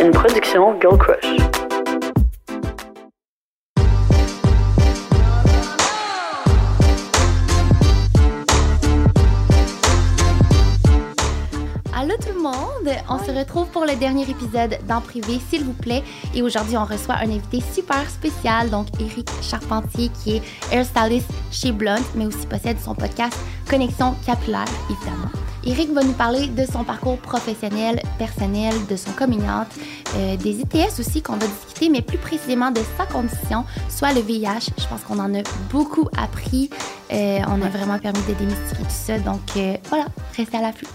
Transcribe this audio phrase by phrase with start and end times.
[0.00, 1.36] une production Girl Crush.
[11.92, 12.54] Allô tout le monde!
[13.10, 16.02] On se retrouve pour le dernier épisode d'En privé, s'il vous plaît.
[16.34, 20.42] Et aujourd'hui, on reçoit un invité super spécial, donc Eric Charpentier, qui est
[20.72, 23.38] hairstylist chez Blunt, mais aussi possède son podcast
[23.68, 25.49] Connexion Capillaire, évidemment.
[25.64, 29.68] Eric va nous parler de son parcours professionnel, personnel, de son coming out,
[30.16, 34.20] euh, des ITS aussi qu'on va discuter, mais plus précisément de sa condition, soit le
[34.20, 34.70] VIH.
[34.78, 36.70] Je pense qu'on en a beaucoup appris.
[37.12, 39.18] Euh, on a vraiment permis de démystifier tout ça.
[39.18, 40.88] Donc euh, voilà, restez à l'affût.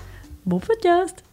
[0.45, 1.23] Bon podcast!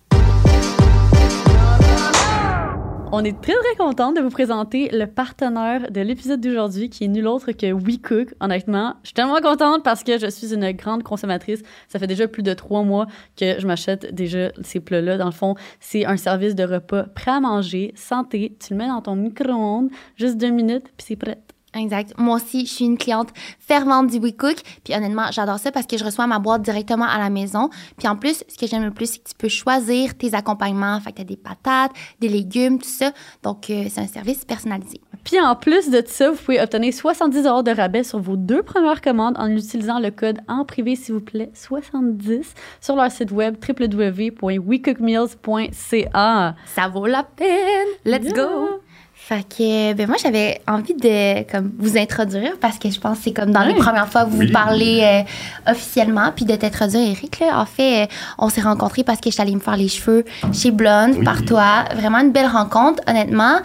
[3.14, 7.08] On est très très contente de vous présenter le partenaire de l'épisode d'aujourd'hui qui est
[7.08, 8.34] nul autre que WeCook.
[8.40, 11.62] Honnêtement, je suis tellement contente parce que je suis une grande consommatrice.
[11.88, 13.06] Ça fait déjà plus de trois mois
[13.36, 15.18] que je m'achète déjà ces plats-là.
[15.18, 18.56] Dans le fond, c'est un service de repas prêt à manger, santé.
[18.58, 21.36] Tu le mets dans ton micro-ondes, juste deux minutes, puis c'est prêt.
[21.74, 22.12] Exact.
[22.18, 24.56] Moi aussi, je suis une cliente fervente du WeCook.
[24.84, 27.70] Puis honnêtement, j'adore ça parce que je reçois ma boîte directement à la maison.
[27.98, 31.00] Puis en plus, ce que j'aime le plus, c'est que tu peux choisir tes accompagnements.
[31.00, 33.12] Fait que tu as des patates, des légumes, tout ça.
[33.42, 35.00] Donc, euh, c'est un service personnalisé.
[35.24, 39.00] Puis en plus de ça, vous pouvez obtenir 70 de rabais sur vos deux premières
[39.00, 43.56] commandes en utilisant le code en privé, s'il vous plaît, 70 sur leur site web
[43.66, 46.56] www.wecookmeals.ca.
[46.66, 47.86] Ça vaut la peine.
[48.04, 48.34] Let's Yeah.
[48.34, 48.80] go!
[49.24, 53.24] Fait que, ben moi, j'avais envie de comme, vous introduire parce que je pense que
[53.24, 53.78] c'est comme dans les Ouais.
[53.78, 54.50] premières fois que vous Oui.
[54.50, 57.38] parlez euh, officiellement, puis de t'introduire, Eric.
[57.38, 57.60] Là.
[57.60, 60.72] En fait, on s'est rencontrés parce que je suis allée me faire les cheveux chez
[60.72, 61.24] Blonde Oui.
[61.24, 61.84] par toi.
[61.94, 63.58] Vraiment une belle rencontre, honnêtement.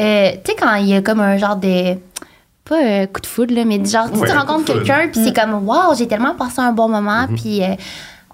[0.00, 1.94] Euh, tu sais, quand il y a comme un genre de.
[2.64, 5.36] Pas euh, coup de foudre, là, mais genre, tu Ouais, un rencontres quelqu'un, puis c'est
[5.36, 7.62] comme, waouh, j'ai tellement passé un bon moment, puis.
[7.62, 7.68] euh,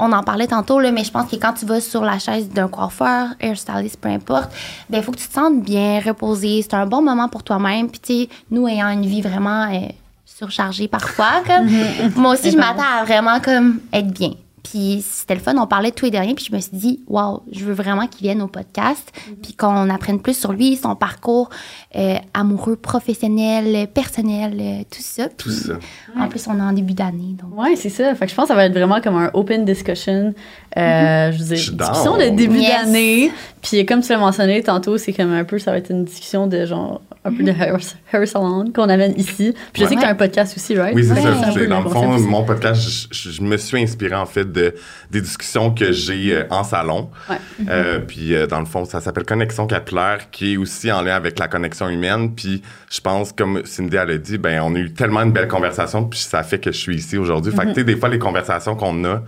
[0.00, 2.48] on en parlait tantôt, là, mais je pense que quand tu vas sur la chaise
[2.48, 4.50] d'un coiffeur, hairstylist, peu importe,
[4.88, 6.62] ben il faut que tu te sentes bien, reposé.
[6.62, 7.88] C'est un bon moment pour toi-même.
[7.88, 9.88] Puis, tu sais, nous, ayant une vie vraiment euh,
[10.24, 11.68] surchargée parfois, comme,
[12.16, 14.32] moi aussi, je m'attends à vraiment comme être bien.
[14.70, 16.76] Puis c'était le fun, on parlait de tout et de rien, puis je me suis
[16.76, 19.10] dit, waouh, je veux vraiment qu'il vienne au podcast,
[19.42, 21.50] puis qu'on apprenne plus sur lui, son parcours
[21.96, 25.28] euh, amoureux, professionnel, personnel, euh, tout ça.
[25.28, 25.72] Tout ça.
[26.16, 27.34] En plus, on est en début d'année.
[27.52, 28.14] Ouais, c'est ça.
[28.14, 30.34] Fait que je pense que ça va être vraiment comme un open discussion.
[30.78, 32.30] Euh, Je veux dire, Je discussion down.
[32.30, 32.70] de début Yes.
[32.84, 33.32] d'année.
[33.62, 36.46] Puis comme tu l'as mentionné tantôt, c'est comme un peu, ça va être une discussion
[36.46, 37.76] de genre, un peu de hair,
[38.12, 39.52] hair salon qu'on amène ici.
[39.72, 40.94] Puis je sais que tu as un podcast aussi, right?
[40.94, 41.20] Oui, c'est Ouais.
[41.22, 41.66] ça.
[41.66, 42.24] Dans le fond, aussi.
[42.24, 42.80] mon podcast,
[43.10, 44.74] je, je me suis inspiré en fait de,
[45.10, 47.10] des discussions que j'ai euh, en salon.
[47.28, 47.36] Ouais.
[47.68, 51.16] Euh, puis euh, dans le fond, ça s'appelle Connexion capillaire, qui est aussi en lien
[51.16, 52.32] avec la connexion humaine.
[52.34, 55.48] Puis je pense, comme Cindy elle a dit, ben on a eu tellement une belle
[55.48, 57.52] conversation, puis ça fait que je suis ici aujourd'hui.
[57.52, 59.22] Fait que tu sais, des fois les conversations qu'on a,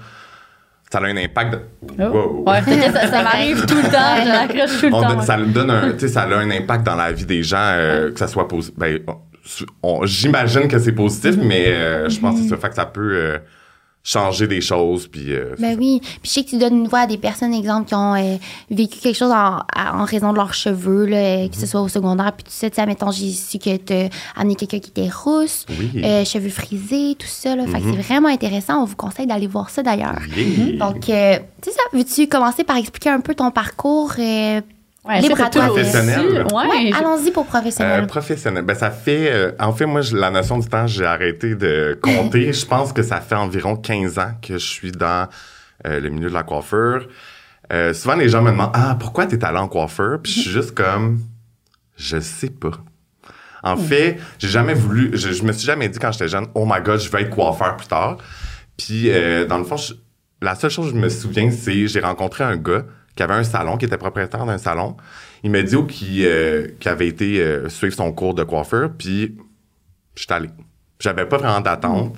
[0.92, 1.52] ça a un impact.
[1.54, 1.60] de-
[2.04, 2.44] Oh.
[2.46, 2.50] Wow.
[2.52, 2.60] Ouais,
[2.92, 4.22] ça, ça m'arrive tout le temps.
[4.22, 5.18] Je l'accroche tout le On- temps.
[5.18, 5.24] ouais.
[5.24, 8.12] ça donne un, tu sais, ça a un impact dans la vie des gens, euh,
[8.12, 8.74] que ça soit positif.
[8.78, 8.98] Ben,
[10.04, 13.12] j'imagine que c'est positif, mais euh, je pense que c'est ça fait que ça peut
[13.14, 13.38] euh,
[14.04, 15.32] changer des choses, puis.
[15.32, 16.00] euh, Ben oui.
[16.02, 18.36] Puis je sais que tu donnes une voix à des personnes, exemple, qui ont euh,
[18.70, 21.88] vécu quelque chose en, en raison de leurs cheveux, là, euh, que ce soit au
[21.88, 22.44] secondaire, puis.
[22.44, 26.02] Tu sais, mettons, j'ai su que tu amené quelqu'un qui était rousse, Oui.
[26.04, 27.54] euh, cheveux frisés, tout ça.
[27.54, 27.64] Là.
[27.66, 27.94] Fait que Mhm.
[27.96, 28.82] c'est vraiment intéressant.
[28.82, 30.18] On vous conseille d'aller voir ça d'ailleurs.
[30.36, 30.78] Yeah.
[30.78, 31.82] Donc, euh, c'est ça.
[31.92, 34.12] Veux-tu commencer par expliquer un peu ton parcours?
[35.04, 35.62] Ouais, libre c'est à toi.
[35.66, 36.46] tout Professionnel.
[36.52, 36.92] Ouais.
[36.96, 38.06] allons-y pour Euh, professionnel.
[38.06, 38.64] professionnel.
[38.64, 39.32] Ben, ça fait.
[39.32, 42.52] euh, en fait, moi, je- la notion du temps, j'ai arrêté de compter.
[42.52, 45.28] je pense que ça fait environ 15 ans que je suis dans
[45.86, 47.08] euh, le milieu de la coiffure.
[47.72, 50.50] Euh, souvent, les gens me demandent Ah, pourquoi t'es allé en coiffeur Puis je suis
[50.50, 51.20] juste comme
[51.96, 52.70] Je sais pas.
[53.64, 55.10] En fait, j'ai jamais voulu.
[55.16, 57.30] Je, je me suis jamais dit quand j'étais jeune Oh my god, je vais être
[57.30, 58.18] coiffeur plus tard.
[58.76, 59.94] Puis, euh, dans le fond, je-
[60.40, 62.82] la seule chose que je me souviens, c'est j'ai rencontré un gars
[63.14, 64.96] qui avait un salon, qui était propriétaire d'un salon.
[65.42, 68.90] Il m'a dit oh, qu'il euh, qu'il avait été euh, suivre son cours de coiffeur,
[68.96, 69.36] puis
[70.14, 70.48] je suis allé.
[70.98, 72.16] J'avais pas vraiment d'attente.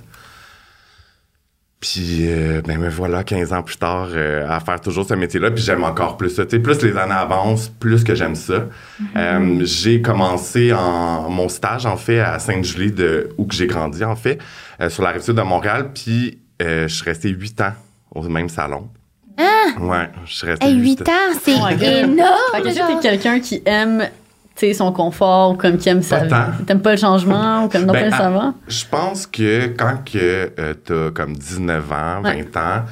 [1.85, 5.51] Puis, euh, ben me voilà 15 ans plus tard euh, à faire toujours ce métier-là,
[5.51, 6.47] puis j'aime encore plus ça.
[6.47, 8.69] Tu sais, plus les années avancent, plus que j'aime ça.
[9.17, 14.03] Euh, j'ai commencé en mon stage, en fait, à Sainte-Julie, de, où que j'ai grandi,
[14.03, 14.39] en fait,
[14.81, 17.75] euh, sur la rive sud de Montréal, puis euh, je suis resté 8 ans
[18.15, 18.89] au même salon.
[19.39, 22.39] Ouais, je Hey, 8 8 ans, c'est Oh énorme!
[22.53, 22.69] Fait que
[23.01, 24.05] t'es quelqu'un qui aime
[24.57, 26.33] tu sais, son confort ou comme qui aime sa vie?
[26.65, 28.55] T'aimes pas le changement ou comme non Ben, pas nécessairement?
[28.69, 32.47] Je pense que quand que euh, t'as comme 19 ans, 20 Ouais.
[32.57, 32.85] ans,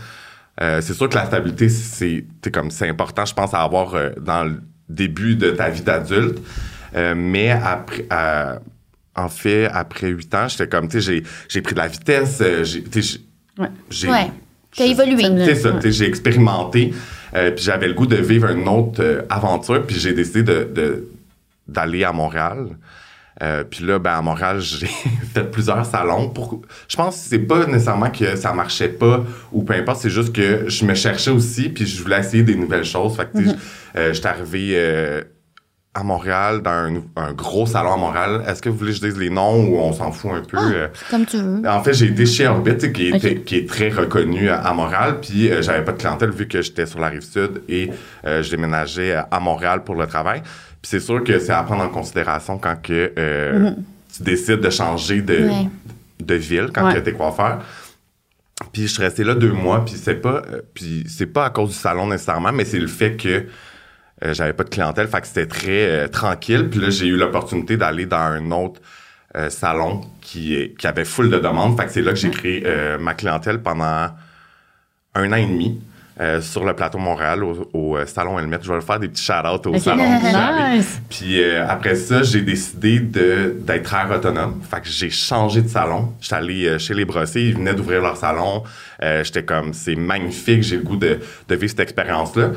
[0.61, 3.95] euh, c'est sûr que la stabilité, c'est t'es comme c'est important, je pense, à avoir
[3.95, 6.39] euh, dans le début de ta vie d'adulte.
[6.97, 8.59] Euh, mais après, euh,
[9.15, 12.41] en fait, après 8 ans, j'étais comme, tu sais, j'ai- j'ai pris de la vitesse,
[12.41, 13.69] Ouais.
[13.89, 14.31] j'ai- Ouais.
[14.77, 15.45] T'as j'ai- évolué.
[15.45, 15.77] C'est ça, Ouais.
[15.77, 16.93] tu sais, j'ai expérimenté.
[17.35, 20.65] Euh, puis j'avais le goût de vivre une autre euh, aventure, puis j'ai décidé de,
[20.75, 21.09] de-
[21.69, 22.67] d'aller à Montréal.
[23.43, 26.29] Euh, puis là, ben, à Montréal, j'ai fait plusieurs salons.
[26.29, 26.61] Pour...
[26.89, 30.35] Je pense que c'est pas nécessairement que ça marchait pas ou peu importe, c'est juste
[30.35, 33.17] que je me cherchais aussi, puis je voulais essayer des nouvelles choses.
[33.17, 33.57] Fait que, tu sais,
[33.97, 35.23] euh, j'étais arrivé euh,
[35.95, 38.43] à Montréal, dans un, un gros salon à Montréal.
[38.47, 40.57] Est-ce que vous voulez que je dise les noms ou on s'en fout un peu?
[40.59, 40.89] euh?
[41.11, 41.63] Comme tu veux.
[41.69, 43.45] En fait, j'ai été chez Orbit, tu qui, Ok.
[43.45, 46.87] qui est très reconnu à, Montréal, puis euh, j'avais pas de clientèle vu que j'étais
[46.87, 47.91] sur la rive sud et
[48.25, 50.41] euh, je déménageais à Montréal pour le travail.
[50.41, 53.73] Puis c'est sûr que c'est à prendre en considération quand que euh,
[54.17, 55.69] tu décides de changer de, Ouais.
[56.21, 56.95] de ville quand Ouais.
[56.95, 57.59] que t'es coiffeur.
[58.73, 60.43] Puis je suis resté là deux mois, puis c'est pas,
[60.73, 63.45] puis c'est pas à cause du salon nécessairement, mais c'est le fait que
[64.25, 66.69] euh, j'avais pas de clientèle, fait que c'était très euh, tranquille.
[66.71, 68.81] Puis là, j'ai eu l'opportunité d'aller dans un autre
[69.37, 71.77] euh, salon qui, est- qui avait full de demandes.
[71.79, 72.65] Fait que c'est là que j'ai créé
[73.01, 74.09] ma clientèle pendant
[75.15, 75.81] un an et demi
[76.21, 78.59] euh, sur le plateau Montréal au, au, salon Helmet.
[78.63, 80.05] Je vais faire des petits shout-outs au salon.
[80.75, 81.01] Nice.
[81.11, 84.61] Puis euh, après ça, j'ai décidé de d'être air autonome.
[84.71, 86.13] Fait que j'ai changé de salon.
[86.21, 88.63] J'étais allé chez les Brossiers, ils venaient d'ouvrir leur salon.
[89.03, 92.51] Euh, J'étais comme, c'est magnifique, j'ai le goût de, de vivre cette expérience-là.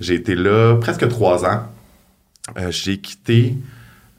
[0.00, 1.62] J'ai été là presque trois ans.
[2.56, 3.54] Euh, j'ai quitté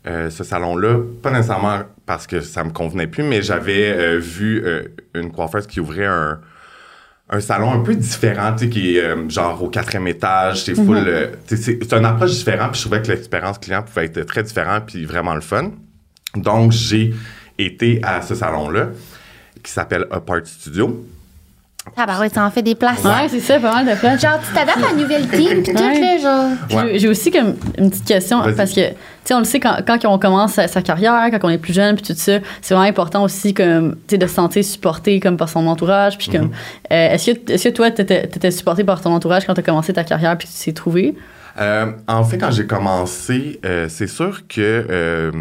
[0.07, 4.63] euh, ce salon-là, pas nécessairement parce que ça me convenait plus, mais j'avais euh, vu
[5.13, 6.39] une coiffeuse qui ouvrait un,
[7.29, 11.31] un salon un peu différent, tu sais, qui est genre au quatrième étage, c'est full...
[11.45, 14.85] c'est c'est une approche différente, puis je trouvais que l'expérience client pouvait être très différente,
[14.87, 15.71] puis vraiment le fun.
[16.35, 17.13] Donc, j'ai
[17.57, 18.89] été à ce salon-là,
[19.61, 21.05] qui s'appelle Apart Studio.
[21.97, 23.03] Ah, bah ouais, ça en fait des places.
[23.03, 24.21] Ouais, c'est ça, pas mal de place.
[24.21, 25.99] Genre, tu t'adaptes à la nouvelle team, pis tout, Ouais.
[25.99, 26.45] là, genre.
[26.67, 26.99] Puis Ouais.
[26.99, 28.95] J'ai aussi comme une petite question parce que tu
[29.25, 31.73] sais on le sait quand, quand on commence sa, sa carrière, quand on est plus
[31.73, 35.19] jeune puis tout ça, c'est vraiment important aussi comme tu sais de se sentir supporté
[35.19, 36.51] comme par son entourage puis comme
[36.91, 39.63] euh, est-ce que est-ce que toi t'étais étais supporté par ton entourage quand tu as
[39.63, 41.15] commencé ta carrière puis tu t'es trouvé?
[41.59, 45.31] Euh, en fait, quand j'ai commencé, euh, c'est sûr que euh,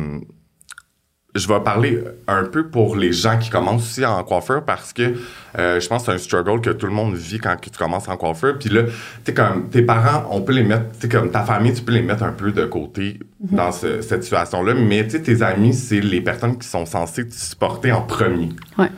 [1.34, 5.14] je vais parler un peu pour les gens qui commencent aussi en coiffeur parce que
[5.58, 8.08] euh, je pense que c'est un struggle que tout le monde vit quand tu commences
[8.08, 8.58] en coiffeur.
[8.58, 8.82] Puis là,
[9.24, 12.02] tu comme tes parents, on peut les mettre, tu comme ta famille, tu peux les
[12.02, 14.74] mettre un peu de côté dans ce- cette situation-là.
[14.74, 18.48] Mais tu tes amis, c'est les personnes qui sont censées te supporter en premier.
[18.76, 18.88] Ouais.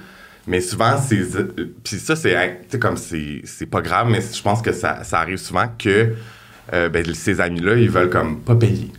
[0.47, 1.21] Mais souvent, c'est.
[1.85, 2.35] Puis ça, c'est.
[2.81, 6.15] Comme c'est c'est pas grave, mais je pense que ça, ça arrive souvent que
[6.73, 8.91] euh, ben, ces amis-là, ils veulent comme pas payer.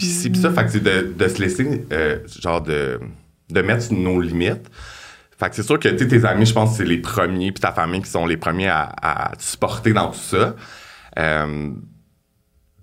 [0.00, 2.98] Puis puis ça, fait que c'est de, de se laisser, euh, genre, de,
[3.50, 4.70] de mettre nos limites.
[5.38, 7.52] Fait que c'est sûr que tu sais, tes amis, je pense que c'est les premiers,
[7.52, 10.54] puis ta famille qui sont les premiers à, à te supporter dans tout ça.
[11.18, 11.70] Euh,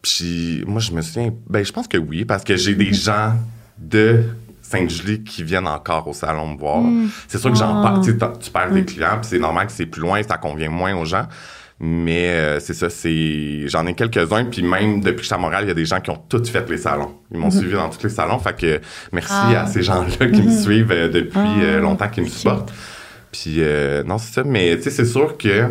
[0.01, 3.33] puis moi, je me souviens, ben je pense que oui, parce que j'ai des gens
[3.77, 4.23] de
[4.61, 6.83] Sainte-Julie qui viennent encore au salon me voir.
[7.27, 7.83] C'est sûr que j'en Ah.
[7.83, 10.95] parle, tu perds des clients, puis c'est normal que c'est plus loin, ça convient moins
[10.95, 11.27] aux gens.
[11.79, 15.37] Mais euh, c'est ça, c'est j'en ai quelques-uns, puis même depuis que je suis à
[15.37, 17.13] Montréal, il y a des gens qui ont tous fait les salons.
[17.31, 18.81] Ils m'ont suivi dans tous les salons, fait que
[19.13, 19.61] merci Ah.
[19.61, 21.59] à ces gens-là qui me suivent euh, depuis Ah.
[21.61, 22.73] euh, longtemps, qui me supportent.
[23.31, 25.67] Puis euh, non, c'est ça, mais tu sais, c'est sûr que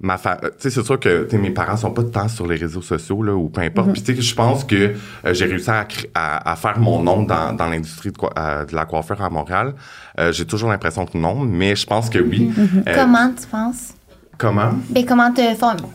[0.00, 2.82] ma fa- tu sais c'est sûr que mes parents sont pas tant sur les réseaux
[2.82, 4.76] sociaux là ou peu importe puis tu sais je pense que
[5.24, 8.64] euh, j'ai réussi à, cré- à, à faire mon nom dans, dans l'industrie de, euh,
[8.64, 9.74] de la coiffure à Montréal
[10.20, 12.52] Euh, j'ai toujours l'impression que non mais je pense que oui
[12.86, 13.94] Euh, Comment tu penses?
[14.38, 14.70] Comment?
[14.88, 15.42] Ben, comment tu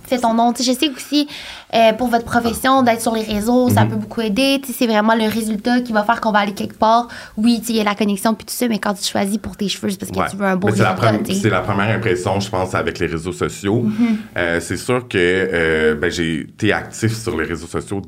[0.06, 0.54] fais ton nom?
[0.56, 1.28] Je sais aussi,
[1.74, 3.74] euh, pour votre profession, d'être sur les réseaux, Mhm.
[3.74, 4.62] ça peut beaucoup aider.
[4.72, 7.08] C'est vraiment le résultat qui va faire qu'on va aller quelque part.
[7.38, 9.68] Oui, il y a la connexion puis tout ça, mais quand tu choisis pour tes
[9.70, 10.29] cheveux, c'est parce que Ouais.
[10.29, 13.84] tu veux un beau c'est la, première impression, je pense, avec les réseaux sociaux.
[13.86, 14.15] Mm-hmm.
[14.38, 18.01] Euh, c'est sûr que euh, ben, j'ai été actif sur les réseaux sociaux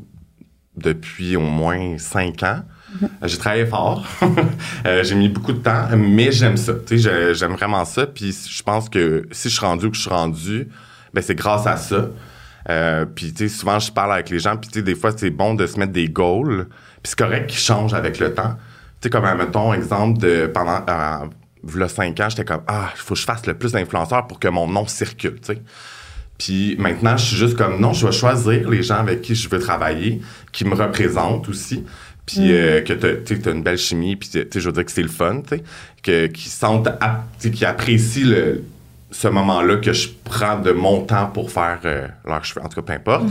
[0.77, 2.59] depuis au moins cinq ans.
[3.03, 4.05] Euh, J'ai travaillé fort.
[4.85, 6.73] Euh, j'ai mis beaucoup de temps, mais j'aime ça.
[6.91, 8.05] J'aime vraiment ça.
[8.05, 10.67] Puis je pense que si je suis rendu où je suis rendu,
[11.11, 12.09] ben c'est grâce à ça.
[12.69, 15.11] Euh, puis tu sais, souvent je parle avec les gens, puis tu sais, des fois
[15.15, 16.67] c'est bon de se mettre des goals.
[17.01, 18.57] Puis c'est correct qu'ils changent avec le temps.
[19.01, 20.83] Tu sais, comme mettons exemple de pendant
[21.63, 24.39] v'là cinq ans, j'étais comme ah, il faut que je fasse le plus d'influenceurs pour
[24.39, 25.39] que mon nom circule.
[26.37, 29.49] Puis maintenant, je suis juste comme non, je vais choisir les gens avec qui je
[29.49, 30.21] veux travailler,
[30.51, 31.85] qui me représentent aussi.
[32.25, 35.09] Puis euh, que tu as une belle chimie, puis je veux dire que c'est le
[35.09, 35.63] fun, tu sais,
[36.01, 38.63] que qui sentent, ap- tu sais, qui apprécient le,
[39.11, 42.81] ce moment-là que je prends de mon temps pour faire euh, leurs cheveux, en tout
[42.81, 43.25] cas, peu importe.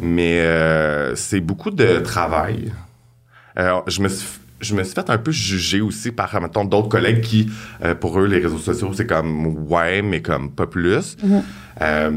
[0.00, 2.72] Mais euh, c'est beaucoup de travail.
[3.56, 4.26] Alors, je me suis
[4.60, 7.50] je me suis fait un peu juger aussi par, mettons, d'autres collègues qui,
[7.82, 11.16] euh, pour eux, les réseaux sociaux, c'est comme, ouais, mais comme pas plus.
[11.80, 12.10] Euh,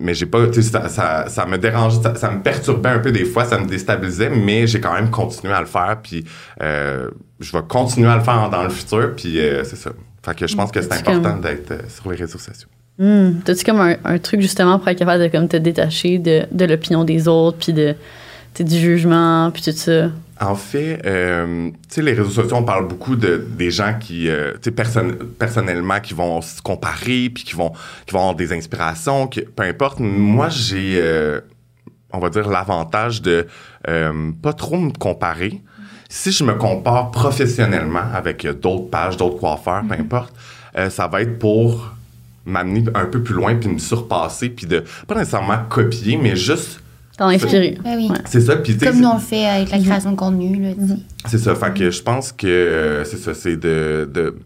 [0.00, 2.98] mais j'ai pas, tu sais, ça, ça, ça me dérangeait, ça, ça me perturbait un
[2.98, 6.24] peu des fois, ça me déstabilisait, mais j'ai quand même continué à le faire, puis
[6.62, 9.90] euh, je vais continuer à le faire dans le futur, puis euh, c'est ça.
[10.24, 12.68] Fait que je pense que c'est important comme- d'être euh, sur les réseaux sociaux.
[12.98, 13.40] Hmm.
[13.44, 16.64] T'as-tu comme un, un truc justement pour être capable de comme, te détacher de, de
[16.66, 17.94] l'opinion des autres, puis de,
[18.58, 20.08] du jugement, puis tout ça?
[20.42, 24.28] En fait, euh, tu sais, les réseaux sociaux, on parle beaucoup de des gens qui,
[24.30, 27.72] euh, tu sais, person- personnellement, qui vont se comparer, puis qui vont,
[28.06, 30.00] qui vont avoir des inspirations, qui, peu importe.
[30.00, 31.40] Moi, j'ai, euh,
[32.12, 33.46] on va dire, l'avantage de
[34.42, 35.60] pas trop me comparer.
[36.08, 40.34] Si je me compare professionnellement avec d'autres pages, d'autres coiffeurs, peu importe,
[40.76, 41.94] euh, ça va être pour
[42.46, 46.82] m'amener un peu plus loin, puis me surpasser, puis de, pas nécessairement copier, mais juste,
[47.20, 47.76] T'en inspirer.
[47.84, 48.08] Ben oui.
[48.10, 48.16] Ouais.
[48.24, 50.56] c'est ça, puis Comme c'est- nous on le fait avec la création de contenu.
[50.62, 50.70] Là,
[51.26, 51.54] c'est ça.
[51.54, 54.38] Fait que je pense que euh, c'est ça, c'est de, de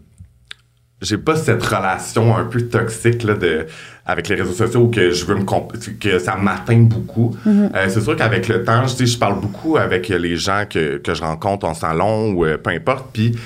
[1.01, 3.65] j'ai pas cette relation un peu toxique là, de,
[4.05, 7.33] avec les réseaux sociaux où que je veux me comp- que ça m'atteint beaucoup.
[7.47, 11.13] Euh, c'est sûr qu'avec le temps, je, je parle beaucoup avec les gens que, que
[11.13, 13.37] je rencontre en salon ou euh, peu importe, puis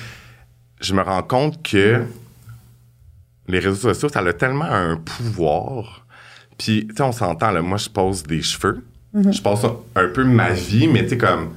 [0.82, 2.02] je me rends compte que
[3.48, 6.06] les réseaux sociaux, ça a tellement un pouvoir.
[6.58, 8.84] Puis, tu sais, on s'entend, là, moi, je pose des cheveux.
[9.14, 11.50] Je passe un peu ma vie, mais tu sais, comme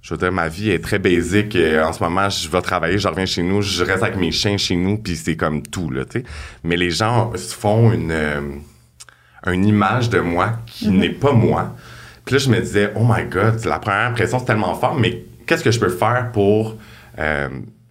[0.00, 1.56] je veux dire, ma vie est très basique.
[1.56, 4.56] En ce moment, je vais travailler, je reviens chez nous, je reste avec mes chiens
[4.56, 6.24] chez nous, puis c'est comme tout, là, tu sais.
[6.64, 8.40] Mais les gens se font une, euh,
[9.46, 11.74] une image de moi qui n'est pas moi.
[12.24, 15.24] Puis là, je me disais, oh my God, la première impression, c'est tellement fort, mais
[15.46, 16.76] qu'est-ce que je peux faire pour
[17.18, 17.48] euh,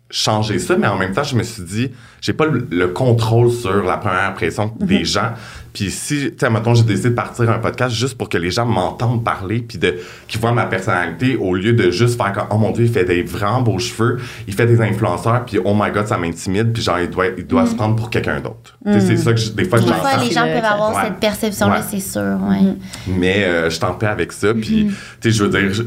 [0.10, 0.78] changer ça?
[0.78, 3.98] Mais en même temps, je me suis dit, j'ai pas le, le contrôle sur la
[3.98, 5.32] première impression des gens.
[5.74, 8.50] Puis si, tu sais, mettons, j'ai décidé de partir un podcast juste pour que les
[8.50, 9.96] gens m'entendent parler, puis de,
[10.28, 13.06] qu'ils voient ma personnalité au lieu de juste faire comme, oh mon Dieu, il fait
[13.06, 16.82] des vraiment beaux cheveux, il fait des influenceurs, puis oh my God, ça m'intimide, puis
[16.82, 18.76] genre, il doit, il doit se prendre pour quelqu'un d'autre.
[18.86, 21.02] Sais, c'est ça que je- des fois, je Des fois, les gens peuvent avoir Ouais.
[21.04, 21.86] cette perception-là, Ouais.
[21.92, 22.22] c'est sûr.
[22.50, 22.74] Ouais.
[23.08, 24.54] Mais euh, je suis en paix avec ça.
[24.56, 24.88] Puis,
[25.22, 25.84] tu sais, je veux dire, je-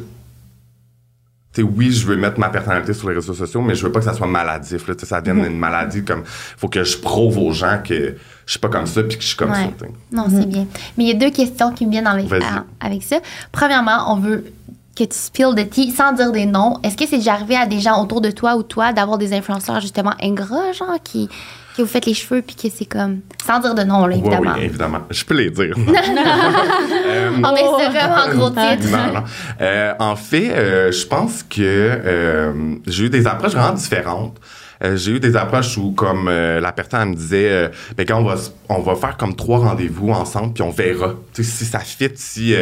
[1.53, 3.91] tu sais, oui, je veux mettre ma personnalité sur les réseaux sociaux, mais je veux
[3.91, 4.87] pas que ça soit maladif.
[4.87, 6.23] Là, ça devienne une maladie comme.
[6.25, 8.15] faut que je prouve aux gens que
[8.47, 9.71] je suis pas comme ça puis que je suis comme Ouais.
[9.79, 9.87] ça.
[10.13, 10.67] Non, c'est bien.
[10.97, 13.19] Mais il y a deux questions qui me viennent avec, à- avec ça.
[13.51, 14.45] Premièrement, on veut
[14.97, 16.79] que tu spill the tea sans dire des noms.
[16.83, 19.33] Est-ce que c'est déjà arrivé à des gens autour de toi ou toi d'avoir des
[19.33, 21.29] influenceurs justement ingrats, genre, qui,
[21.75, 23.21] qui vous faites les cheveux puis que c'est comme.
[23.47, 24.53] Sans dire de nom, là, évidemment.
[24.57, 25.01] oui, évidemment.
[25.11, 25.75] Je peux les dire.
[25.77, 28.91] Euh, Oh, mais c'est vraiment gros titre.
[28.91, 29.25] non, non.
[29.61, 32.53] Euh, en fait, euh, je pense que euh,
[32.87, 34.37] j'ai eu des approches vraiment différentes.
[34.83, 38.07] Euh, j'ai eu des approches où, comme euh, la personne elle me disait, euh, ben,
[38.07, 38.35] quand on va,
[38.69, 42.11] on va faire comme trois rendez-vous ensemble, puis on verra tu sais, si ça fit,
[42.15, 42.55] si.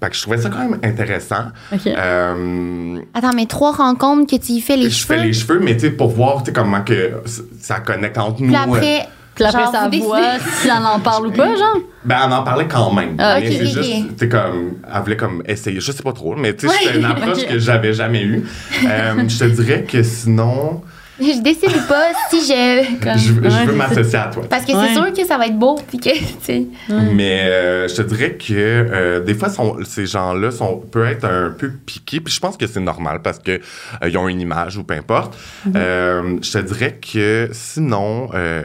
[0.00, 1.46] Fait que je trouvais ça quand même intéressant.
[1.86, 5.16] Euh, Attends, mais trois rencontres que tu y fais les je cheveux?
[5.18, 7.14] fais les cheveux, mais tu sais, pour voir tu sais, comment que
[7.60, 8.48] ça connecte entre nous.
[8.48, 9.08] Puis euh, après.
[9.34, 11.76] Puis après, genre, ça voit si on en parle ou pas, genre?
[12.04, 13.14] Ben, on en parlait quand même.
[13.18, 16.02] Ah, mais ok, c'est ok, juste, tu sais, comme, elle voulait comme essayer, je sais
[16.02, 18.44] pas trop, mais tu sais, c'était une approche que j'avais jamais eue.
[18.84, 20.82] Euh, je te dirais que sinon,
[21.20, 23.02] Je décide pas si je.
[23.02, 24.44] comme- je, je Ouais, veux m'associer à toi.
[24.48, 24.88] Parce que Ouais.
[24.88, 26.10] c'est sûr que ça va être beau, puis que.
[27.14, 31.24] Mais euh, je te dirais que euh, des fois, sont- ces gens-là sont, peuvent être
[31.24, 34.40] un peu piqués, puis je pense que c'est normal parce que euh, ils ont une
[34.40, 35.36] image ou peu importe.
[35.74, 38.62] Euh, je te dirais que sinon, euh,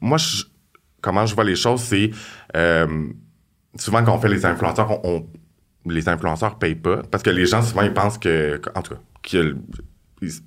[0.00, 0.44] moi, je-
[1.00, 2.10] comment je vois les choses, c'est
[2.56, 2.86] euh,
[3.78, 5.16] souvent quand on fait les influenceurs, on,
[5.86, 8.94] on- les influenceurs payent pas parce que les gens souvent ils pensent que, en tout
[8.94, 9.54] cas, que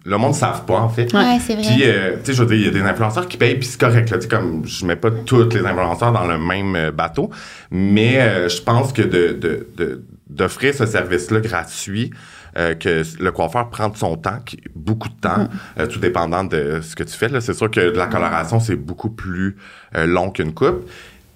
[0.06, 1.12] le monde ne savent pas en fait.
[1.14, 1.64] Ouais, c'est vrai.
[1.64, 3.66] Puis, euh, tu sais, je veux dire, il y a des influenceurs qui payent, puis
[3.68, 4.10] c'est correct.
[4.10, 7.30] Là, Tu sais, comme je mets pas tous les influenceurs dans le même euh, bateau,
[7.72, 12.12] mais euh, je pense que de, de, de- d'offrir ce service-là gratuit,
[12.58, 15.48] euh, que le coiffeur prend de son temps, qui, beaucoup de temps,
[15.80, 17.30] euh, tout dépendant de ce que tu fais.
[17.30, 19.56] Là, c'est sûr que de la coloration, c'est beaucoup plus
[19.96, 20.90] euh, long qu'une coupe.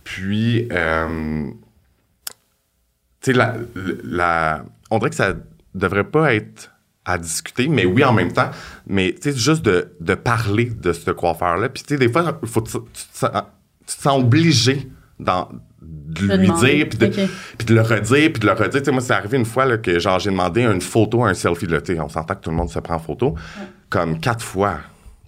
[0.04, 1.46] Puis, euh,
[3.22, 3.56] tu sais, la,
[4.04, 5.34] la, on dirait que ça
[5.76, 6.71] devrait pas être
[7.06, 8.52] à discuter, mais oui, en même temps,
[8.88, 11.70] mais tu sais, juste de, de parler de ce coiffeur-là.
[11.70, 12.80] Puis, tu sais, des fois, faut, tu, tu
[13.12, 13.30] te sens,
[13.88, 14.88] tu te sens obligé
[15.20, 15.50] d'en-
[15.82, 17.30] de lui dire, puis de, Ok.
[17.58, 18.80] puis de le redire, puis de le redire.
[18.82, 21.34] Tu sais, moi, c'est arrivé une fois là, que genre, j'ai demandé une photo, un
[21.34, 21.66] selfie.
[21.66, 23.36] Là, tu sais, on s'entend que tout le monde se prend en photo,
[23.90, 24.78] comme quatre fois.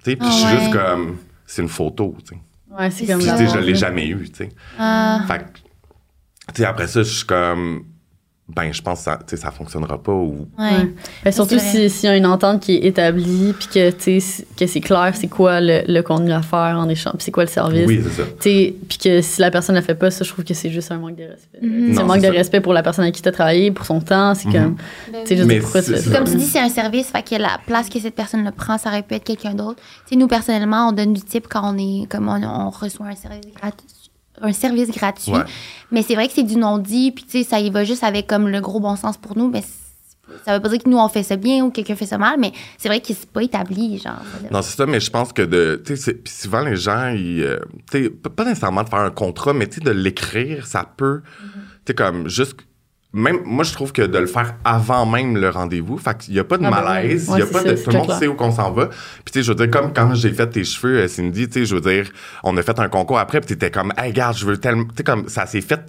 [0.03, 0.59] Tu sais, puis Ah je suis ouais.
[0.59, 2.41] juste comme, c'est une photo, tu sais.
[2.77, 3.35] Ouais, c'est comme ça.
[3.37, 4.49] je la- l'ai jamais eu, tu sais.
[4.77, 5.21] Ah.
[5.27, 5.45] Fait
[6.53, 7.85] tu sais, après ça, je suis comme,
[8.49, 10.47] ben, je pense que ça, ça fonctionnera pas ou.
[10.59, 10.93] Ouais.
[11.23, 14.81] Ben, surtout si- s'il y a une entente qui est établie, puis que, que c'est
[14.81, 17.87] clair c'est quoi le, le contenu à faire en échange, puis c'est quoi le service.
[17.87, 18.27] Oui, c'est ça.
[18.41, 20.91] Puis que si la personne ne le fait pas, ça, je trouve que c'est juste
[20.91, 21.59] un manque de respect.
[21.61, 21.93] Mhm.
[21.93, 22.31] C'est un manque de ça.
[22.31, 24.35] respect pour la personne avec qui tu as travaillé, pour son temps.
[24.35, 24.53] C'est Mhm.
[24.53, 24.75] comme,
[25.11, 26.11] Ben tu sais, je oui.
[26.13, 28.77] Comme tu dis, c'est un service, fait que la place que cette personne le prend,
[28.77, 29.79] ça aurait pu être quelqu'un d'autre.
[30.05, 33.07] Tu sais, nous, personnellement, on donne du type quand on est, comme on, on reçoit
[33.07, 33.87] un service gratuit.
[34.41, 35.31] Un service gratuit.
[35.31, 35.43] Ouais.
[35.91, 38.27] Mais c'est vrai que c'est du non-dit, puis tu sais, ça y va juste avec
[38.27, 39.61] comme le gros bon sens pour nous, mais
[40.45, 42.39] Ça veut pas dire que nous, on fait ça bien ou quelqu'un fait ça mal,
[42.39, 44.21] mais c'est vrai que c'est pas établi, genre.
[44.51, 45.81] Non, c'est ça, mais je pense que de.
[45.85, 47.43] Tu sais, souvent, les gens, ils.
[47.43, 47.59] euh,
[47.91, 51.21] tu sais, pas nécessairement de faire un contrat, mais tu sais, de l'écrire, ça peut.
[51.43, 52.55] Tu sais, comme juste.
[53.15, 56.39] Même, moi, je trouve que de le faire avant même le rendez-vous, fait qu'il y
[56.39, 57.37] a pas de Ah, ben malaise, ouais.
[57.37, 57.73] il y a pas de.
[57.75, 58.87] tout le monde sait où qu'on s'en va.
[58.87, 61.59] Puis, tu sais, je veux dire, comme quand j'ai fait tes cheveux, euh, Cindy, tu
[61.59, 62.09] sais, je veux dire,
[62.43, 64.85] on a fait un concours après, puis t'étais comme, hey, regarde, je veux tellement.
[64.85, 65.81] Tu sais, comme, ça s'est fait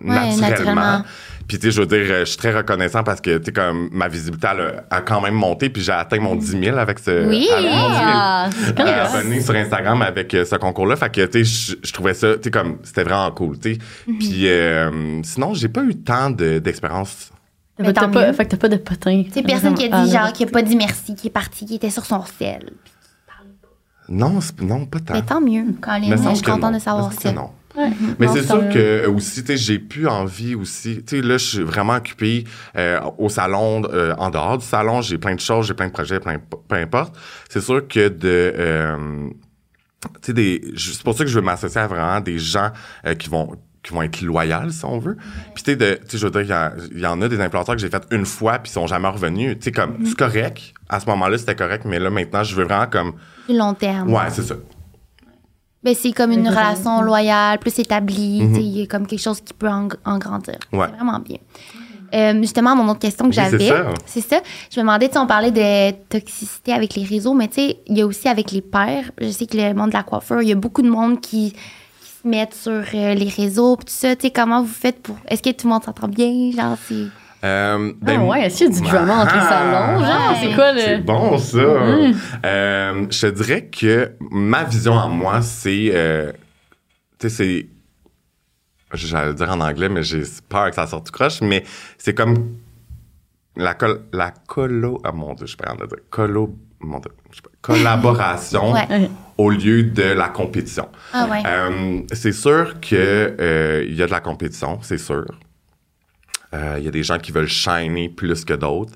[0.00, 0.48] Ouais, naturellement.
[0.48, 1.04] naturellement.
[1.48, 3.52] Puis, tu sais, je veux dire, euh, je suis très reconnaissant parce que, tu sais,
[3.52, 6.98] comme, ma visibilité, elle a, quand même monté, puis j'ai atteint mon 10 000 avec
[6.98, 7.26] ce.
[7.28, 7.48] Oui!
[7.50, 9.16] avec mon 10 000 Ah, c'est euh, hot.
[9.16, 10.96] abonnés sur Instagram avec euh, ce concours-là.
[10.96, 13.78] Fait que, tu sais, je- trouvais ça, tu sais, comme, c'était vraiment cool, tu sais.
[14.06, 14.18] Mhm.
[14.18, 17.30] Puis, euh, sinon, j'ai pas eu tant de- d'expérience.
[17.76, 18.32] Fait Mais que pas, mieux.
[18.34, 19.22] fait que t'as pas de potin.
[19.32, 20.18] C'est personne qui a Ah, dit, non.
[20.20, 22.70] genre, qui a pas dit merci, qui est parti, qui était sur son sel.
[24.08, 25.14] non, non, pas tant.
[25.14, 26.16] Mais tant mieux, Colin.
[26.16, 27.32] Je suis contente de savoir ça.
[27.32, 27.50] non.
[27.76, 27.90] Ouais.
[28.18, 31.02] Mais c'est sûr que euh, aussi, tu sais, j'ai plus envie aussi.
[31.04, 32.44] Tu sais, là, je suis vraiment occupée
[32.76, 35.92] euh, au salon, euh, en dehors du salon, j'ai plein de choses, j'ai plein de
[35.92, 37.16] projets, plein, peu importe.
[37.48, 39.28] C'est sûr que de, euh,
[40.22, 42.70] tu sais, c'est pour ça que je veux m'associer à vraiment des gens
[43.18, 45.16] qui vont qui vont être loyaux, si on veut.
[45.54, 48.04] Puis, tu sais, je veux dire, il y en a des implanteurs que j'ai fait
[48.12, 49.56] une fois, puis ils sont jamais revenus.
[49.58, 50.72] Tu sais, comme, c'est correct.
[50.88, 53.14] À ce moment-là, c'était correct, mais là, maintenant, je veux vraiment comme,
[53.48, 54.12] long terme.
[54.12, 54.54] ouais, c'est ça.
[55.84, 56.66] Ben, c'est comme une Exactement.
[56.68, 59.88] relation loyale, plus établie, tu sais, il y a comme quelque chose qui peut en,
[60.04, 60.56] en grandir.
[60.72, 60.86] Ouais.
[60.88, 61.38] C'est vraiment bien.
[62.14, 63.84] Euh, justement, mon autre question que Oui, c'est j'avais, ça.
[64.04, 64.40] c'est ça.
[64.70, 67.96] Je me demandais, tu on parlait de toxicité avec les réseaux, mais tu sais, il
[67.98, 69.10] y a aussi avec les pairs.
[69.20, 71.52] Je sais que le monde de la coiffure, il y a beaucoup de monde qui,
[71.52, 74.14] qui se mettent sur euh, les réseaux, pis tout ça.
[74.14, 75.16] Tu sais, comment vous faites pour.
[75.26, 76.50] Est-ce que tout le monde s'entend bien?
[76.54, 77.06] Genre, c'est.
[77.44, 79.98] Euh, Ah ouais, est-ce qu'il y a du drama entre les salons?
[79.98, 80.36] Genre, Ouais.
[80.40, 81.02] c'est quoi C'est le.
[81.02, 81.58] bon, ça.
[81.58, 85.90] Euh, je te dirais que ma vision à moi, c'est.
[85.92, 86.30] euh,
[87.18, 87.66] tu sais, c'est.
[88.94, 91.64] J'allais le dire en anglais, mais j'ai peur que ça sorte tout croche, mais
[91.98, 92.56] c'est comme.
[93.56, 95.00] La, col la colo.
[95.04, 95.96] Ah mon Dieu, je suis pas de dire.
[96.10, 96.56] Colo.
[96.80, 99.10] Mon Dieu, je sais pas, collaboration Ouais.
[99.38, 100.88] Au lieu de la compétition.
[101.12, 101.42] Ah ouais.
[101.46, 105.24] Euh, c'est sûr que euh, il y a de la compétition, c'est sûr.
[106.54, 108.92] Euh, Il y a des gens qui veulent shiner plus que d'autres.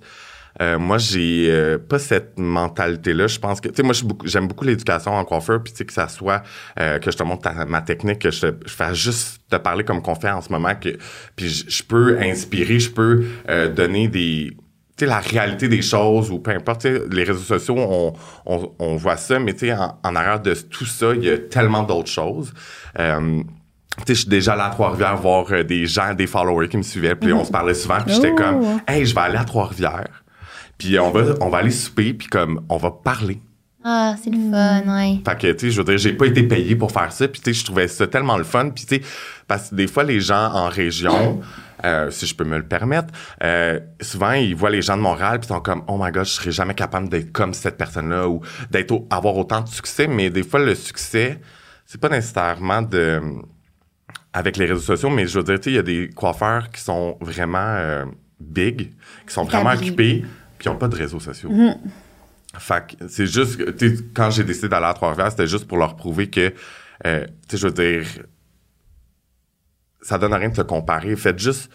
[0.62, 3.26] Euh, moi, j'ai euh, pas cette mentalité-là.
[3.26, 3.92] Je pense que, tu sais, moi,
[4.24, 6.42] j'aime beaucoup l'éducation en coiffeur, puis tu sais, que ça soit
[6.80, 9.84] euh, que je te montre ta- ma technique, que je, je fasse juste te parler
[9.84, 10.96] comme qu'on fait en ce moment, que
[11.36, 14.56] puis je, peux inspirer, je peux euh, donner des
[14.96, 18.14] tu sais, la réalité des choses ou peu importe, les réseaux sociaux, on,
[18.46, 21.28] on, on voit ça, mais tu sais, en, en arrière de tout ça, il y
[21.28, 22.54] a tellement d'autres choses.
[22.98, 23.42] Euh,
[23.98, 26.76] tu sais, je suis déjà allé à Trois-Rivières voir euh, des gens, des followers qui
[26.76, 28.36] me suivaient, puis on se parlait souvent, puis j'étais Oh.
[28.36, 30.24] comme, hey, je vais aller à Trois-Rivières,
[30.78, 33.40] puis on va, on va aller souper, puis comme, on va parler.
[33.88, 35.20] Ah, c'est le fun, ouais.
[35.24, 37.28] Fait que, tu sais, je veux dire, j'ai pas été payé pour faire ça.
[37.28, 38.70] Puis, tu sais, je trouvais ça tellement le fun.
[38.70, 39.02] Puis, tu sais,
[39.46, 41.40] parce que des fois, les gens en région,
[41.84, 45.38] euh, si je peux me le permettre, euh, souvent, ils voient les gens de Montréal,
[45.38, 48.26] puis ils sont comme, oh my god, je serais jamais capable d'être comme cette personne-là
[48.28, 48.40] ou
[48.72, 50.08] d'être au- avoir autant de succès.
[50.08, 51.38] Mais des fois, le succès,
[51.84, 53.22] c'est pas nécessairement de
[54.36, 56.70] avec les réseaux sociaux, mais je veux dire, tu sais, il y a des coiffeurs
[56.70, 58.04] qui sont vraiment euh,
[58.38, 58.90] big,
[59.26, 60.26] qui sont vraiment occupés,
[60.58, 61.50] puis qui n'ont pas de réseaux sociaux.
[62.58, 65.66] Fait que c'est juste, que, tu sais, quand j'ai décidé d'aller à Trois-Rivières, c'était juste
[65.66, 66.52] pour leur prouver que,
[67.06, 68.04] euh, tu sais, je veux dire,
[70.02, 71.16] ça donne rien de se comparer.
[71.16, 71.70] Faites juste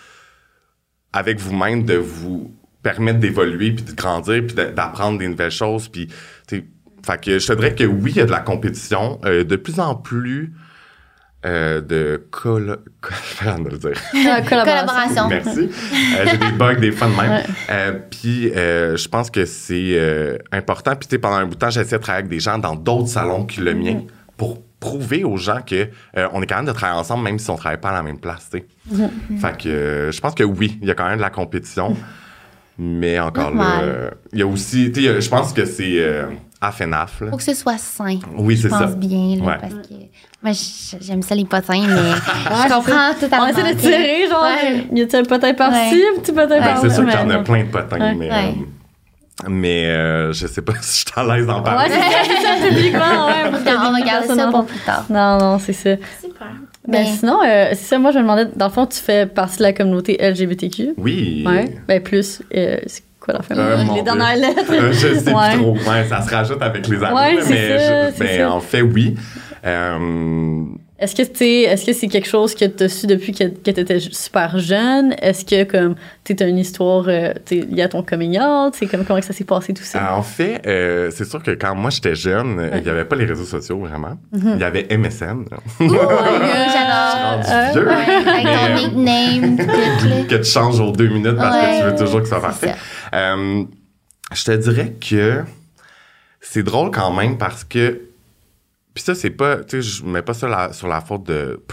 [1.13, 6.10] avec vous-même de vous permettre d'évoluer, puis de grandir, puis d'apprendre des nouvelles choses, puis,
[6.47, 6.65] tu sais,
[7.04, 9.56] fait que je te dirais que oui, il y a de la compétition, euh, de
[9.56, 10.54] plus en plus
[11.45, 12.77] euh, de col...
[13.39, 13.91] Comment le dire?
[14.27, 15.27] Ah, Collaboration.
[15.27, 15.69] Merci.
[15.69, 17.32] Euh, J'ai des bugs des fois de même.
[17.32, 17.43] Ouais.
[17.69, 20.91] Euh, puis euh, je pense que c'est euh, important.
[20.95, 22.75] Puis tu sais, pendant un bout de temps, j'essaie de travailler avec des gens dans
[22.75, 24.01] d'autres salons que le mien
[24.38, 27.56] pour prouver aux gens que euh, on est capable de travailler ensemble même si on
[27.56, 28.49] travaille pas à la même place.
[28.51, 29.10] tu sais.
[29.39, 31.95] Fait que euh, je pense que oui, il y a quand même de la compétition.
[32.80, 34.13] Mais encore là, Normal.
[34.34, 35.99] il y a aussi, tu sais, je pense que c'est
[36.62, 37.21] AFNAF.
[37.21, 37.32] là.
[37.32, 38.19] Faut que ce soit sain.
[38.38, 38.80] Oui, c'est ça.
[38.80, 39.58] pense bien, là, Ouais.
[39.60, 39.93] parce que.
[40.43, 40.54] Moi,
[41.02, 41.88] j'aime ça, les potins, mais
[42.67, 43.47] je comprends On totalement.
[43.47, 44.88] essaie de tirer, genre, Ouais.
[44.93, 46.04] y a-t-il un potin par-ci, Ouais.
[46.15, 46.60] un petit potin Ouais.
[46.60, 46.80] Ben, par-là?
[46.82, 48.15] c'est sûr qu'il y en mais a plein de potins, Ouais.
[48.15, 48.56] mais, Ouais.
[49.45, 51.91] euh, mais euh, je sais pas si je suis à l'aise d'en Ouais, parler.
[51.93, 53.34] c'est ça, c'est ça, publiquement, ouais.
[53.47, 55.06] on va les garder personnes ça pour plus tard.
[55.10, 55.95] Non, non, c'est ça.
[56.21, 56.47] Super.
[56.88, 59.58] Ben, sinon, euh, c'est ça, moi, je me demandais, dans le fond, tu fais partie
[59.60, 60.93] de la communauté LGBTQ.
[60.97, 61.43] Oui.
[61.45, 61.76] Ouais.
[61.88, 62.78] Ben, plus, euh,
[63.22, 63.56] quoi la fin?
[63.56, 64.04] Euh, les Dieu.
[64.04, 64.72] dernières lettres.
[64.72, 65.52] Euh, je sais Ouais.
[65.54, 65.74] plus trop.
[65.90, 67.16] Ouais, ça se rajoute avec les années.
[67.16, 69.16] Ouais, mais ça, je- en fait, oui.
[69.66, 70.66] Euh,
[71.02, 73.72] Est-ce que c'est est-ce que c'est quelque chose que tu as su depuis que, que
[73.72, 75.16] tu étais super jeune?
[75.20, 78.76] Est-ce que comme tu une histoire euh, liée à ton coming out?
[78.78, 79.98] C'est comme comment que ça s'est passé tout ça?
[79.98, 83.16] Euh, en fait, euh, c'est sûr que quand moi j'étais jeune, il n'y avait pas
[83.16, 84.20] les réseaux sociaux vraiment.
[84.32, 84.52] Mhm.
[84.56, 85.46] Il y avait MSN.
[85.80, 85.88] Oh
[86.72, 87.92] J'adore.
[87.92, 89.58] Avec ton nickname,
[90.28, 92.76] que tu changes aux deux minutes parce que tu veux toujours que ça soit parfait.
[93.14, 93.64] Euh,
[94.34, 95.44] je te dirais que
[96.40, 98.02] c'est drôle quand même parce que
[99.04, 101.64] puis ça c'est pas tu sais je mets pas ça la- sur la faute de,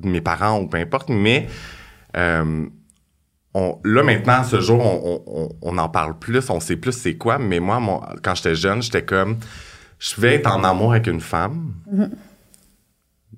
[0.00, 1.48] mes parents ou peu importe mais
[2.16, 2.66] euh,
[3.54, 7.16] on, là maintenant ce jour on, on, on- en parle plus on sait plus c'est
[7.16, 9.38] quoi mais moi mon, quand j'étais jeune j'étais comme
[9.98, 11.72] je vais être en amour avec une femme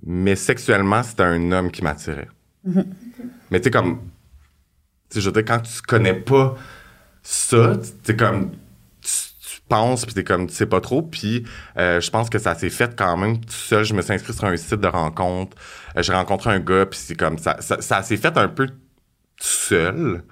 [0.02, 2.28] mais sexuellement c'était un homme qui m'attirait.
[2.64, 3.98] Mais tu sais comme
[5.08, 6.56] tu sais, je veux dire, quand tu connais pas
[7.22, 8.52] ça, tu comme,
[9.68, 11.44] penses, puis t'es comme, tu sais pas trop, puis
[11.78, 13.84] euh, je pense que ça s'est fait quand même tout seul.
[13.84, 15.56] Je me suis inscrit sur un site de rencontre,
[15.96, 18.66] Euh, j'ai rencontré un gars, puis c'est comme, ça, ça, ça s'est fait un peu
[18.68, 18.74] tout
[19.38, 20.22] seul.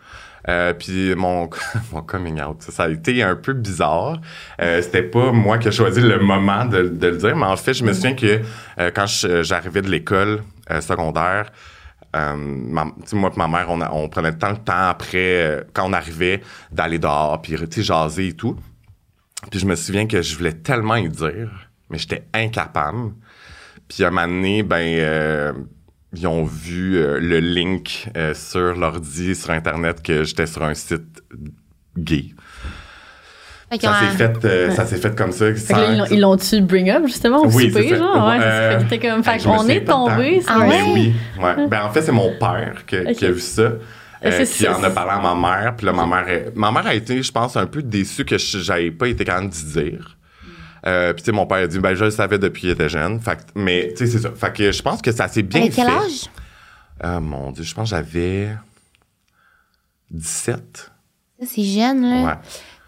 [0.47, 1.49] Euh, puis mon,
[1.92, 4.20] mon coming out, ça, a été un peu bizarre.
[4.61, 7.57] Euh, C'était pas moi qui ai choisi le moment de, de le dire, mais en
[7.57, 8.40] fait, je me souviens que
[8.79, 9.07] euh, quand
[9.42, 11.51] j'arrivais de l'école euh, secondaire,
[12.14, 15.62] euh, ma- moi et ma mère, on, a- on prenait tant le temps après, euh,
[15.73, 18.57] quand on arrivait, d'aller dehors, puis jaser et tout.
[19.50, 21.48] Puis je me souviens que je voulais tellement y dire,
[21.90, 23.12] mais j'étais incapable.
[23.88, 25.52] Puis à un moment donné, ben, euh,
[26.16, 30.74] ils ont vu euh, le link euh, sur l'ordi, sur Internet, que j'étais sur un
[30.74, 31.22] site
[31.96, 32.26] gay.
[33.80, 35.46] Ça s'est fait, euh, ça s'est fait comme ça.
[35.50, 35.54] Là,
[35.90, 37.96] ils l'ont- ils l'ont-tu bring up justement au Oui, souper, c'est ça.
[37.96, 38.26] genre?
[38.28, 38.80] Ouais, Euh.
[38.87, 40.92] Fait comme, fait souviens est tombé Ah Mais ouais?
[40.92, 41.66] oui, ouais.
[41.68, 43.72] Ben, en fait, c'est mon père que- qui a vu ça.
[44.32, 44.78] Euh, qui ça.
[44.78, 45.74] en a parlé à ma mère.
[45.76, 48.38] Puis là, ma mère, est- ma mère a été, je pense, un peu déçue que
[48.38, 50.16] je- j'avais pas été capable d'y dire.
[50.87, 52.88] Euh, puis tu sais, mon père a dit, ben je le savais depuis qu'il était
[52.90, 53.18] jeune.
[53.20, 54.30] Fait que- mais tu sais, c'est ça.
[54.34, 55.70] Fait que je pense que ça s'est bien fait.
[55.70, 56.28] quel âge?
[57.00, 58.50] Ah mon Dieu, je pense que j'avais
[60.10, 60.90] 17.
[61.40, 62.22] Ça, c'est jeune, là.
[62.26, 62.32] Ouais.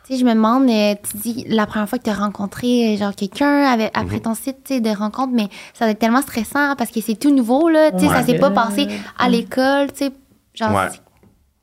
[0.07, 2.95] Tu sais, je me demande, euh, tu dis la première fois que tu as rencontré
[2.95, 4.03] euh, genre quelqu'un avec- Mhm.
[4.05, 7.01] après ton site tu sais, de rencontre, mais ça doit être tellement stressant parce que
[7.01, 7.91] c'est tout nouveau, là.
[7.91, 8.25] Tu sais, ça Ouais.
[8.25, 8.87] s'est pas passé
[9.19, 10.13] à l'école, tu sais.
[10.55, 10.89] Genre, Ouais.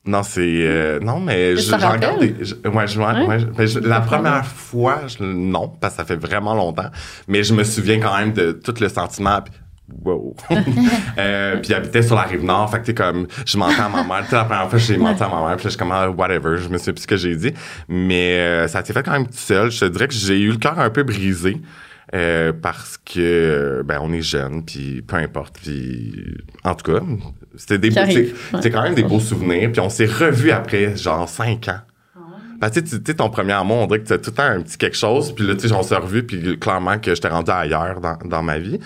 [0.05, 0.41] Non, c'est.
[0.41, 3.25] euh, non, mais j'en regarde des- je- ouais, je, ouais, Ouais?
[3.57, 6.89] ouais, je- je- la première fois, je- non, parce que ça fait vraiment longtemps.
[7.29, 9.39] Mais je me souviens quand même de tout le sentiment.
[9.41, 9.53] puis-
[10.03, 10.35] Wow.
[11.17, 14.23] euh, puis j'habitais sur la rive nord, fait que comme, je mentais à ma mère.
[14.23, 15.91] Tu sais, la première fois, j'ai menti à ma mère, puis là, je suis comme,
[15.91, 17.53] ah, whatever, je me souviens plus ce que j'ai dit.
[17.87, 19.71] Mais euh, ça s'est fait quand même tout seul.
[19.71, 21.61] Je te dirais que j'ai eu le cœur un peu brisé.
[22.13, 26.99] Euh, parce que euh, ben on est jeune puis peu importe puis en tout cas
[27.56, 27.89] c'était des
[28.62, 31.80] c'est- quand même des beaux souvenirs puis on s'est revus après genre cinq ans
[32.62, 34.43] parce que tu sais, ton premier amour, on dirait que tu as tout le temps
[34.43, 35.36] un petit quelque chose.
[35.36, 38.41] Puis là, tu sais, on s'est revus, puis clairement que j'étais rendu ailleurs dans, dans
[38.41, 38.80] ma vie.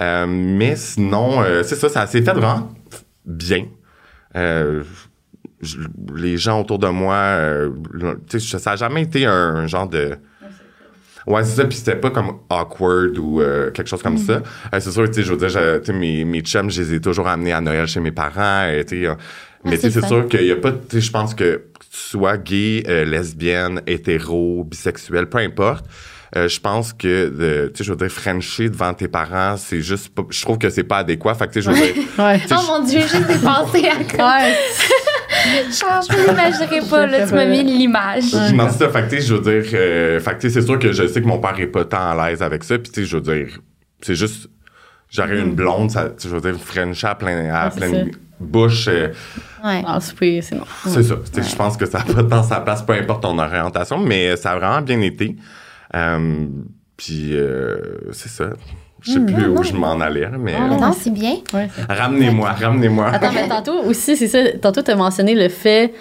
[0.00, 2.72] Euh, mais sinon, euh, c'est ça, ça s'est fait vraiment
[3.24, 3.64] bien.
[4.36, 4.84] Euh,
[5.60, 5.78] je-
[6.14, 7.40] les gens autour de moi,
[8.28, 10.16] tu sais, ça n'a jamais été un, genre de...
[11.26, 14.34] Ouais, c'est ça, puis c'était pas comme awkward ou euh, quelque chose comme ça.
[14.72, 16.82] Euh, c'est sûr, tu sais, je veux dire, je- tu sais, mes, mes chums, je
[16.82, 19.14] les ai toujours amenés à Noël chez mes parents, euh, tu sais, euh,
[19.64, 21.86] mais tu sais, c'est sûr qu'il y a pas, tu sais, je pense que tu
[21.98, 25.84] sois gay, euh, lesbienne, hétéro, bisexuel, peu importe,
[26.36, 30.10] euh, je pense que, tu sais, je veux dire, Frencher devant tes parents, c'est juste
[30.10, 32.40] pas, je trouve que c'est pas adéquat, fait que, tu sais, je veux dire, Ouais.
[32.52, 34.38] Oh mon Dieu, j'ai pensé à quoi?
[35.46, 35.72] Ouais.
[35.72, 37.26] Genre, je m'imaginerais pas, là.
[37.26, 38.24] Tu m'as mis l'image.
[38.30, 40.92] Je m'en dis ça, fait que, je veux dire, euh, fait que, c'est sûr que
[40.92, 43.06] je sais que mon père est pas tant à l'aise avec ça, puis tu sais,
[43.06, 43.58] je veux dire,
[44.00, 44.48] c'est juste,
[45.10, 49.08] j'aurais une blonde, ça, je veux dire, French à plein, à Ah, c'est bouche, euh,
[49.64, 49.82] Ouais.
[49.86, 50.64] En souper, c'est non.
[50.84, 51.16] c'est ça.
[51.34, 54.52] Je pense que ça n'a pas tant sa place, peu importe ton orientation, mais ça
[54.52, 55.36] a vraiment bien été.
[55.94, 56.46] Euh,
[56.96, 57.76] puis, euh,
[58.12, 58.50] c'est ça.
[59.02, 61.36] Je sais plus où je m'en allais, mais Ah, non, c'est bien.
[61.52, 63.08] Ouais, ramenez-moi, ramenez-moi.
[63.12, 64.38] Attends, mais tantôt aussi, c'est ça.
[64.60, 65.92] Tantôt, tu as mentionné le fait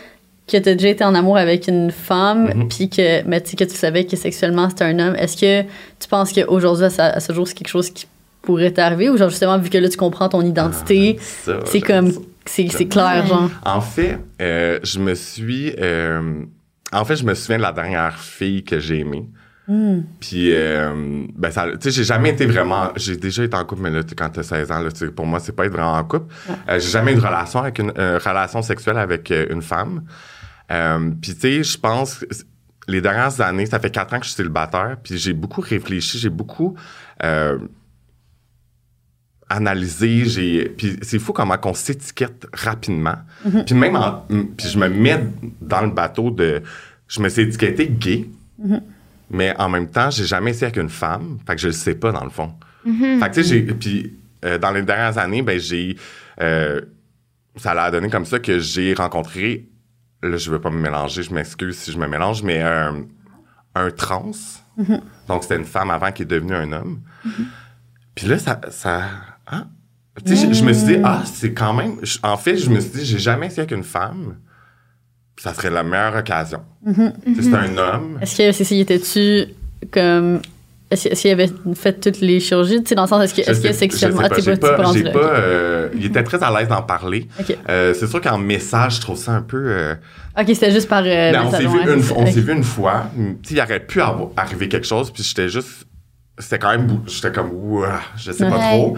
[0.47, 2.67] que tu as déjà été en amour avec une femme, Mhm.
[2.69, 5.15] puis que, mais tu sais, que tu savais que sexuellement c'était un homme.
[5.15, 5.61] Est-ce que
[5.99, 8.07] tu penses qu'aujourd'hui, à, ce- à ce jour, c'est quelque chose qui
[8.41, 9.09] pourrait t'arriver?
[9.09, 12.11] Ou genre justement, vu que là, tu comprends ton identité, Ça, c'est comme,
[12.45, 13.27] c'est c'est clair, Ouais.
[13.29, 13.49] genre.
[13.65, 15.73] En fait, euh, je me suis.
[15.79, 16.21] euh,
[16.93, 19.25] en fait, je me souviens de la dernière fille que j'ai aimée.
[19.67, 20.01] Hmm.
[20.19, 22.91] Puis, euh, ben, ça, tu sais, j'ai jamais été vraiment.
[22.95, 25.53] J'ai déjà été en couple, mais là, quand t'as 16 ans, là, pour moi, c'est
[25.53, 26.33] pas être vraiment en couple.
[26.69, 30.03] Euh, j'ai jamais eu de relation avec une euh, relation sexuelle avec une femme.
[31.21, 32.23] Puis, tu sais, je pense.
[32.87, 36.19] Les dernières années, ça fait quatre ans que je suis célibataire, puis j'ai beaucoup réfléchi,
[36.19, 36.75] j'ai beaucoup
[39.49, 43.15] analysé, j'ai puis c'est fou comment on s'étiquette rapidement.
[43.65, 44.23] Puis même en-
[44.57, 45.23] puis je me mets
[45.61, 46.61] dans le bateau de
[47.07, 48.27] je me suis étiqueté gay.
[49.29, 51.95] Mais en même temps, j'ai jamais essayé avec une femme, fait que je le sais
[51.95, 52.53] pas dans le fond.
[52.83, 54.13] Fait que tu sais j'ai puis
[54.45, 55.97] euh, dans les dernières années, ben, j'ai.
[56.41, 56.81] euh,
[57.55, 59.69] ça l'a donné comme ça que j'ai rencontré.
[60.21, 63.05] Là, je veux pas me mélanger, je m'excuse si je me mélange, mais un,
[63.75, 64.31] un trans.
[65.27, 67.01] Donc, c'était une femme avant qui est devenue un homme.
[68.13, 68.59] Puis là, ça.
[68.69, 69.03] ça
[69.47, 69.67] ah.
[70.25, 71.97] Tu sais, je, me suis dit, ah, c'est quand même.
[72.23, 74.37] En fait, je me suis dit, j'ai jamais essayé avec une femme.
[75.37, 76.61] Ça serait la meilleure occasion.
[76.85, 78.19] Tu sais, C'est un homme.
[78.21, 79.45] Est-ce que c'est ça, il était-tu
[79.91, 80.39] comme.
[80.91, 82.81] Est-ce qu'il avait fait toutes les chirurgies?
[82.83, 84.21] Tu sais, dans le sens, est-ce que, est-ce que sexuellement.
[84.21, 86.83] je sais Ah, t'es pas, pas pas, pas, euh, il était très à l'aise d'en
[86.83, 87.27] parler.
[87.39, 87.57] Ok.
[87.67, 89.57] Euh, c'est sûr qu'en message, je trouve ça un peu.
[89.67, 89.95] euh,
[90.39, 91.01] Ok, c'était juste par.
[91.03, 92.45] euh, ben, on s'est vu, ouais, une, c'est ça, on s'est ok.
[92.45, 93.05] vu une fois.
[93.15, 95.85] Tu sais, il aurait pu avoir, arriver quelque chose, puis j'étais juste.
[96.37, 96.87] C'était quand même.
[97.07, 98.77] J'étais comme, ouah, je sais pas Ouais.
[98.77, 98.97] trop.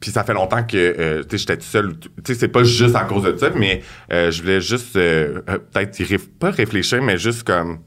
[0.00, 1.98] Puis ça fait longtemps que euh, tu sais, j'étais tout seul.
[1.98, 3.82] Tu sais, c'est pas juste à cause de ça, mais
[4.12, 7.80] euh, je voulais juste euh, euh, peut-être réf- pas réfléchir, mais juste comme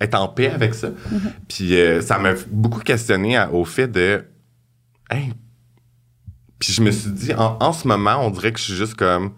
[0.00, 0.88] être en paix avec ça.
[1.48, 4.24] Puis euh, ça m'a beaucoup questionné à- au fait de.
[5.10, 5.32] Hey.
[6.58, 8.94] Puis je me suis dit, en, en ce moment, on dirait que je suis juste
[8.94, 9.32] comme.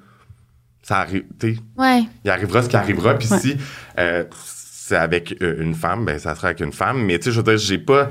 [0.82, 1.24] Ça arrive.
[1.38, 2.04] Tu sais, Ouais.
[2.24, 3.14] il arrivera ce qui arrivera.
[3.18, 3.38] Puis Ouais.
[3.38, 3.56] si
[3.98, 7.04] euh, c'est avec une femme, ben ça sera avec une femme.
[7.04, 8.08] Mais tu sais, je veux dire, j'ai pas.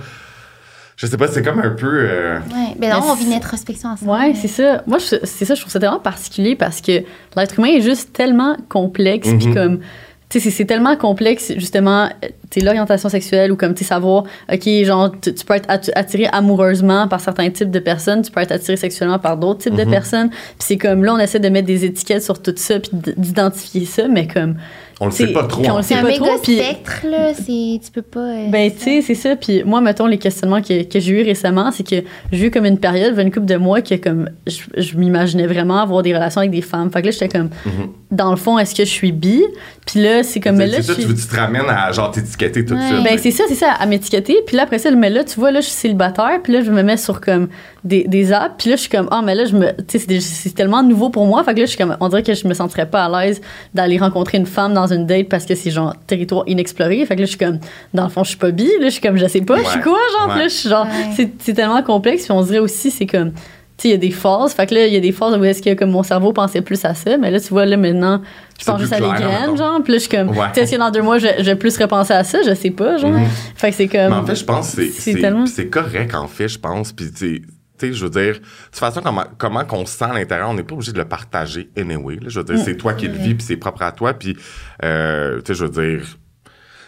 [1.01, 1.87] Je sais pas, c'est comme un peu.
[1.87, 2.75] euh, Ouais.
[2.77, 4.11] Ben non, Mais on vit une introspection ensemble.
[4.11, 4.83] Ouais, c'est ça.
[4.85, 7.03] Moi, je- c'est ça, je trouve ça tellement particulier parce que
[7.37, 9.29] l'être humain est juste tellement complexe.
[9.29, 9.53] Puis Mhm.
[9.53, 9.79] comme,
[10.27, 12.27] tu sais, c'est- tellement complexe, justement, euh,
[12.61, 16.27] l'orientation sexuelle ou comme, tu sais, savoir, OK, genre, tu, tu peux être att- attiré
[16.33, 19.85] amoureusement par certains types de personnes, tu peux être attiré sexuellement par d'autres types de
[19.85, 19.89] Mhm.
[19.91, 20.29] personnes.
[20.29, 23.85] Puis c'est comme, là, on essaie de mettre des étiquettes sur tout ça puis d'identifier
[23.85, 24.55] ça, mais comme,
[24.99, 25.61] on le sait pas trop.
[25.63, 27.33] quand on en le C'est sait un pas méga trop, puis- spectre, là.
[27.33, 28.19] C'est, tu peux pas.
[28.19, 29.35] euh, Ben, tu sais, c'est ça.
[29.35, 32.65] Puis moi, mettons, les questionnements que, que j'ai eu récemment, c'est que j'ai eu comme
[32.65, 36.39] une période, une couple de mois, que comme je, je m'imaginais vraiment avoir des relations
[36.39, 36.91] avec des femmes.
[36.91, 37.89] Fait que là, j'étais comme, Mhm.
[38.11, 39.41] dans le fond, est-ce que je suis bi?
[39.85, 41.91] Puis là, c'est comme, mais C'est là, c'est ça, tu, veux- tu te ramènes à
[41.91, 42.87] genre t'étiqueter tout de Ouais.
[42.87, 43.03] suite.
[43.03, 44.37] Ben, c'est ça, c'est ça, à m'étiqueter.
[44.45, 46.39] Puis là, après ça, mais là, tu vois, là, je suis célibataire.
[46.43, 47.47] Puis là, je me mets sur comme
[47.83, 48.55] des, des apps.
[48.57, 50.83] Puis là, je suis comme, ah, mais là, je me, tu sais, c'est c'est tellement
[50.83, 51.43] nouveau pour moi.
[51.43, 53.41] Fait que là, je suis comme, on dirait que je me sentirais pas à l'aise
[53.73, 57.05] d'aller rencontrer une femme dans une date parce que c'est genre territoire inexploré.
[57.05, 57.59] Fait que là, je suis comme,
[57.93, 58.65] dans le fond, je suis pas bi.
[58.79, 60.29] Là, je suis comme, je sais pas, je suis quoi, genre.
[60.29, 60.37] Ouais.
[60.39, 61.09] là, je suis genre, Ouais.
[61.15, 62.23] c'est, c'est tellement complexe.
[62.23, 63.39] Puis on dirait aussi, c'est comme, tu
[63.83, 64.53] sais, il y a des phases.
[64.53, 66.61] Fait que là, il y a des phases où est-ce que comme mon cerveau pensait
[66.61, 67.17] plus à ça.
[67.17, 68.21] Mais là, tu vois, là, maintenant,
[68.59, 69.79] je pense plus juste à des graines, genre.
[69.83, 70.47] Puis là, je suis comme, Ouais.
[70.53, 72.39] tu sais, que dans deux mois, je, je vais plus repenser à ça?
[72.45, 73.11] Je sais pas, genre.
[73.11, 73.25] Mhm.
[73.55, 74.09] Fait que c'est comme.
[74.09, 76.59] Mais en fait, je pense que c'est- c'est c'est tellement- c'est correct, en fait, je
[76.59, 76.91] pense.
[76.91, 77.41] Puis, tu sais,
[77.79, 80.49] tu sais, je veux dire, de toute façon, comment, comment qu'on se sent à l'intérieur,
[80.49, 82.15] on n'est pas obligé de le partager anyway.
[82.15, 82.27] Là.
[82.27, 82.63] Je veux dire, Mm.
[82.65, 84.13] c'est toi qui le vis, puis c'est propre à toi.
[84.13, 84.37] Puis,
[84.83, 86.05] euh, tu sais, je veux dire...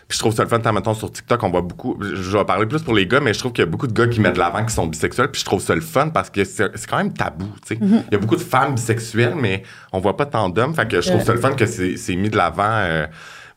[0.08, 1.98] Puis je trouve ça le fun, t'as, mettons, sur TikTok, on voit beaucoup...
[2.02, 3.94] Je vais parler plus pour les gars, mais je trouve qu'il y a beaucoup de
[3.94, 5.32] gars qui mettent de l'avant qui sont bisexuels.
[5.32, 7.82] Puis je trouve ça le fun parce que c'est quand même tabou, tu sais.
[7.82, 8.04] Mm-hmm.
[8.08, 10.76] Il y a beaucoup de femmes bisexuelles, mais on voit pas tant d'hommes.
[10.76, 12.64] Fait que je trouve ça le fun que c'est c'est mis de l'avant...
[12.66, 13.08] euh,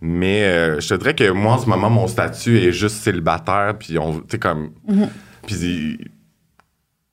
[0.06, 3.74] mais euh, je te dirais que moi, en ce moment, mon statut est juste célibataire,
[3.78, 4.72] puis on, tu sais, comme...
[5.46, 5.98] Puis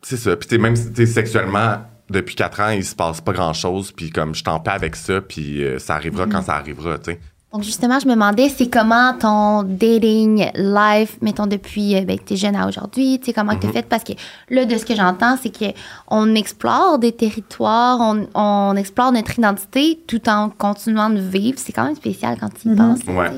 [0.02, 0.36] c'est ça.
[0.36, 1.78] Puis tu sais, même, tu sais, sexuellement,
[2.10, 5.22] depuis quatre ans, il se passe pas grand-chose, puis comme je t'en paie avec ça,
[5.22, 7.20] puis euh, ça arrivera quand ça arrivera, tu sais.
[7.54, 12.24] Donc, justement, je me demandais, c'est comment ton dating life, mettons, depuis euh, ben, que
[12.24, 13.86] tu es jeune à aujourd'hui, tu sais, comment tu as fait?
[13.86, 14.14] Parce que
[14.50, 15.66] là, de ce que j'entends, c'est que
[16.08, 21.60] on explore des territoires, on, on explore notre identité tout en continuant de vivre.
[21.60, 23.00] C'est quand même spécial quand tu y penses.
[23.06, 23.32] Ouais.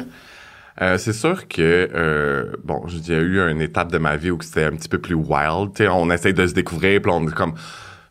[0.77, 0.83] Tu.
[0.83, 4.31] Euh, c'est sûr que, euh, bon, il y a eu une étape de ma vie
[4.31, 5.71] où c'était un petit peu plus wild.
[5.75, 7.53] Tu sais, on essaye de se découvrir, puis on est comme,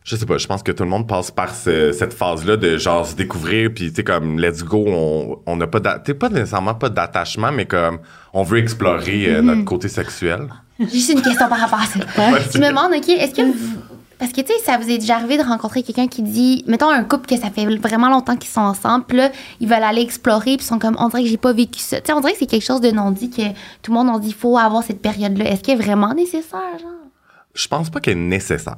[0.03, 2.77] je sais pas, je pense que tout le monde passe par ce- cette phase-là de
[2.77, 6.13] genre se découvrir, puis tu sais, comme, let's go, on on n'a pas, tu sais,
[6.13, 7.99] pas nécessairement pas d'attachement, mais comme,
[8.33, 10.47] on veut explorer euh, notre côté sexuel.
[10.79, 11.99] J'ai juste une question par rapport à ça.
[12.53, 13.77] Je me demande, OK, est-ce que vous.
[14.23, 16.89] Parce que, tu sais, ça vous est déjà arrivé de rencontrer quelqu'un qui dit, mettons
[16.89, 20.01] un couple que ça fait vraiment longtemps qu'ils sont ensemble, puis là, ils veulent aller
[20.01, 21.99] explorer, puis ils sont comme, on dirait que j'ai pas vécu ça.
[21.99, 23.49] Tu sais, on dirait que c'est quelque chose de non-dit que
[23.81, 25.43] tout le monde, on dit, il faut avoir cette période-là.
[25.43, 26.89] Est-ce qu'elle est vraiment nécessaire, genre?
[27.53, 28.77] Je pense pas qu'elle est nécessaire.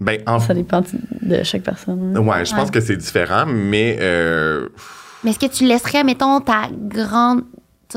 [0.00, 0.82] Ben, en Ça dépend
[1.22, 2.14] de chaque personne.
[2.14, 2.20] hein.
[2.20, 4.68] Ouais, je pense que c'est différent, mais euh,
[5.24, 7.42] Mais est-ce que tu laisserais, mettons, ta grande.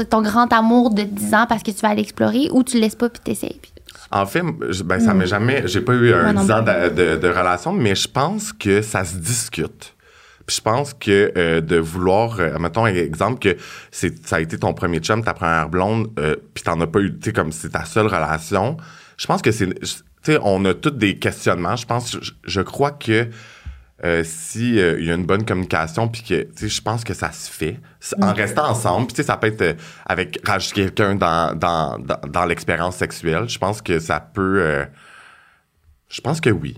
[0.10, 2.84] ton grand amour de 10 ans parce que tu vas aller explorer ou tu le
[2.84, 3.60] laisses pas puis t'essayes?
[3.62, 3.74] Puis...
[4.12, 5.64] en fait, je- ben, ça m'est jamais.
[5.68, 8.52] J'ai pas eu un Moi non 10 ans de, de- de relation, mais je pense
[8.54, 9.96] que ça se discute.
[10.46, 13.56] Puis je pense que euh, de vouloir, euh, mettons un exemple que
[13.92, 17.00] c'est ça a été ton premier chum, ta première blonde, euh, puis t'en as pas
[17.02, 18.78] eu, tu sais comme c'est ta seule relation.
[19.18, 19.88] Je pense que c'est, tu
[20.24, 21.76] sais, on a tous des questionnements.
[21.76, 23.28] Je pense, je, je crois que
[24.06, 27.04] euh, si euh, il y a une bonne communication puis que tu sais je pense
[27.04, 27.80] que ça se fait
[28.22, 29.74] en restant ensemble puis tu sais ça peut être euh,
[30.06, 34.86] avec rajouter quelqu'un dans dans dans, dans l'expérience sexuelle je pense que ça peut euh,
[36.10, 36.78] je pense que oui.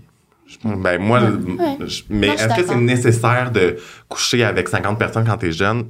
[0.64, 1.78] Ben moi Ouais.
[1.86, 3.76] je- mais est-ce que c'est nécessaire de
[4.08, 5.84] coucher avec 50 personnes quand t'es jeune?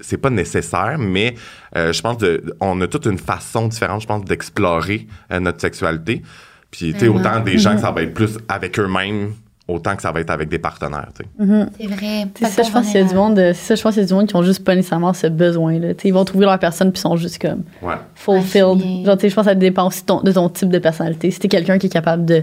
[0.00, 1.34] C'est pas nécessaire mais
[1.74, 5.06] je pense de on a toute une façon différente je pense d'explorer
[5.40, 6.22] notre sexualité.
[6.70, 7.20] Puis, tu sais, Vraiment.
[7.20, 9.34] autant des gens que ça va être plus avec eux-mêmes,
[9.68, 11.66] autant que ça va être avec des partenaires, tu sais.
[11.80, 12.26] C'est vrai.
[12.38, 14.02] C'est ça, je pense qu'il y a du monde, de- c'est ça, je pense qu'il
[14.02, 15.94] y a du monde qui ont juste pas nécessairement ce besoin-là.
[15.94, 17.94] Tu sais, Ils vont trouver leur personne puis sont juste comme Ouais.
[18.14, 18.80] fulfilled.
[18.80, 19.06] Je.
[19.06, 21.30] Genre, pense que ça dépend aussi de ton, de ton type de personnalité.
[21.30, 22.42] Si t'es quelqu'un qui est capable de,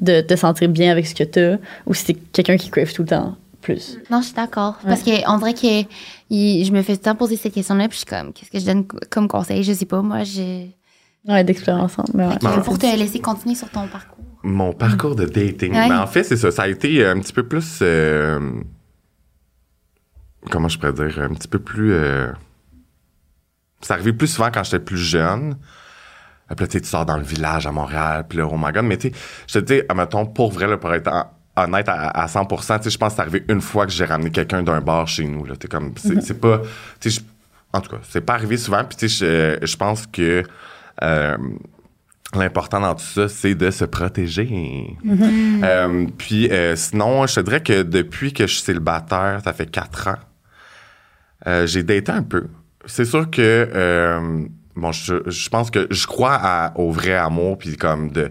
[0.00, 1.56] de te sentir bien avec ce que t'as
[1.86, 3.98] ou si t'es quelqu'un qui crave tout le temps plus.
[4.10, 4.78] Non, je suis d'accord.
[4.86, 5.82] Parce qu'on dirait que
[6.30, 8.50] il- je me fais tout le temps poser cette question-là, puis je suis comme, qu'est-ce
[8.50, 9.62] que je donne co- comme conseil?
[9.64, 10.66] Je sais pas, moi, je.
[11.28, 12.08] Ouais, d'explorer ensemble.
[12.14, 12.32] Mais ouais.
[12.32, 14.19] Fait que Ben, pour te laisser continuer sur ton parcours.
[14.42, 15.72] Mon parcours de dating.
[15.74, 15.88] Ouais.
[15.88, 16.50] Ben, en fait, c'est ça.
[16.50, 17.78] Ça a été un petit peu plus.
[17.82, 18.38] euh,
[20.50, 21.20] comment je pourrais dire?
[21.20, 21.92] Un petit peu plus.
[21.92, 22.32] euh,
[23.80, 25.56] c'est arrivé plus souvent quand j'étais plus jeune.
[26.48, 28.84] Puis là, tu sors dans le village à Montréal, puis là, oh my god.
[28.84, 29.14] Mais tu sais,
[29.46, 32.84] je te dis, admettons, pour vrai, là, pour être en- honnête à, à 100%, tu
[32.84, 35.24] sais, je pense que c'est arrivé une fois que j'ai ramené quelqu'un d'un bar chez
[35.26, 35.54] nous, là.
[35.56, 36.60] T'es comme, c'est c'est pas,
[36.98, 37.20] tu sais,
[37.72, 40.42] en tout cas, c'est pas arrivé souvent, puis tu sais, je, je pense que
[41.02, 41.36] euh,
[42.34, 44.96] l'important dans tout ça, c'est de se protéger.
[45.64, 49.70] Euh, puis euh, sinon, je te dirais que depuis que je suis célibataire, ça fait
[49.70, 50.18] quatre ans,
[51.46, 52.46] euh, j'ai daté un peu.
[52.86, 53.68] C'est sûr que
[54.76, 58.30] bon, je, je pense que je crois à- au vrai amour, puis comme de,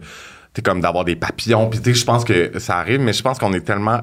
[0.54, 3.54] t'sais, comme d'avoir des papillons, puis je pense que ça arrive, mais je pense qu'on
[3.54, 4.02] est tellement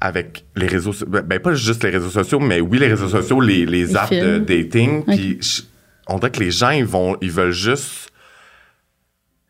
[0.00, 3.40] avec les réseaux, ben ben, pas juste les réseaux sociaux, mais oui les réseaux sociaux,
[3.40, 5.62] les, les apps de dating, puis je-
[6.08, 8.12] on dirait que les gens ils vont, ils veulent juste,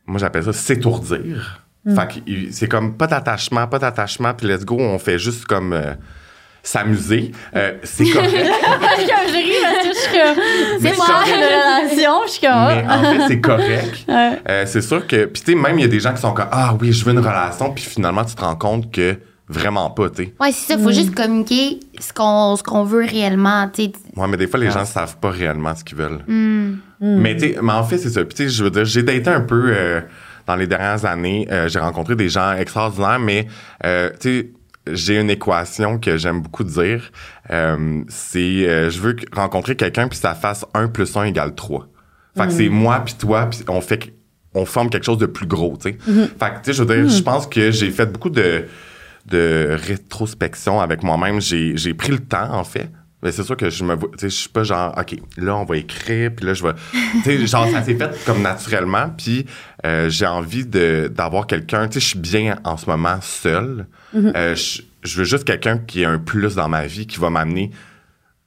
[0.06, 1.60] moi j'appelle ça s'étourdir.
[1.86, 5.74] Fait que c'est comme pas d'attachement, pas d'attachement, puis let's go, on fait juste comme
[5.74, 5.92] euh,
[6.62, 7.32] s'amuser.
[7.54, 8.32] Euh, c'est correct.
[8.32, 10.80] je ris parce que je suis comme.
[10.80, 12.66] C'est moi, une relation, je suis comme.
[12.68, 12.98] Mais ah.
[12.98, 14.04] en fait, c'est correct.
[14.08, 14.40] Ouais.
[14.48, 15.26] Euh, c'est sûr que.
[15.26, 17.04] Puis, tu sais, même, il y a des gens qui sont comme Ah oui, je
[17.04, 17.72] veux une relation.
[17.72, 20.34] Puis finalement, tu te rends compte que vraiment pas, tu sais.
[20.40, 23.92] Ouais, c'est ça, il faut juste communiquer ce qu'on ce qu'on veut réellement, tu sais.
[24.16, 26.24] Ouais, mais des fois, les gens savent pas réellement ce qu'ils veulent.
[27.00, 28.24] Mais, tu sais, mais en fait, c'est ça.
[28.24, 30.00] Puis, tu sais, je veux dire, j'ai daté un peu euh,
[30.46, 31.46] dans les dernières années.
[31.50, 33.46] Euh, j'ai rencontré des gens extraordinaires, mais,
[33.84, 34.50] euh, tu sais,
[34.90, 37.10] j'ai une équation que j'aime beaucoup dire.
[37.50, 41.88] Euh, c'est euh, je veux rencontrer quelqu'un puis ça fasse 1 plus 1 égale 3.
[42.36, 44.12] Fait que c'est moi puis toi puis on fait
[44.54, 45.98] on forme quelque chose de plus gros, tu sais.
[46.04, 48.66] Fait que tu sais je veux dire, je pense que j'ai fait beaucoup de
[49.26, 52.90] de rétrospection avec moi-même, j'ai pris le temps en fait.
[53.24, 56.30] Mais c'est sûr que je me je suis pas genre, OK, là, on va écrire,
[56.36, 56.74] puis là, je vais.
[56.92, 59.46] Tu sais, genre, ça s'est fait comme naturellement, puis
[59.86, 63.86] euh, j'ai envie de d'avoir quelqu'un, tu sais, je suis bien en ce moment seul.
[64.14, 67.70] Euh, je, veux juste quelqu'un qui ait un plus dans ma vie, qui va m'amener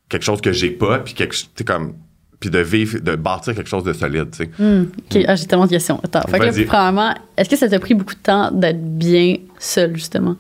[0.10, 1.96] quelque chose que j'ai pas, puis quelque, tu comme.
[2.40, 4.50] Puis de vivre, de bâtir quelque chose de solide, tu sais.
[4.60, 6.00] Ok, ah, j'ai tellement de questions.
[6.04, 6.22] Attends.
[6.30, 9.96] Fait que là, premièrement, est-ce que ça t'a pris beaucoup de temps d'être bien seul,
[9.96, 10.36] justement?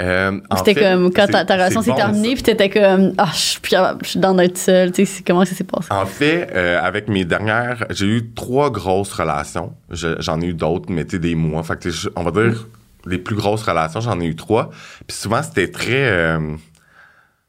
[0.00, 3.60] Euh, C'était comme quand ta, relation s'est bon, terminée, puis t'étais comme, ah, je suis
[3.60, 4.90] plus capable, je suis dans d'être seule.
[4.90, 5.86] Tu sais, comment ça s'est passé?
[5.90, 9.72] En fait, euh, avec mes dernières, j'ai eu trois grosses relations.
[9.90, 11.62] Je- J'en ai eu d'autres, mais tu sais, des mois.
[11.62, 12.66] Fait que, on va dire,
[13.06, 14.70] les plus grosses relations, j'en ai eu trois.
[15.06, 16.08] Puis souvent, c'était très...
[16.10, 16.40] euh,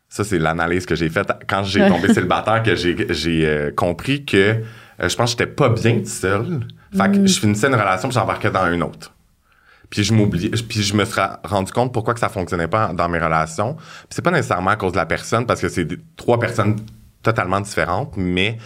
[0.07, 4.23] ça, c'est l'analyse que j'ai faite quand j'ai tombé célibataire, que j'ai j'ai, euh, compris
[4.23, 6.59] que euh, je pense que j'étais pas bien seul.
[6.95, 9.11] Fait que je finissais une relation, puis j'embarquais dans une autre.
[9.95, 12.91] Puis je m'oubliais, puis je me suis ra- rendu compte pourquoi que ça fonctionnait pas
[12.93, 13.75] dans mes relations.
[13.75, 16.75] Puis c'est pas nécessairement à cause de la personne, parce que c'est trois personnes
[17.23, 18.57] totalement différentes, mais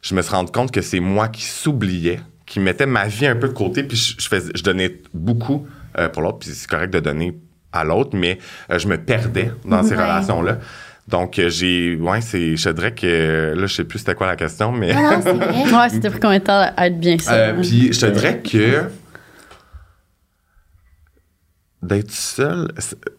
[0.00, 3.34] je me suis rendu compte que c'est moi qui s'oubliais, qui mettais ma vie un
[3.34, 5.66] peu de côté, puis je, je, faisais, je donnais beaucoup
[5.98, 7.36] euh, pour l'autre, puis c'est correct de donner
[7.72, 8.38] à l'autre, mais
[8.70, 10.02] euh, je me perdais dans ces Ouais.
[10.04, 10.58] relations-là.
[11.08, 11.96] Donc, euh, j'ai.
[11.96, 12.56] Ouais, c'est.
[12.56, 13.54] Je dirais que.
[13.56, 14.94] Là, je sais plus c'était quoi la question, mais.
[14.94, 15.72] Non, non, c'est vrai.
[15.76, 17.16] Ouais, c'était pris combien de temps à être bien?
[17.28, 17.56] Euh, hein?
[17.60, 18.84] puis je te dirais que
[21.82, 22.68] d'être seul,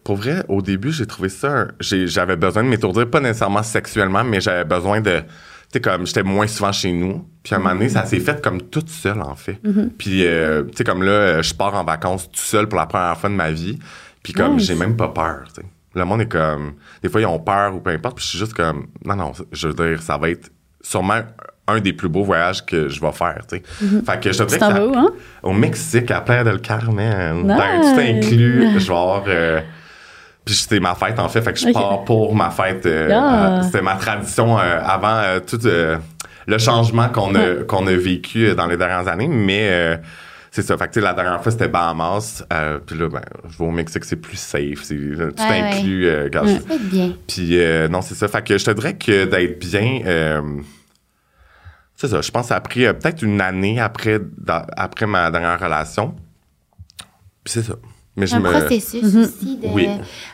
[0.04, 1.68] pour vrai, au début, j'ai trouvé ça.
[1.80, 5.20] J'avais besoin de m'étourdir, pas nécessairement sexuellement, mais j'avais besoin de.
[5.20, 7.26] Tu sais, comme j'étais moins souvent chez nous.
[7.42, 9.58] Puis à un moment donné, ça s'est fait comme toute seule, en fait.
[9.98, 12.86] Puis, euh, tu sais, comme là, euh, je pars en vacances tout seul pour la
[12.86, 13.78] première fois de ma vie.
[14.22, 14.66] Puis comme, Nice.
[14.66, 15.66] j'ai même pas peur, tu sais.
[15.94, 16.74] Le monde est comme.
[17.02, 18.16] Des fois, ils ont peur ou peu importe.
[18.16, 18.86] Puis je suis juste comme.
[19.04, 20.50] Non, non, je veux dire, ça va être
[20.82, 21.20] sûrement
[21.68, 23.62] un des plus beaux voyages que je vais faire, tu sais.
[24.04, 25.10] Fait que je te dirais que hein?
[25.42, 27.46] au Mexique, à Playa del Carmen.
[27.46, 27.46] Nice.
[27.46, 29.24] Dans tout inclus, genre.
[29.28, 29.60] euh,
[30.44, 31.40] puis c'était ma fête, en fait.
[31.40, 32.84] Fait que je pars pour ma fête.
[32.86, 35.98] euh, euh, c'était ma tradition euh, avant euh, tout euh,
[36.48, 39.28] le changement qu'on a, qu'on a vécu euh, dans les dernières années.
[39.28, 39.96] Mais euh,
[40.50, 40.76] c'est ça.
[40.76, 42.44] Fait que tu sais, la dernière fois, c'était Bahamas.
[42.52, 44.80] Euh, puis là, ben, je vais au Mexique, c'est plus safe.
[44.82, 46.08] C'est euh, tout Ouais, inclus.
[46.08, 46.30] euh, Ouais.
[46.32, 47.12] Ça va être bien.
[47.28, 48.26] puis euh, non, c'est ça.
[48.26, 50.42] Fait que je te dirais que d'être bien, euh,
[52.02, 52.20] c'est ça.
[52.20, 55.58] Je pense que ça a pris euh, peut-être une année après, dans- après ma dernière
[55.60, 56.14] relation.
[57.44, 57.74] Puis c'est ça.
[58.14, 58.50] Mais je un me.
[58.50, 59.22] processus Mhm.
[59.22, 59.56] aussi.
[59.56, 59.68] De...
[59.68, 59.88] Oui.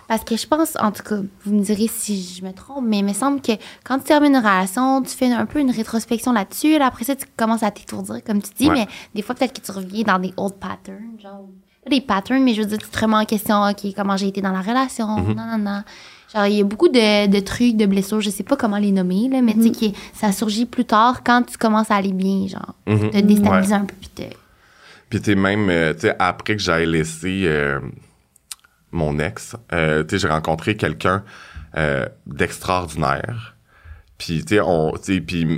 [0.09, 2.99] Parce que je pense, en tout cas, vous me direz si je me trompe, mais
[2.99, 3.53] il me semble que
[3.85, 6.77] quand tu termines une relation, tu fais un peu une rétrospection là-dessus.
[6.79, 8.75] Là, après ça, tu commences à t'étourdir, comme tu dis, Ouais.
[8.75, 11.45] mais des fois, peut-être que tu reviens dans des old patterns, genre,
[11.89, 14.41] des patterns, mais je veux dire, tu te remets en question, OK, comment j'ai été
[14.43, 15.83] dans la relation, non, non, non.
[16.35, 18.93] Genre, il y a beaucoup de, de trucs, de blessures, je sais pas comment les
[18.93, 22.13] nommer, là, mais tu sais, qui- ça surgit plus tard quand tu commences à aller
[22.13, 23.11] bien, genre, Mhm.
[23.11, 24.23] te déstabiliser un peu, puis te...
[25.09, 27.81] Puis tu sais, même, euh, tu sais, après que j'aille laissé euh,
[28.93, 31.25] mon ex, euh, tu sais, j'ai rencontré quelqu'un
[32.27, 33.55] d'extraordinaire.
[34.19, 34.93] Puis, tu sais, on,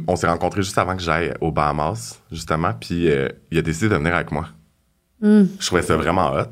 [0.07, 2.73] on s'est rencontrés juste avant que j'aille aux Bahamas, justement.
[2.79, 3.09] Puis,
[3.51, 4.49] il a décidé de venir avec moi.
[5.23, 5.45] Mm.
[5.59, 6.51] Je trouvais ça vraiment hot.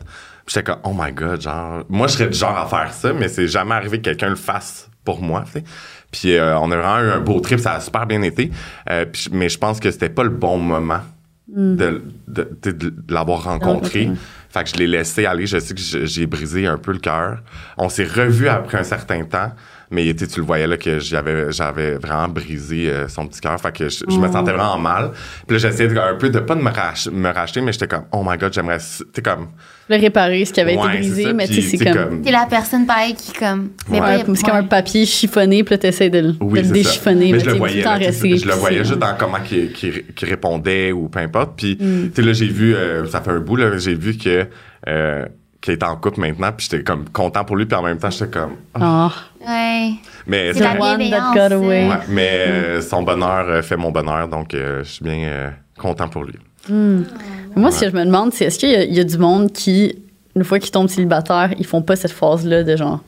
[0.48, 3.28] J'étais comme, oh my god, genre, moi, je serais du genre à faire ça, mais
[3.28, 5.64] c'est jamais arrivé que quelqu'un le fasse pour moi, tu sais.
[6.10, 8.50] Puis euh, on a vraiment eu un beau trip, ça a super bien été.
[8.90, 11.00] Euh, puis mais je pense que c'était pas le bon moment
[11.48, 14.04] de, de, de- de l'avoir rencontré.
[14.06, 14.20] rencontrer.
[14.50, 15.46] Fait que je l'ai laissé aller.
[15.46, 17.42] Je sais que j'ai brisé un peu le cœur.
[17.76, 19.52] On s'est revus après un certain temps,
[19.90, 23.58] mais tu le voyais là que j'avais j'avais vraiment brisé euh, son petit cœur.
[23.60, 25.12] Fait que je, je me sentais vraiment mal.
[25.46, 27.88] Puis là, j'essayais de- un peu de pas de me, rach- me racheter, mais j'étais
[27.88, 28.78] comme, oh my god, j'aimerais.
[29.14, 29.48] Tu comme.
[29.90, 31.32] Le réparer, ce qui avait Ouais, été brisé, ça.
[31.32, 32.20] mais tu sais, c'est comme.
[32.20, 33.70] T'es la personne, pareil, qui, comme...
[33.88, 36.72] mais Ouais, pas- c'est comme un papier chiffonné, puis là, t'essaies de, Oui, de le
[36.74, 37.32] déchiffonner.
[37.32, 40.04] Mais je tu le sais, voyais, là, je le voyais juste dans comment qu'il qu'il-
[40.14, 41.56] qu'il répondait ou peu importe.
[41.56, 42.10] Puis, Mm.
[42.10, 44.46] tu sais, là, j'ai vu, euh, ça fait un bout, là, j'ai vu que,
[44.88, 45.24] euh,
[45.72, 48.30] est en couple maintenant, puis j'étais comme content pour lui, puis en même temps, j'étais
[48.30, 49.92] comme, Ouais.
[50.26, 51.34] mais, C'est la The one that bienveillance.
[51.34, 51.88] got away.
[51.88, 55.50] ouais, mais euh, son bonheur euh, fait mon bonheur, donc euh, je suis bien euh,
[55.78, 56.34] content pour lui.
[57.56, 59.96] Moi, ce que je me demande, c'est est-ce qu'il y, y a du monde qui,
[60.36, 63.00] une fois qu'ils tombent célibataires, ils font pas cette phase-là de genre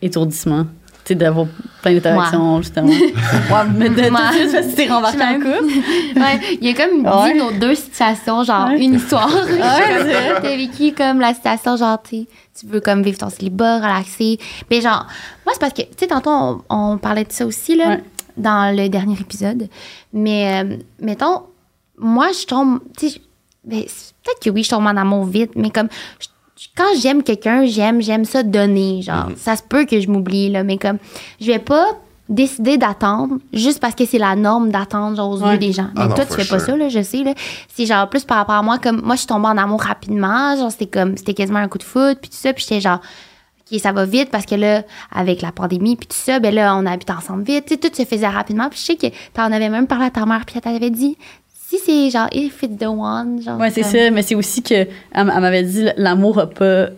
[0.00, 0.66] étourdissement?
[1.04, 1.46] Sais, d'avoir
[1.82, 2.88] plein d'interactions, justement.
[2.88, 5.72] ouais, mais de tout de suite, rembarqué en couple.
[6.20, 7.32] Ouais, il y a comme Ouais.
[7.32, 8.78] dit nos deux situations, genre Ouais.
[8.84, 9.30] une histoire.
[10.42, 12.26] T'as vécu comme la situation, genre, tu
[12.58, 14.38] tu veux comme vivre ton célibat, relaxer.
[14.70, 15.06] Mais genre,
[15.46, 17.96] moi, c'est parce que, tu sais, tantôt, on, on parlait de ça aussi, là,
[18.36, 19.68] dans le dernier épisode.
[20.12, 21.42] Mais, euh, mettons,
[21.96, 23.20] moi, je tombe, tu sais,
[23.64, 25.88] ben, peut-être que oui, je tombe en amour vite, mais comme,
[26.20, 26.26] je-
[26.76, 29.28] quand j'aime quelqu'un, j'aime, j'aime ça donner, genre.
[29.36, 30.98] Ça se peut que je m'oublie, là, mais comme,
[31.40, 31.86] je vais pas
[32.28, 35.52] décider d'attendre juste parce que c'est la norme d'attendre, genre, aux Ouais.
[35.54, 35.88] yeux des gens.
[35.96, 37.34] Ah Mais non, toi, tu fais pas ça, là, je sais, là.
[37.74, 40.56] C'est genre plus par rapport à moi, comme, moi, je suis tombée en amour rapidement,
[40.56, 43.00] genre, c'était comme, c'était quasiment un coup de foot, puis tout ça, puis j'étais genre,
[43.72, 44.82] OK, ça va vite parce que là,
[45.12, 47.90] avec la pandémie, puis tout ça, ben là, on habite ensemble vite, tu sais, tout
[47.94, 50.54] se faisait rapidement, puis je sais que t'en avais même parlé à ta mère, puis
[50.56, 51.16] elle t'avait dit,
[51.70, 53.56] si c'est genre, if it's the one, genre.
[53.60, 56.88] Ouais, c'est ça, mais c'est aussi que elle, elle m'avait dit l'amour a pas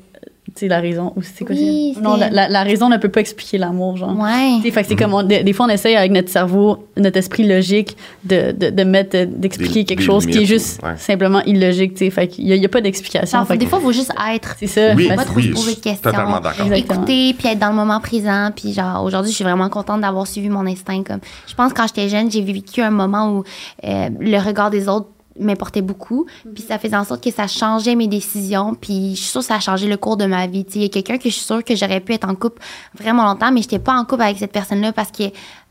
[0.56, 3.20] sais la raison ou c'est quoi Oui, non la, la- la raison ne peut pas
[3.20, 4.56] expliquer l'amour genre Ouais.
[4.58, 6.86] Tu sais, fait que c'est comme on- des, des fois on essaye avec notre cerveau
[6.96, 10.82] notre esprit logique de, de, de mettre euh, d'expliquer quelque des chose qui est juste
[10.82, 10.96] ouais.
[10.96, 13.64] simplement illogique tu sais fait qu'il y a, il y a pas d'explication fait des
[13.64, 14.56] que fois, il faut juste être.
[14.58, 16.10] c'est ça Oui, pas que- trop se oui, poser je de suis questions.
[16.10, 16.72] totalement d'accord.
[16.72, 20.26] Écouter puis être dans le moment présent puis genre aujourd'hui je suis vraiment contente d'avoir
[20.26, 23.44] suivi mon instinct comme je pense quand j'étais jeune j'ai vécu un moment où
[23.84, 25.06] euh, le regard des autres
[25.40, 26.26] m'importait beaucoup.
[26.54, 28.74] Puis ça faisait en sorte que ça changeait mes décisions.
[28.74, 30.64] Puis je suis sûre que ça a changé le cours de ma vie.
[30.64, 32.34] Tu sais, il y a quelqu'un que je suis sûre que j'aurais pu être en
[32.34, 32.60] couple
[32.98, 35.24] vraiment longtemps mais j'étais pas en couple avec cette personne là parce que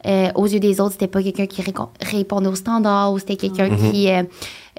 [0.08, 1.62] euh, aux yeux des autres c'était pas quelqu'un qui
[2.02, 4.24] répondait aux standards ou c'était quelqu'un qui euh,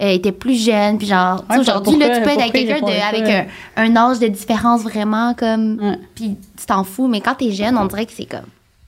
[0.02, 0.98] euh, était plus jeune.
[0.98, 3.96] Puis genre tu Ouais, aujourd'hui là tu peux être avec quelqu'un de- avec un, un
[3.96, 5.98] âge de différence vraiment comme Ouais.
[6.16, 7.06] puis tu t'en fous.
[7.06, 8.40] Mais quand t'es jeune on dirait que c'est comme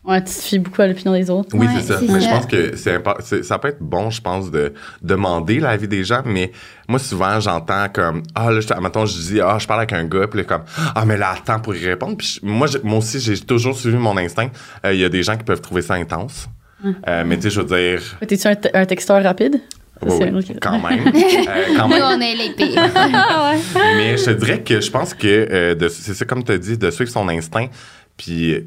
[0.04, 2.00] ouais tu te fies beaucoup à l'opinion des autres Oui, Ouais, c'est ça.
[2.08, 6.04] Mais je pense que c'est ça peut être bon, je pense, de demander l'avis des
[6.04, 6.52] gens, mais
[6.88, 10.04] moi, souvent, j'entends comme, ah, là, je, mettons, je dis, ah, je parle avec un
[10.04, 10.62] gars, puis là, comme,
[10.94, 12.16] ah, mais là, attends pour y répondre.
[12.16, 14.48] Puis je- moi, je- moi aussi, j'ai toujours suivi mon instinct.
[14.84, 16.48] Euh, Il y a des gens qui peuvent trouver ça intense.
[17.08, 19.58] Euh, mais tu sais, je veux dire, t'es-tu un, un texteur rapide?
[20.02, 21.06] Oui, oui, quand même.
[21.14, 22.02] Euh, quand nous même.
[22.04, 22.82] on est les pires
[23.96, 26.58] Mais je te dirais que je pense que euh, de- c'est ça comme tu as
[26.58, 27.68] dit, de suivre son instinct.
[28.18, 28.66] Puis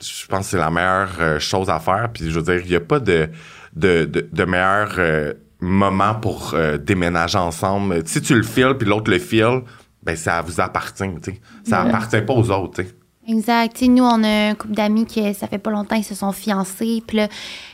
[0.00, 2.08] je pense que c'est la meilleure euh, chose à faire.
[2.12, 3.28] Puis je veux dire, il n'y a pas de,
[3.74, 8.02] de, de, de meilleur euh, moment pour euh, déménager ensemble.
[8.06, 9.62] Si tu le files puis l'autre le file,
[10.02, 11.04] ben ça vous appartient.
[11.22, 11.40] tu sais.
[11.64, 11.88] Ça Ouais.
[11.88, 12.82] appartient pas aux autres.
[12.82, 12.94] tu sais.
[13.28, 16.30] exact nous on a un couple d'amis qui ça fait pas longtemps ils se sont
[16.30, 17.28] fiancés puis là,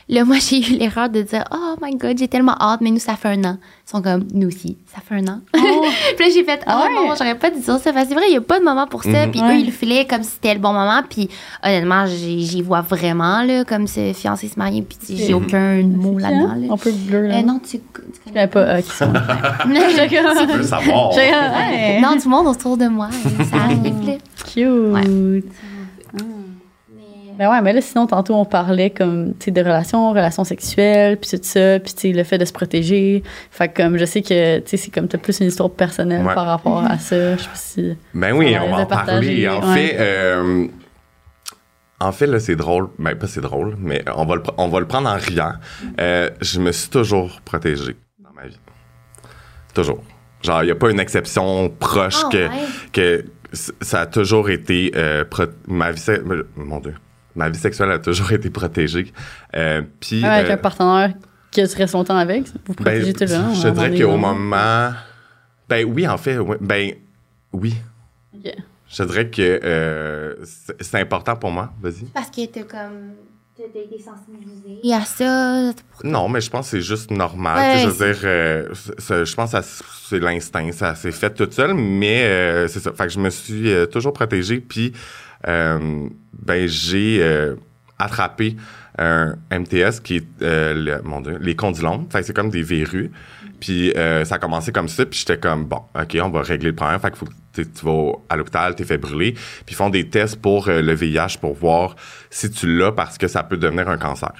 [0.09, 2.99] là moi j'ai eu l'erreur de dire oh my god j'ai tellement hâte mais nous
[2.99, 6.31] ça fait un an ils sont comme nous aussi ça fait un an puis là
[6.33, 6.93] j'ai fait oh ouais?
[6.93, 9.03] non j'aurais pas dû dire ça c'est vrai il y a pas de moment pour
[9.03, 9.31] ça Mhm.
[9.31, 9.55] puis Ouais.
[9.55, 11.29] eux ils le filaient comme si c'était le bon moment puis
[11.63, 15.43] honnêtement j'y vois vraiment là comme se fiancer se marier puis j'ai Mhm.
[15.43, 16.67] aucun mot là-dedans là.
[16.69, 17.83] on peut bleu là Euh, non tu, tu
[18.31, 19.11] connais pas euh, qui sont
[19.63, 21.13] Tu veux savoir.
[21.15, 21.99] Ouais.
[22.01, 23.09] non, tout le monde autour de moi.
[23.49, 24.13] Ça arrive, là.
[24.45, 25.45] cute
[27.37, 31.17] Ben ouais, mais là, sinon, tantôt, on parlait comme, tu sais, de relations, relations sexuelles,
[31.19, 33.23] puis tout ça, puis tu sais, le fait de se protéger.
[33.49, 36.25] Fait que, comme, je sais que, tu sais, c'est comme, t'as plus une histoire personnelle
[36.25, 36.35] Ouais.
[36.35, 37.35] par rapport à ça.
[37.35, 37.97] Je sais pas si.
[38.13, 39.45] Ben oui, on va en parler.
[39.45, 39.87] partager, En ouais.
[39.87, 40.67] fait, euh,
[41.99, 42.89] en fait, là, c'est drôle.
[42.99, 45.53] Ben, pas c'est drôle, mais on va le, on va le prendre en riant.
[45.99, 48.59] Euh, je me suis toujours protégé dans ma vie.
[49.73, 50.03] Toujours.
[50.43, 52.49] Genre, il n'y a pas une exception proche Ah, que, ouais.
[52.91, 53.25] que
[53.81, 54.91] ça a toujours été.
[54.95, 56.21] euh, pro- ma vie, se-
[56.57, 56.93] mon Dieu.
[57.35, 59.11] Ma vie sexuelle a toujours été protégée.
[59.55, 61.13] Euh, puis, Ouais, avec euh, un partenaire
[61.51, 63.53] que tu restes longtemps avec, vous ben, protégez tout le temps.
[63.53, 64.91] je un dirais qu'au moment.
[65.69, 66.57] Ben oui, en fait, oui.
[66.59, 66.91] ben
[67.51, 67.75] oui.
[68.95, 70.35] Je dirais que euh,
[70.79, 71.73] c'est important pour moi.
[71.81, 72.05] Vas-y.
[72.13, 73.13] Parce que t'as comme.
[73.55, 74.79] T'as été sensibilisé.
[74.83, 75.71] Il y a ça.
[76.03, 77.57] Non, mais je pense que c'est juste normal.
[77.57, 79.57] Ouais, je veux dire, euh, je pense que
[80.09, 80.71] c'est l'instinct.
[80.71, 82.91] Ça s'est fait tout seul, mais euh, c'est ça.
[82.93, 84.59] Fait que je me suis euh, toujours protégé.
[84.59, 84.97] Puis, euh,
[85.45, 87.55] ben, j'ai euh,
[87.99, 88.55] attrapé
[88.97, 92.05] un MTS qui est, euh, le- mon Dieu, les condylomes.
[92.11, 93.11] Fait que c'est comme des verrues.
[93.59, 95.05] Puis, euh, ça a commencé comme ça.
[95.05, 96.99] Puis, j'étais comme, bon, OK, on va régler le problème.
[96.99, 99.31] Fait qu'il faut que tu vas à l'hôpital, t'es fait brûler.
[99.33, 101.95] Puis, ils font des tests pour euh, le VIH pour voir
[102.29, 104.33] si tu l'as parce que ça peut devenir un cancer.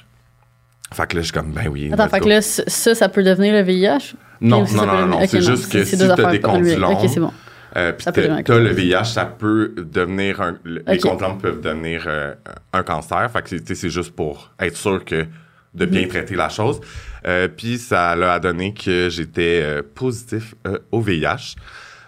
[0.93, 1.89] Fait que là, je suis comme, ben oui.
[1.91, 2.25] Attends, fait go.
[2.25, 4.13] que là, ça, ça peut devenir le VIH?
[4.41, 5.19] Non, non, non, non, non.
[5.25, 7.31] C'est juste que si t'as des condylomes, Ok, c'est bon.
[7.75, 8.11] Euh, puis t'as
[8.43, 8.69] t'as le.
[8.69, 11.09] VIH, ça peut devenir un, le- les Ok.
[11.11, 12.33] condylomes peuvent devenir euh,
[12.71, 13.29] un cancer.
[13.31, 15.25] Fait que c'est- juste pour être sûr que
[15.73, 16.79] de bien traiter la chose.
[17.25, 20.53] Euh, puis ça l'a donné que j'étais euh, positif
[20.91, 21.55] au VIH.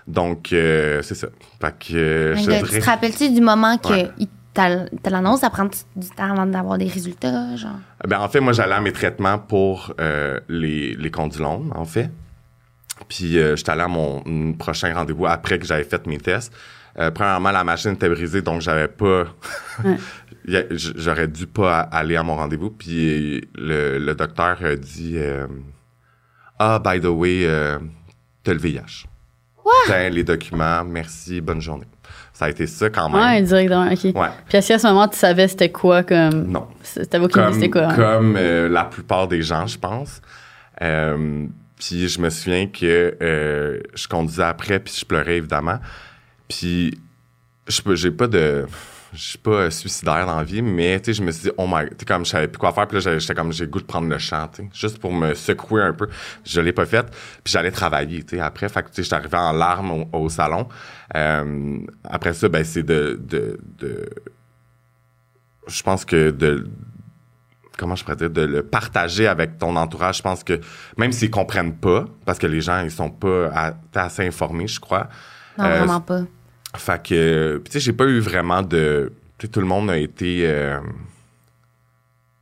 [0.07, 1.27] Donc c'est ça.
[1.59, 4.09] Fait que je Tu dirais- te rappelles-tu du moment que Ouais.
[4.19, 7.71] il t'a t'a l'annonce, ça prend du temps avant d'avoir des résultats, genre?
[8.07, 12.09] Ben, en fait, moi, j'allais à mes traitements pour euh, les, les condylomes, en fait.
[13.07, 16.53] Puis, euh, j'étais allé à mon mm, prochain rendez-vous après que j'avais fait mes tests.
[16.97, 19.25] Euh, premièrement, la machine était brisée, donc j'avais pas...
[19.83, 19.97] Ouais.
[20.71, 22.69] J'aurais dû pas aller à mon rendez-vous.
[22.69, 25.15] Puis, le, le docteur a dit...
[25.17, 25.47] euh,
[26.59, 27.77] ah, by the way, euh,
[28.43, 29.05] t'as le VIH.
[29.87, 31.87] Tiens, les documents, merci, bonne journée.
[32.31, 33.21] Ça a été ça quand même.
[33.21, 34.03] Ouais, directement, ok.
[34.15, 34.27] Ouais.
[34.47, 36.47] Puis est-ce qu'à ce moment, tu savais c'était quoi comme.
[36.47, 36.67] Non.
[37.09, 37.87] T'avais aucune idée c'était quoi?
[37.87, 37.95] hein?
[37.95, 40.21] comme euh, la plupart des gens, je pense.
[40.81, 41.45] Euh,
[41.77, 45.79] puis je me souviens que euh, je conduisais après, puis je pleurais évidemment.
[46.47, 46.99] Puis
[47.67, 48.65] je j'ai pas de
[49.15, 52.25] je suis pas suicidaire dans vie, mais je me suis dit, oh my, tu comme
[52.25, 54.49] je savais plus quoi faire, puis là, j'étais comme, j'ai goût de prendre le champ,
[54.73, 56.09] juste pour me secouer un peu.
[56.43, 57.05] Je l'ai pas fait,
[57.43, 60.67] puis j'allais travailler, tu après, fait que, tu en larmes au, au salon.
[61.15, 64.09] Euh, après ça, ben, c'est de, de, de,
[65.67, 66.67] je pense que de,
[67.77, 70.59] comment je pourrais dire, de le partager avec ton entourage, je pense que,
[70.97, 74.79] même s'ils comprennent pas, parce que les gens, ils sont pas à- assez informés, je
[74.79, 75.07] crois,
[75.57, 76.21] Non, Euh, vraiment pas.
[76.77, 79.11] fait que, tu sais, j'ai pas eu vraiment de.
[79.37, 80.79] Tu sais, tout le monde a été euh,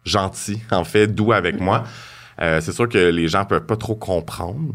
[0.06, 1.84] gentil, en fait, doux avec moi.
[2.42, 4.74] Euh, c'est sûr que les gens peuvent pas trop comprendre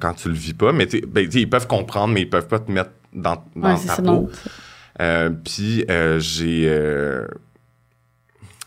[0.00, 2.48] quand tu le vis pas, mais tu sais, ben, ils peuvent comprendre, mais ils peuvent
[2.48, 4.30] pas te mettre dans, dans Ouais, c'est ta ça, peau.
[5.44, 5.84] puis
[6.18, 6.66] j'ai.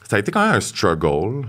[0.10, 1.48] Euh, ça a été quand même un struggle.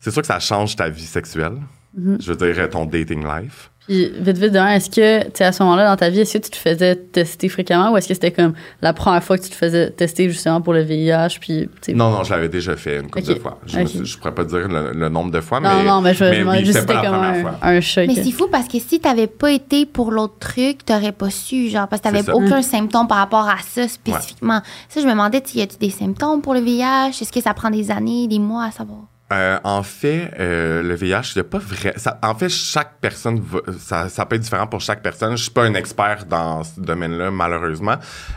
[0.00, 1.58] C'est sûr que ça change ta vie sexuelle.
[1.98, 2.22] Mm-hmm.
[2.22, 3.70] Je veux dire, ton dating life.
[3.90, 6.38] Puis vite, vite, d'un, est-ce que, tu sais, à ce moment-là dans ta vie, est-ce
[6.38, 9.42] que tu te faisais tester fréquemment ou est-ce que c'était comme la première fois que
[9.42, 11.38] tu te faisais tester justement pour le VIH?
[11.40, 13.58] Puis, Non, non, je l'avais déjà fait une couple de fois.
[13.66, 13.88] Je, me Ok.
[13.88, 15.84] suis- je pourrais pas dire le, le nombre de fois, non, mais.
[15.84, 17.58] non, mais je mais oui, juste comme première un, fois.
[17.62, 18.04] un choc.
[18.06, 21.68] Mais c'est fou parce que si t'avais pas été pour l'autre truc, t'aurais pas su,
[21.68, 24.60] genre, parce que t'avais aucun symptôme par rapport à ça spécifiquement.
[24.88, 27.08] Ça, je me demandais, tu y a-tu des symptômes pour le VIH?
[27.20, 29.00] Est-ce que ça prend des années, des mois à savoir?
[29.32, 31.94] Euh, en fait, euh, le VIH, il pas vrai.
[31.96, 35.36] ça- en fait, chaque personne, va- ça, ça peut être différent pour chaque personne.
[35.36, 37.94] Je suis pas un expert dans ce domaine-là, malheureusement.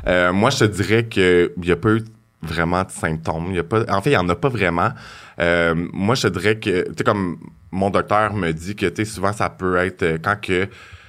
[0.08, 2.04] Euh, moi, je te dirais que il y a pas eu
[2.44, 3.52] vraiment de symptômes.
[3.54, 4.92] Y a pas, en fait, il y en a pas vraiment.
[5.40, 7.38] Euh, moi, je te dirais que, tu sais, comme
[7.72, 10.68] mon docteur me dit que, tu sais, souvent, ça peut être euh, quand que,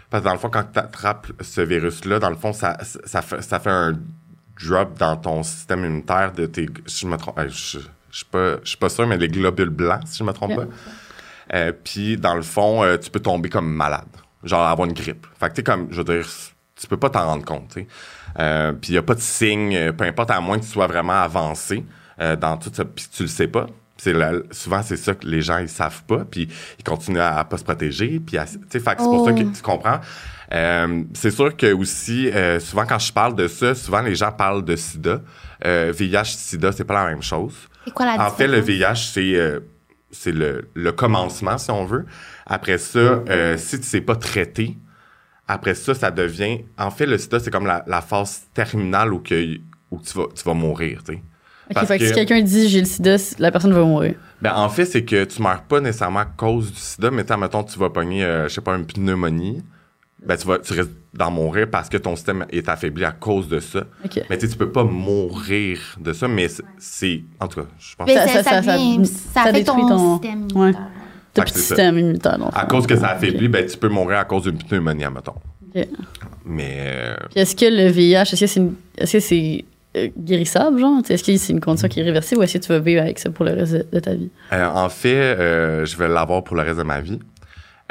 [0.09, 3.20] parce que dans le fond, quand tu attrapes ce virus-là, dans le fond, ça, ça,
[3.20, 3.99] fait, ça fait un
[4.64, 7.49] drop dans ton système immunitaire de tes, je me trompe, euh,
[8.14, 10.54] je suis pas, je suis pas sûr, mais les globules blancs, si je me trompe
[10.54, 10.66] pas.
[11.52, 14.06] Euh, puis dans le fond, euh, tu peux tomber comme malade,
[14.44, 15.26] genre avoir une grippe.
[15.38, 16.24] Fait que tu sais comme, je veux dire,
[16.76, 17.68] tu peux pas t'en rendre compte.
[17.74, 17.86] tu sais.
[18.38, 20.86] Euh, puis il y a pas de signe, peu importe à moins que tu sois
[20.86, 21.84] vraiment avancé
[22.40, 23.66] dans tout ça, puis tu le sais pas.
[24.50, 26.48] Souvent c'est ça que les gens ils savent pas, puis
[26.78, 28.59] ils continuent à, à pas se protéger, puis à- c'est
[29.09, 29.50] pour ça que Oh.
[29.55, 30.00] tu comprends.
[30.52, 34.30] Euh, c'est sûr que aussi, euh, souvent quand je parle de ça, souvent les gens
[34.32, 35.20] parlent de SIDA.
[35.64, 37.55] Euh, VIH, SIDA, c'est pas la même chose.
[37.94, 38.36] Quoi la En différence?
[38.36, 39.61] fait, le VIH, c'est euh,
[40.11, 42.05] c'est le, le commencement, si on veut.
[42.46, 44.76] Après ça, euh, si tu sais pas traité,
[45.48, 46.61] après ça, ça devient...
[46.78, 49.57] En fait, le sida, c'est comme la, la phase terminale où, que,
[49.90, 51.22] où tu, vas, tu vas mourir, tu sais.
[51.70, 54.14] Ok, Parce fait que, si que- quelqu'un dit j'ai le sida, la personne va mourir.
[54.42, 57.62] Ben, en fait, c'est que tu meurs pas nécessairement à cause du sida, mais mettons,
[57.64, 59.62] tu vas pogner, euh, je sais pas, une pneumonie.
[60.26, 63.46] Ben, tu, vas, tu risques d'en mourir parce que ton système est affaibli à cause
[63.48, 63.84] de ça.
[64.04, 64.22] Ok.
[64.30, 66.48] Mais tu peux pas mourir de ça, mais
[66.78, 67.22] c'est-.
[67.40, 69.40] En tout cas, je pense Mais Ça- ça, ça- ça, ça- ça- vient- ça ça
[69.42, 70.70] affecte détruit ton, ton- système Ouais.
[70.70, 71.44] immunitaire.
[71.44, 71.60] Que c'est ça.
[71.60, 72.38] système immunitaire.
[72.38, 75.34] le À cause que ça affaiblit, ben, tu peux mourir à cause d'une pneumonie, mettons.
[76.44, 76.76] Mais.
[76.78, 79.74] euh, est-ce que le VIH, est-ce que c'est une- est-ce que c'est euh,
[80.16, 81.01] guérissable, genre?
[81.09, 83.18] Est-ce que c'est une condition qui est réversible ou est-ce que tu vas vivre avec
[83.18, 84.30] ça pour le reste de, ta vie?
[84.53, 87.20] Euh, en fait, euh, je vais l'avoir pour le reste de ma vie.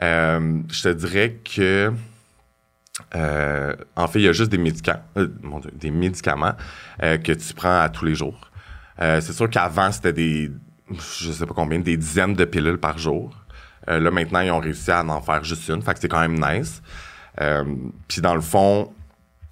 [0.02, 1.92] Euh, je te dirais que,
[3.96, 5.02] en fait, il y a juste des médicaments,
[5.74, 6.54] des médicaments
[7.00, 8.52] que tu prends à tous les jours.
[9.00, 10.52] C'est sûr qu'avant c'était des,
[10.92, 13.36] je sais pas combien, des dizaines de pilules par jour.
[13.88, 16.40] Là maintenant, ils ont réussi à en faire juste une, fait que c'est quand même
[16.40, 16.82] nice.
[18.08, 18.92] Puis dans le fond,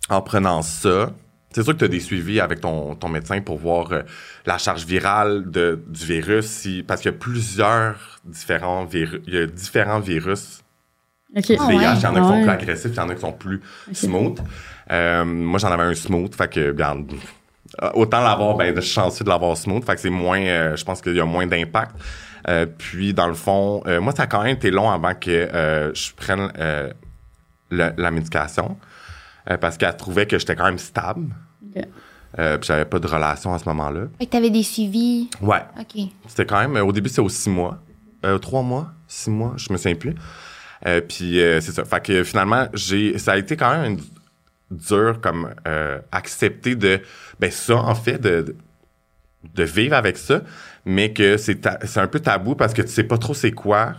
[0.10, 1.12] en prenant ça,
[1.54, 4.02] c'est sûr que tu as des suivis avec ton, ton médecin pour voir euh,
[4.46, 9.20] la charge virale de, du virus, si, parce qu'il y a plusieurs différents virus.
[9.28, 10.62] Il y a différents virus
[11.36, 11.46] Ok.
[11.48, 11.78] du Ah VIH.
[11.78, 11.94] ouais.
[11.98, 12.42] Il y en a qui Ah sont ouais.
[12.42, 13.62] plus agressifs, il y en a qui sont plus
[13.94, 14.40] smooth.
[14.92, 17.10] Euh, moi, j'en avais un smooth, fait que, regarde,
[17.94, 21.02] autant l'avoir, ben, suis chanceux de l'avoir smooth, fait que c'est moins, euh, je pense
[21.02, 21.96] qu'il y a moins d'impact.
[22.78, 26.52] Puis, dans le fond, moi, ça a quand même été long avant que je prenne
[27.70, 28.78] le- la médication,
[29.50, 31.28] euh, parce qu'elle trouvait que j'étais quand même stable.
[32.40, 34.04] Euh, puis j'avais pas de relation à ce moment-là.
[34.20, 35.30] Que t'avais des suivis?
[35.42, 35.64] Ouais.
[35.80, 36.04] OK.
[36.28, 37.80] C'était quand même, euh, au début, c'était aux six mois.
[38.24, 40.16] Euh, trois mois, six mois, je me souviens plus.
[40.88, 41.84] Euh, puis c'est ça.
[41.86, 43.98] Fait que finalement, j'ai, ça a été quand même
[44.70, 45.54] dur comme
[46.12, 47.02] accepter de,
[47.40, 48.56] ben ça en fait, de, de,
[49.54, 50.42] de vivre avec ça,
[50.86, 53.96] mais que c'est, c'est un peu tabou parce que tu sais pas trop c'est quoi.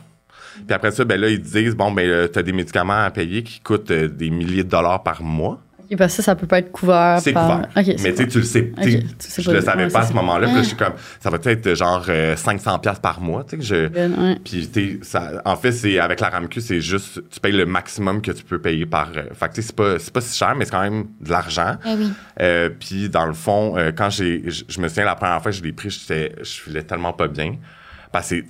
[0.67, 3.43] Puis après ça, ben là, ils disent, bon, ben euh, t'as des médicaments à payer
[3.43, 5.61] qui coûtent euh, des milliers de dollars par mois.
[5.99, 7.69] Parce que ça, ça peut pas être couvert C'est par...
[7.69, 7.69] couvert.
[8.03, 8.73] Mais tu sais, tu le sais.
[8.83, 10.47] tu sais, Ok, tu sais je pas- le savais ouais, pas à ce moment-là.
[10.47, 10.63] Puis là, Ah.
[10.63, 13.45] je suis comme, ça va être genre euh, 500 pièces par mois.
[13.45, 13.75] Tu sais, que je.
[14.23, 14.39] Ouais.
[14.43, 17.67] puis tu sais, ça, en fait, c'est avec la RAMQ, c'est juste, tu payes le
[17.67, 19.11] maximum que tu peux payer par.
[19.15, 21.05] euh, fait que tu sais, c'est pas, c'est pas si cher, mais c'est quand même
[21.21, 21.77] de l'argent.
[21.87, 22.11] Eh oui.
[22.41, 25.59] Euh, puis dans le fond, euh, quand j'ai, je me souviens la première fois que
[25.59, 27.57] je l'ai pris, j'étais, je filais tellement pas bien.
[28.13, 28.45] Parce que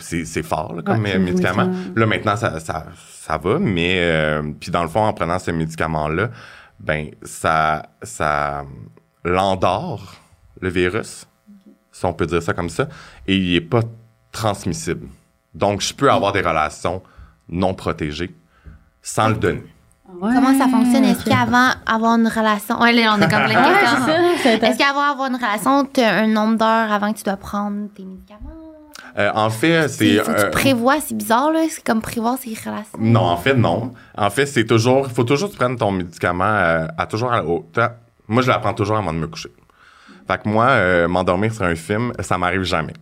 [0.00, 1.70] c'est fort là, comme Ouais, médicament.
[1.94, 2.86] Là maintenant, ça, ça,
[3.20, 6.30] ça va, mais euh, puis dans le fond, en prenant ce médicament-là,
[6.80, 8.64] ben ça, ça
[9.24, 10.14] l'endort
[10.60, 11.26] le virus,
[11.92, 12.88] si on peut dire ça comme ça,
[13.26, 13.82] et il est pas
[14.32, 15.06] transmissible.
[15.54, 17.02] Donc, je peux avoir des relations
[17.48, 18.34] non protégées
[19.02, 19.62] sans le donner.
[20.20, 21.04] Ouais, Comment ça fonctionne?
[21.04, 22.80] Est-ce qu'avant avoir une relation.
[22.80, 23.98] Ouais, là, on a comme plein de Ouais, questions.
[24.06, 24.58] c'est ça.
[24.60, 27.36] c'est Est-ce qu'avant avoir une relation, tu as un nombre d'heures avant que tu dois
[27.36, 28.50] prendre tes médicaments?
[29.18, 30.18] Euh, en fait, c'est...
[30.18, 31.60] Faut que tu euh, prévois, c'est bizarre, là.
[31.70, 32.98] C'est comme prévoir ses relations.
[32.98, 33.92] Non, en fait, non.
[34.16, 35.06] En fait, c'est toujours...
[35.08, 37.32] Il faut toujours que tu prennes ton médicament euh, à toujours...
[37.32, 37.88] à- au temps.
[38.28, 39.50] Moi, je la prends toujours avant de me coucher.
[40.28, 42.92] Fait que moi, euh, m'endormir sur un film, ça m'arrive jamais.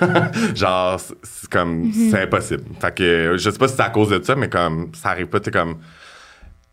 [0.54, 1.90] Genre, c'est- comme...
[2.10, 2.64] C'est impossible.
[2.80, 4.90] Fait que je sais pas si c'est à cause de ça, mais comme...
[4.94, 5.76] Ça arrive pas, tu sais, comme...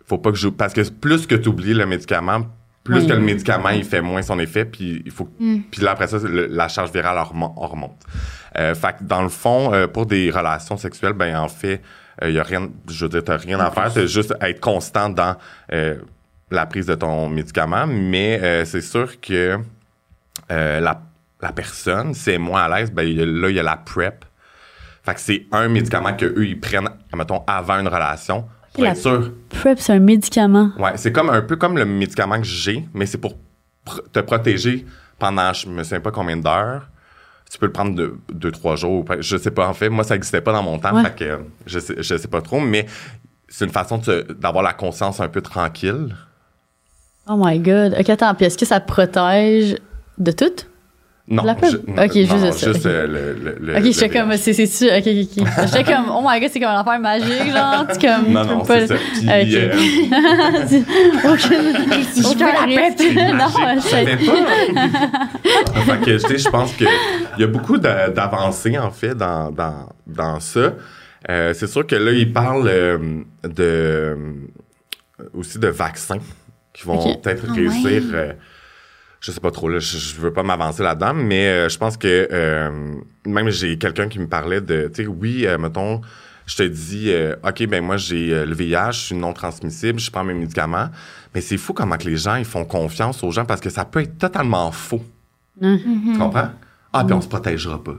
[0.06, 0.50] Faut pas que je...
[0.50, 2.42] Parce que plus que tu oublies le médicament,
[2.90, 3.08] plus Oui.
[3.08, 5.30] que le médicament, il fait moins son effet, puis il faut...
[5.40, 5.58] Mm.
[5.72, 7.98] Puis là, après ça, le- la charge virale remonte.
[8.58, 11.82] Euh, fait que dans le fond, euh, pour des relations sexuelles, ben en fait,
[12.24, 15.10] il y a rien, je veux dire, t'as rien à faire, c'est juste être constant
[15.10, 15.38] dans
[15.72, 15.96] euh,
[16.52, 19.58] la prise de ton médicament, mais euh, c'est sûr que
[20.52, 21.02] euh, la,
[21.42, 23.78] la personne, c'est moins à l'aise, ben il y a- là, il y a la
[23.78, 24.26] PrEP.
[25.04, 28.92] Fait que c'est un médicament que eux ils prennent, mettons, avant une relation, pour La-
[28.92, 29.32] être sûr.
[29.50, 30.72] PrEP, c'est un médicament.
[30.78, 33.34] Ouais, c'est comme un peu comme le médicament que j'ai, mais c'est pour
[33.86, 34.86] pr- te protéger
[35.18, 36.88] pendant, je me souviens pas combien d'heures.
[37.52, 39.04] Tu peux le prendre de, deux, trois jours.
[39.20, 39.90] Je sais pas, en fait.
[39.90, 40.96] Moi, ça n'existait pas dans mon temps.
[40.96, 41.04] Ouais.
[41.04, 42.86] Fait que euh, je sais, je sais pas trop, mais
[43.48, 44.00] c'est une façon
[44.40, 46.16] d'avoir la conscience un peu tranquille.
[47.28, 47.96] Oh my God.
[48.00, 48.36] OK, attends.
[48.36, 49.78] Puis est-ce que ça protège
[50.20, 50.46] de tout?
[51.32, 51.44] Non.
[51.44, 51.70] La pub?
[51.70, 52.86] je- Ok, non, juste juste ok.
[52.88, 54.90] euh, le, le, le- OK, j'étais comme, c'est c'est sûr.
[54.92, 55.48] OK, OK, OK.
[55.68, 57.86] J'étais comme, oh my God, c'est comme une affaire magique, genre.
[57.94, 58.34] Tu comme.
[58.34, 58.96] Non, non, c'est ça.
[58.96, 59.54] Puis, Ok.
[59.54, 59.74] euh,
[61.32, 62.04] Aucune.
[62.12, 63.00] Si je la aucun PrEP.
[63.00, 63.14] risque.
[63.14, 65.82] C'est Non, je ça fait pas.
[65.86, 66.88] fait que, tu sais, je pense qu'il
[67.38, 70.74] y a beaucoup d'a- d'avancées, en fait, dans, dans, dans ça.
[71.30, 72.98] Euh, c'est sûr que là, ils parlent euh,
[73.44, 74.18] de,
[75.34, 76.20] aussi de vaccins
[76.74, 77.22] qui vont Ok.
[77.22, 78.02] peut-être Ah réussir.
[78.14, 78.38] ouais.
[79.22, 81.98] Je sais pas trop, là, je, je veux pas m'avancer là-dedans, mais euh, je pense
[81.98, 82.96] que euh,
[83.26, 86.02] même j'ai quelqu'un qui me parlait de, tu sais, oui, euh, mettons,
[86.46, 90.00] je te dis, euh, OK, ben moi, j'ai euh, le VIH, je suis non transmissible,
[90.00, 90.90] je prends mes médicaments,
[91.36, 93.86] mais c'est fou comment que les gens, ils font confiance aux gens parce que ça
[93.86, 95.04] peut être totalement faux.
[95.62, 96.14] Mhm.
[96.14, 96.50] Tu comprends?
[96.94, 97.96] Ah, puis on se protégera pas.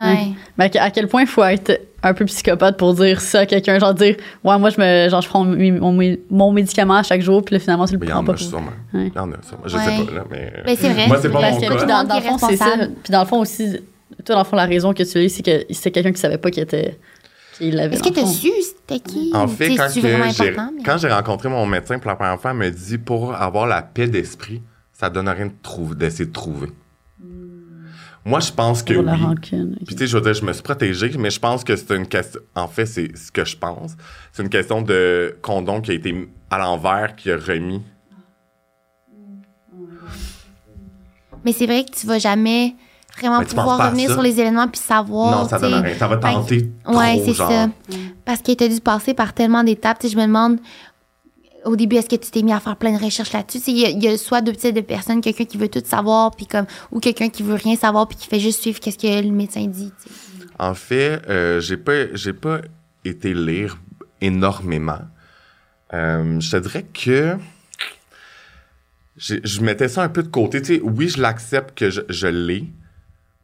[0.00, 0.32] Ouais.
[0.58, 3.40] Mais à que- à quel point il faut être un peu psychopathe pour dire ça
[3.40, 6.96] à quelqu'un, genre dire ouais moi je me genre je prends mon, mon- mon médicament
[6.96, 8.70] à chaque jour puis là finalement tu le Il y prends en pas a sûrement.
[8.92, 9.06] Ouais.
[9.06, 9.62] Il y en a sûrement.
[9.66, 9.84] Je Ouais.
[9.84, 10.52] sais pas, là, mais...
[10.66, 11.06] Ben, c'est vrai.
[11.08, 11.76] Moi, c'est pas Parce mon que, cas.
[11.76, 12.70] puis dans, dans le fond, c'est ça.
[13.02, 13.78] Puis dans le fond aussi,
[14.24, 16.20] toi, dans le fond, la raison que tu as eu, c'est que c'était quelqu'un qui
[16.20, 16.98] savait pas qu'il était.
[17.56, 17.94] qu'il l'avait.
[17.94, 18.26] Est-ce que t'as fond.
[18.26, 19.30] su c'était qui?
[19.34, 22.56] En fait, Tu quand, mais- quand j'ai rencontré mon médecin pour la première fois, elle
[22.56, 24.60] me dit pour avoir la paix d'esprit,
[24.92, 26.68] ça donne rien de trouver, d'essayer de trouver.
[28.24, 29.20] Moi, je pense que la oui.
[29.22, 29.76] rancune.
[29.84, 31.94] Puis tu sais, je veux dire, je me suis protégé, mais je pense que c'est
[31.96, 32.40] une question.
[32.54, 33.96] En fait, c'est ce que je pense.
[34.32, 37.82] C'est une question de condom qui a été à l'envers, qui a remis.
[41.44, 42.76] Mais c'est vrai que tu vas jamais
[43.18, 45.42] vraiment Mais pouvoir revenir sur les événements puis savoir.
[45.42, 45.70] non, ça tu sais.
[45.70, 45.94] donne rien.
[45.98, 47.68] Ça va tenter trop, Ouais, c'est ça.
[48.24, 49.98] Parce qu'il t'a dû passer par tellement d'étapes.
[49.98, 50.58] Tu sais, je me demande,
[51.64, 53.58] au début, est-ce que tu t'es mis à faire plein de recherches là-dessus?
[53.68, 56.66] Il y, a- soit deux types de personnes, quelqu'un qui veut tout savoir, puis comme,
[56.90, 59.66] ou quelqu'un qui veut rien savoir, puis qui fait juste suivre qu'est-ce que le médecin
[59.66, 59.92] dit.
[60.58, 62.04] En fait, euh, j'ai pas,
[62.40, 62.60] pas
[63.04, 63.78] été lire
[64.20, 65.00] énormément.
[65.94, 67.36] Euh, je te dirais que
[69.16, 70.80] je mettais ça un peu de côté.
[70.82, 72.64] Oui, je l'accepte que je, je l'ai,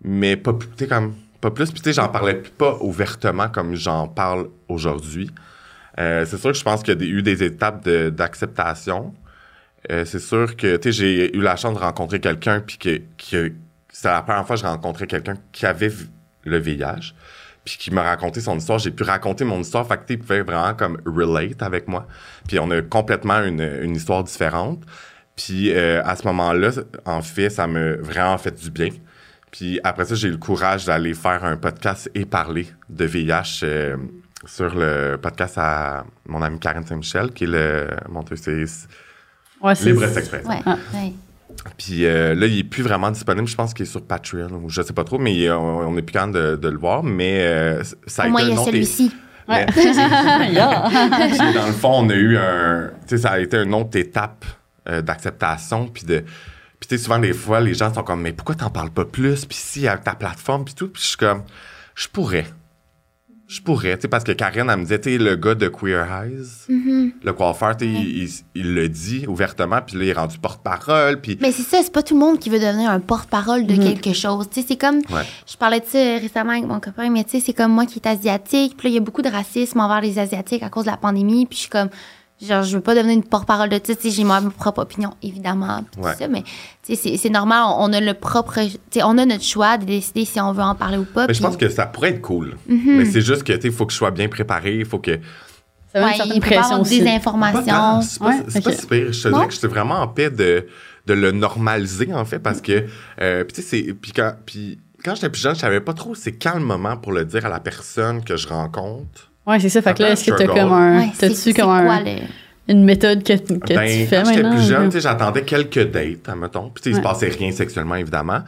[0.02, 0.56] mais pas,
[0.88, 1.70] comme, pas plus.
[1.70, 5.30] Puis j'en parlais pas ouvertement comme j'en parle aujourd'hui.
[5.98, 9.14] Euh, c'est sûr que je pense qu'il y a eu des étapes d'acceptation.
[9.90, 12.98] Euh, c'est sûr que, j'ai eu la chance de rencontrer quelqu'un, puis que,
[13.30, 13.52] que
[13.90, 15.92] c'est la première fois que je rencontrais quelqu'un qui avait
[16.44, 17.14] le VIH,
[17.64, 18.78] puis qui m'a raconté son histoire.
[18.78, 22.06] J'ai pu raconter mon histoire, fait que, tu pouvait vraiment comme relate avec moi.
[22.46, 24.82] Puis on a complètement une, une histoire différente.
[25.36, 26.70] Puis euh, à ce moment-là,
[27.04, 28.90] en fait, ça m'a vraiment fait du bien.
[29.52, 33.64] Puis après ça, j'ai eu le courage d'aller faire un podcast et parler de VIH
[34.46, 37.88] sur le podcast à mon ami Karen Saint-Michel, qui est le...
[38.08, 38.64] Mon Dieu, c'est
[39.60, 39.86] Ouais, c'est.
[39.86, 40.46] Libre Express.
[40.46, 40.76] Ouais, Ah.
[40.94, 41.12] ouais.
[41.76, 43.48] Puis euh, là, il est plus vraiment disponible.
[43.48, 45.96] Je pense qu'il est sur Patreon ou je sais pas trop, mais il- on, on
[45.96, 47.02] est plus capable de, de le voir.
[47.02, 49.12] Mais euh, ça a Au été moins, il y un a celui-ci.
[49.48, 49.66] Ouais.
[49.74, 50.54] Mais-
[51.54, 52.90] dans le fond, on a eu un.
[53.08, 54.44] Tu sais, ça a été une autre étape
[54.88, 55.88] euh, d'acceptation.
[55.88, 56.20] Puis de.
[56.78, 59.04] Puis, tu sais, souvent, des fois, les gens sont comme, mais pourquoi t'en parles pas
[59.06, 59.44] plus?
[59.46, 60.88] Puis, si, avec ta plateforme, puis tout.
[60.88, 61.42] Puis, je suis comme,
[61.96, 62.46] je pourrais.
[63.48, 66.04] Je pourrais, tu sais, parce que Karen, elle me disait, tu le gars de Queer
[66.04, 67.10] Eyes, Mm-hmm.
[67.24, 71.18] le coiffeur, tu il, il- il le dit ouvertement, puis là, il est rendu porte-parole,
[71.20, 71.38] puis.
[71.40, 74.12] Mais c'est ça, c'est pas tout le monde qui veut devenir un porte-parole de quelque
[74.12, 74.48] chose.
[74.50, 74.96] Tu sais, c'est comme.
[75.10, 75.22] Ouais.
[75.50, 77.98] Je parlais de ça récemment avec mon copain, mais tu sais, c'est comme moi qui
[78.00, 78.76] est asiatique.
[78.76, 80.98] Puis là, il y a beaucoup de racisme envers les Asiatiques à cause de la
[80.98, 81.46] pandémie.
[81.46, 81.88] Puis je suis comme.
[82.40, 85.84] Genre, je veux pas devenir une porte-parole de sais, j'ai ma propre opinion, évidemment.
[85.90, 86.12] puis Ouais.
[86.12, 86.44] tout ça, mais
[86.84, 87.64] c'est- normal.
[87.78, 88.60] On a le propre.
[88.64, 91.26] Tu sais, on a notre choix de décider si on veut en parler ou pas.
[91.26, 92.56] Mais je pense que ça pourrait être cool.
[92.70, 92.96] Mm-hmm.
[92.96, 95.00] Mais c'est juste que, tu sais, il faut que je sois bien préparé, il faut
[95.00, 95.18] que.
[95.92, 97.00] Ça Ouais, une certaine il peut pas pression avoir aussi.
[97.00, 97.64] des informations.
[97.66, 99.12] tant, C'est pas, Ouais, pas pire.
[99.12, 100.66] Je te dirais que j'étais vraiment en paix de,
[101.06, 102.84] de le normaliser, en fait, parce que.
[103.20, 105.94] euh, puis, tu sais, c'est- puis quand, puis quand j'étais plus jeune, je savais pas
[105.94, 109.30] trop c'est quand le moment pour le dire à la personne que je rencontre.
[109.48, 109.80] Ouais, c'est ça.
[109.82, 110.98] Fait que là, est-ce que t'as comme un.
[111.00, 112.04] Ouais, T'as-tu comme quoi un,
[112.68, 116.68] une méthode que, que ben, tu fais quand j'étais plus jeune, j'attendais quelques dates, admettons.
[116.70, 117.02] Puis, tu sais, il se Ouais.
[117.12, 118.40] passait rien sexuellement, évidemment.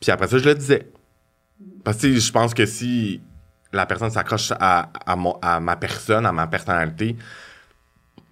[0.00, 0.88] Puis après ça, je le disais.
[1.84, 3.20] Parce que, tu sais, je pense que si
[3.72, 7.14] la personne s'accroche à, à, mon- à ma personne, à ma personnalité,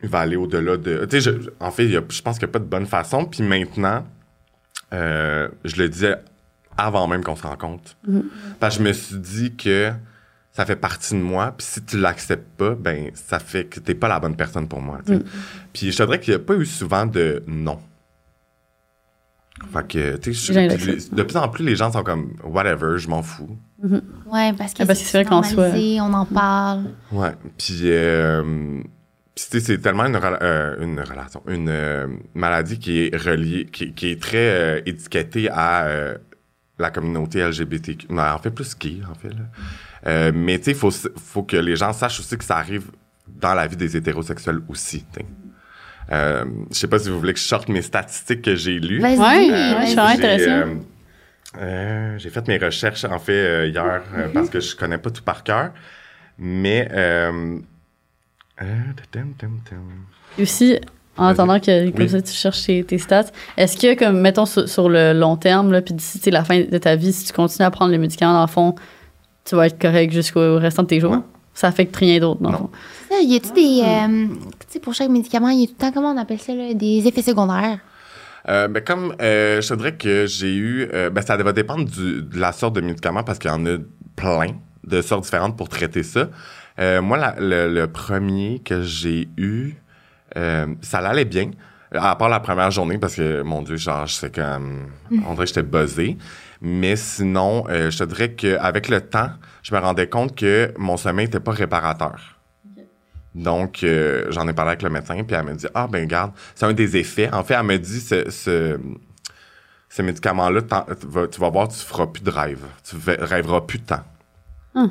[0.03, 1.05] il va aller au-delà de.
[1.11, 2.87] Tu sais, en fait, il y a- je pense qu'il n'y a pas de bonne
[2.87, 3.27] façon.
[3.27, 4.05] Puis maintenant,
[4.95, 6.17] euh, je le disais
[6.79, 7.97] avant même qu'on se rencontre.
[8.61, 9.93] Parce que je me suis dit que
[10.57, 11.55] ça fait partie de moi.
[11.57, 14.81] Puis si tu l'acceptes pas, ben ça fait que t'es pas la bonne personne pour
[14.81, 15.01] moi.
[15.07, 15.23] tu sais.
[15.73, 17.79] Puis je te dirais qu'il n'y a pas eu souvent de non.
[19.73, 23.23] Fait que, tu sais, de plus en plus, les gens sont comme whatever, je m'en
[23.23, 23.57] fous.
[23.83, 26.85] Ouais, parce que Ah, c'est vrai qu'en soi- normalisé, on en parle.
[27.11, 27.33] Ouais.
[27.57, 28.43] Puis, euh,
[29.35, 33.17] puis, tu sais, c'est tellement une, rela- euh, une relation, une euh, maladie qui est
[33.17, 36.19] reliée, qui, qui est très euh, étiquetée à euh,
[36.79, 38.09] la communauté LGBTQ.
[38.13, 39.31] Non, en fait, plus qui, en fait.
[39.31, 39.45] Là.
[40.07, 42.91] Euh, mais tu sais, il faut, faut que les gens sachent aussi que ça arrive
[43.29, 45.05] dans la vie des hétérosexuels aussi.
[46.13, 49.01] Euh, je sais pas si vous voulez que je sorte mes statistiques que j'ai lues.
[49.01, 49.19] Vas-y.
[49.19, 49.81] Ouais, vas-y.
[49.83, 50.49] je suis vraiment J'ai, intéressée.
[50.49, 50.75] euh,
[51.59, 55.11] euh, j'ai fait mes recherches, en fait, euh, hier, euh, parce que je connais pas
[55.11, 55.71] tout par cœur.
[56.39, 56.89] Mais...
[56.93, 57.59] Euh,
[58.63, 58.67] euh,
[60.41, 60.79] aussi,
[61.17, 62.09] en attendant que comme Oui.
[62.09, 63.27] ça, tu cherches tes, tes stats,
[63.57, 66.79] est-ce que, comme, mettons, sur, sur le long terme, là, puis d'ici la fin de
[66.79, 68.75] ta vie, si tu continues à prendre les médicaments, dans le fond,
[69.47, 71.13] tu vas être correct jusqu'au restant de tes jours?
[71.13, 71.19] Ouais.
[71.55, 72.59] Ça affecte rien d'autre, dans le Non.
[72.65, 72.71] fond.
[73.09, 73.81] Ça, y a-tu des.
[73.83, 76.55] euh, tu sais, pour chaque médicament, y a tout le temps, comment on appelle ça,
[76.55, 77.79] là, des effets secondaires?
[78.49, 80.87] Euh, ben, comme euh, je te dirais que j'ai eu...
[80.93, 83.65] euh, ben, ça va dépendre du- de la sorte de médicament parce qu'il y en
[83.67, 83.77] a
[84.15, 84.53] plein
[84.87, 86.29] de sortes différentes pour traiter ça.
[86.79, 89.75] Euh, moi, la- le, le premier que j'ai eu,
[90.37, 91.51] euh, ça allait bien.
[91.93, 94.89] À part la première journée, parce que, mon Dieu, genre, c'est comme...
[95.11, 96.17] On dirait que j'étais buzzé.
[96.69, 99.31] Mais sinon, euh, je te dirais qu'avec le temps,
[99.63, 102.41] je me rendais compte que mon sommeil n'était pas réparateur.
[103.37, 106.33] Donc, euh, j'en ai parlé avec le médecin, puis elle m'a dit, ah, ben, garde,
[106.57, 107.33] c'est un des effets.
[107.33, 108.81] En fait, elle me dit, ce, ce,
[109.89, 112.65] ce médicament-là, tu vas, voir, tu feras plus de rêve.
[112.83, 114.05] Tu ve- rêveras plus de temps.
[114.75, 114.91] Hum.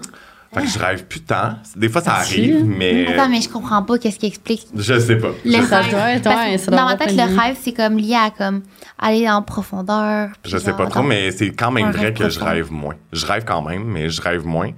[0.56, 1.56] Fait que je rêve plus de temps.
[1.76, 4.66] Des fois, ça arrive, mais Attends, mais je comprends pas qu'est-ce qui explique.
[4.76, 5.32] je sais pas.
[5.43, 5.91] Le Je, Ça rêve.
[5.91, 8.16] doit être, Parce ouais, que ça doit dans ma tête, le rêve, c'est comme lié
[8.16, 8.62] à comme
[8.97, 10.30] aller en profondeur.
[10.45, 12.51] je sais genre, pas trop, mais c'est quand même vrai que je profond.
[12.53, 12.95] rêve moins.
[13.14, 14.72] Je rêve quand même, mais je rêve moins.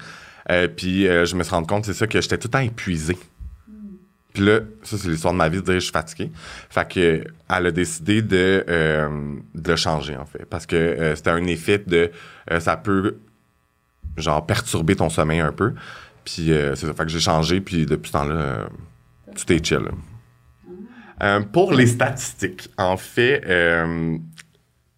[0.49, 2.59] Euh, puis euh, je me suis rendu compte, c'est ça, que j'étais tout le temps
[2.59, 3.17] épuisé.
[4.33, 6.31] Puis là, ça, c'est l'histoire de ma vie, de dire je suis fatigué.
[6.69, 9.09] Fait que elle a décidé de, euh,
[9.55, 10.45] de le changer, en fait.
[10.49, 12.11] Parce que euh, c'était un effet de...
[12.51, 13.17] euh, ça peut,
[14.17, 15.73] genre, perturber ton sommeil un peu.
[16.27, 16.93] Puis euh, c'est ça.
[16.93, 18.67] Fait que j'ai changé, puis depuis ce temps-là, euh,
[19.33, 19.87] tout est chill.
[21.23, 23.41] Euh, pour les statistiques, en fait,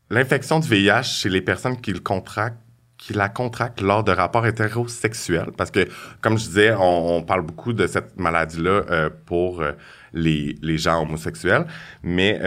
[0.10, 2.58] l'infection du VIH chez les personnes qui le contractent,
[2.98, 5.88] qui la contractent lors de rapports hétérosexuels, parce que,
[6.20, 9.64] comme je disais, on, parle beaucoup de cette maladie-là pour
[10.12, 11.66] les, les gens homosexuels,
[12.04, 12.40] mais...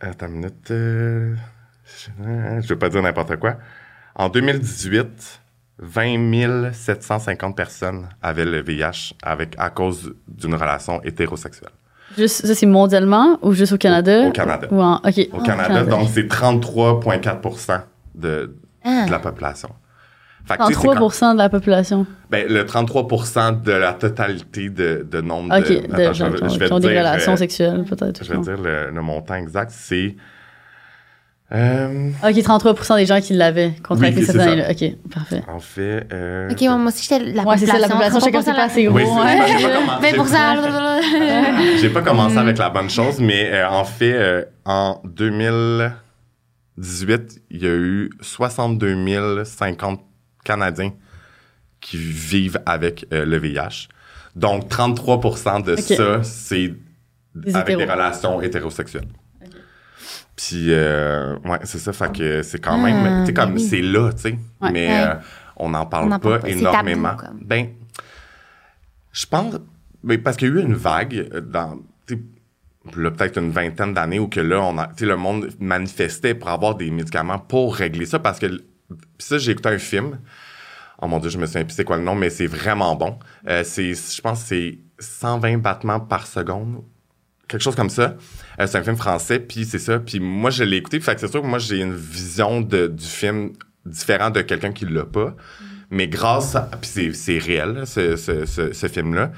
[0.00, 0.66] Attends une minute...
[0.68, 3.56] je ne veux pas dire n'importe quoi.
[4.18, 5.40] En 2018,
[5.78, 11.70] 20 750 personnes avaient le VIH avec, à cause d'une relation hétérosexuelle.
[12.16, 14.26] Juste, ça, c'est mondialement ou juste au Canada?
[14.28, 14.66] Au Canada.
[14.70, 14.96] Ou en.
[14.96, 17.82] Au Canada, donc c'est 33,4
[18.14, 18.54] de,
[18.84, 19.04] Ah.
[19.06, 19.68] de la population.
[20.46, 22.06] Fait que, tu sais, c'est 33 quand- de la population.
[22.30, 25.86] ben, le 33 de la totalité de, de nombre de...
[25.86, 28.24] de Attends, gens qui ont, je vais qui ont te des relations euh, sexuelles, peut-être.
[28.24, 30.16] Je vais dire le, le montant exact, c'est...
[31.50, 34.70] euh, OK, 33% des gens qui l'avaient contracté Oui, cette année-là.
[34.70, 35.42] OK, parfait.
[35.48, 36.06] en fait...
[36.12, 38.52] euh, Ok, moi aussi, j'étais la Ouais, c'est ça, la population, je sais que c'est
[38.52, 38.96] pas assez gros.
[38.96, 39.08] Oui, ouais.
[40.26, 40.54] ça,
[41.80, 42.34] j'ai pas commencé.
[42.34, 42.48] Pas Mm.
[42.48, 48.10] avec la bonne chose, mais euh, en fait, euh, en 2018, il y a eu
[48.20, 50.00] 62 050
[50.44, 50.92] Canadiens
[51.80, 53.88] qui vivent avec euh, le VIH.
[54.36, 56.74] Donc, 33% de ça, c'est
[57.34, 59.08] Des avec des relations hétérosexuelles.
[60.38, 63.56] Puis, euh, ouais, c'est ça, fait que c'est quand même, Ah, tu sais, comme, ben
[63.60, 63.68] oui.
[63.68, 64.70] c'est là, tu sais, Ouais.
[64.70, 65.00] mais Ouais.
[65.08, 65.14] euh,
[65.56, 67.08] on n'en parle pas parle pas, c'est énormément.
[67.16, 67.40] tabou, comme.
[67.44, 67.66] Ben,
[69.10, 69.56] je pense,
[70.04, 71.80] ben, parce qu'il y a eu une vague euh, dans,
[72.96, 76.34] là, peut-être une vingtaine d'années où que là, on a, tu sais, le monde manifestait
[76.34, 78.46] pour avoir des médicaments pour régler ça, parce que,
[79.18, 80.20] ça, j'ai écouté un film,
[81.02, 83.18] oh mon dieu, je me souviens plus c'est quoi le nom, mais c'est vraiment bon.
[83.48, 86.82] Euh, c'est, je pense que c'est 120 battements par seconde,
[87.48, 88.16] quelque chose comme ça.
[88.60, 89.98] Euh, c'est un film français, puis c'est ça.
[89.98, 92.86] Puis moi, je l'ai écouté, fait que c'est sûr que moi, j'ai une vision de,
[92.86, 93.52] du film
[93.86, 95.34] différente de quelqu'un qui l'a pas.
[95.90, 96.68] Mais grâce à...
[96.80, 99.32] Puis c'est, c'est réel, là, ce, ce, ce, ce film-là.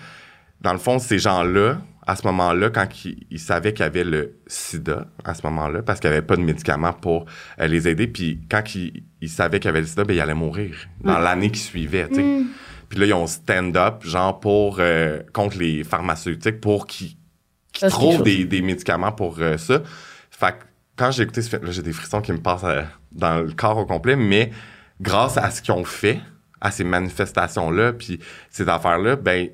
[0.60, 4.02] Dans le fond, ces gens-là, à ce moment-là, quand ils, ils savaient qu'il y avait
[4.02, 7.26] le sida, à ce moment-là, parce qu'il n'y avait pas de médicaments pour
[7.60, 10.20] euh, les aider, puis quand ils, ils savaient qu'il y avait le sida, ben, ils
[10.20, 12.22] allaient mourir dans l'année qui suivait, tu sais.
[12.22, 12.46] Mm.
[12.88, 14.78] Puis là, ils ont stand-up, genre, pour...
[14.80, 17.14] euh, contre les pharmaceutiques, pour qu'ils
[17.88, 19.82] qui Parce trouvent des, des médicaments pour euh, ça.
[20.30, 20.64] Fait que
[20.96, 23.52] quand j'ai écouté ce film, là, j'ai des frissons qui me passent euh, dans le
[23.52, 24.50] corps au complet, mais
[25.00, 26.20] grâce à ce qu'ils ont fait,
[26.60, 28.20] à ces manifestations-là, puis
[28.50, 29.48] ces affaires-là, ben,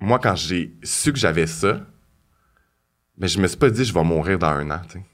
[0.00, 1.80] moi, quand j'ai su que j'avais ça,
[3.16, 5.04] ben, je me suis pas dit, je vais mourir dans un an, tu sais.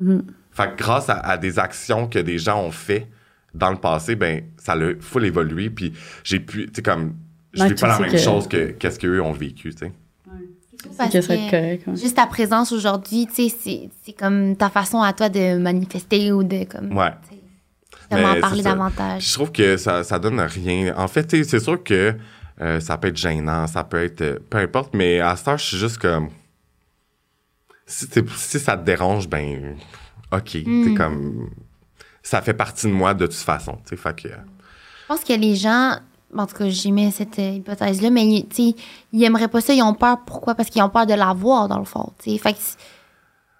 [0.00, 0.24] Mhm.
[0.52, 3.08] Fait que grâce à, à des actions que des gens ont fait
[3.54, 5.92] dans le passé, ben, ça l'a full évolué, puis
[6.22, 7.16] j'ai pu, tu sais, comme,
[7.54, 9.92] je vis pas la même que- chose que qu'est-ce qu'eux ont vécu, tu sais.
[10.96, 11.86] Parce que ça va être que correct.
[11.86, 11.96] ouais.
[11.96, 16.32] juste ta présence aujourd'hui, tu sais, c'est- c'est comme ta façon à toi de manifester
[16.32, 16.96] ou de comme.
[16.96, 17.10] Ouais.
[17.28, 17.40] tu sais,
[18.10, 19.28] Vraiment Mais parler davantage.
[19.28, 20.94] Je trouve que ça, ça donne rien.
[20.96, 22.14] En fait, tu sais, c'est sûr que
[22.60, 24.20] euh, ça peut être gênant, ça peut être...
[24.22, 26.28] euh, peu importe, mais à cette heure, je suis juste comme...
[27.86, 28.06] Si,
[28.58, 29.76] ça te dérange, ben,
[30.32, 30.54] OK.
[30.64, 30.84] Mm.
[30.84, 31.50] T'es comme...
[32.22, 34.28] Ça fait partie de moi de toute façon, tu sais, fait que...
[34.28, 35.98] Je pense que les gens,
[36.38, 38.74] en tout cas, j'aimais cette euh, hypothèse-là, mais ils-
[39.12, 40.18] ils aimeraient pas ça, ils ont peur.
[40.26, 40.54] Pourquoi?
[40.54, 42.12] Parce qu'ils ont peur de l'avoir, dans le fond.
[42.22, 42.38] tu sais.
[42.38, 42.58] Fait que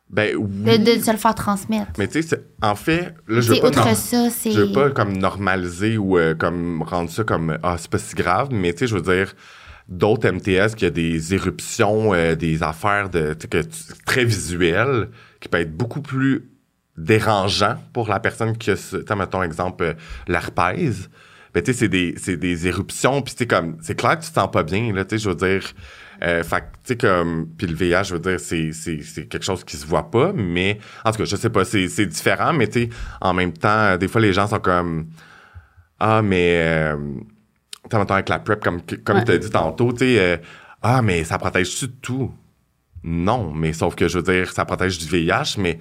[0.08, 0.78] Ben, de, oui.
[0.78, 1.90] de se le faire transmettre.
[1.98, 3.72] Mais tu sais, en fait, là, je veux pas...
[3.94, 4.28] ça.
[4.44, 8.14] Je veux pas comme normaliser ou euh, comme rendre ça comme ah c'est pas si
[8.14, 9.34] grave, mais tu sais je veux dire
[9.88, 15.08] d'autres MTS qui a des éruptions, euh, des affaires de que tu- très visuelles
[15.40, 16.50] qui peut être beaucoup plus
[16.96, 19.94] dérangeant pour la personne qui a mettons exemple euh,
[20.28, 21.08] l'herpès.
[21.56, 24.28] Ben tu sais c'est des c'est des éruptions puis tu comme c'est clair que tu
[24.28, 25.62] te sens pas bien là, tu sais je veux dire
[26.22, 29.44] euh, fait tu sais, comme, puis le VIH, je veux dire, c'est, c'est, c'est quelque
[29.44, 32.52] chose qui se voit pas, mais, en tout cas, je sais pas, c'est, c'est différent,
[32.52, 32.88] mais tu sais,
[33.20, 35.08] en même temps, euh, des fois, les gens sont comme,
[35.98, 36.96] ah, mais, euh,
[37.90, 39.24] tu avec la PrEP, comme, comme Ouais.
[39.24, 40.36] tu as dit tantôt, tu sais, euh,
[40.80, 42.32] ah, mais ça protège-tu de tout?
[43.04, 45.78] Non, mais sauf que je veux dire, ça protège du VIH, mais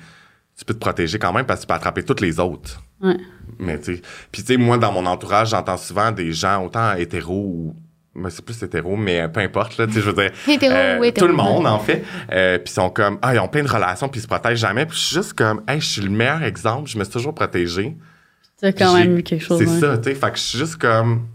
[0.57, 2.81] tu peux te protéger quand même parce que tu peux attraper toutes les autres.
[3.05, 3.17] Ouais.
[3.59, 4.01] Mais tu sais,
[4.31, 7.75] puis tu sais, moi, dans mon entourage, j'entends souvent des gens, autant hétéros ou.
[8.17, 10.31] Mais c'est plus hétéro, mais peu importe, là, tu sais, je veux dire.
[10.47, 11.27] Hétéro euh, ou hétéro.
[11.27, 12.01] Tout le monde, en fait.
[12.31, 14.59] Euh, puis ils sont comme, ah, ils ont plein de relations, puis ils se protègent
[14.59, 14.85] jamais.
[14.85, 17.35] Puis je suis juste comme, hey, je suis le meilleur exemple, je me suis toujours
[17.35, 17.97] protégé.
[18.57, 19.59] Tu as quand même eu quelque chose.
[19.59, 19.79] C'est ouais.
[19.81, 20.15] ça, tu sais.
[20.15, 21.27] Fait que je suis juste comme.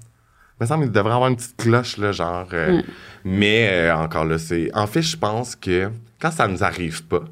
[0.58, 2.48] Il me semble qu'il devrait avoir une petite cloche, là, genre.
[2.54, 2.84] euh, Ouais.
[3.24, 4.70] Mais euh, encore là, c'est.
[4.74, 7.24] En fait, je pense que quand ça nous arrive pas,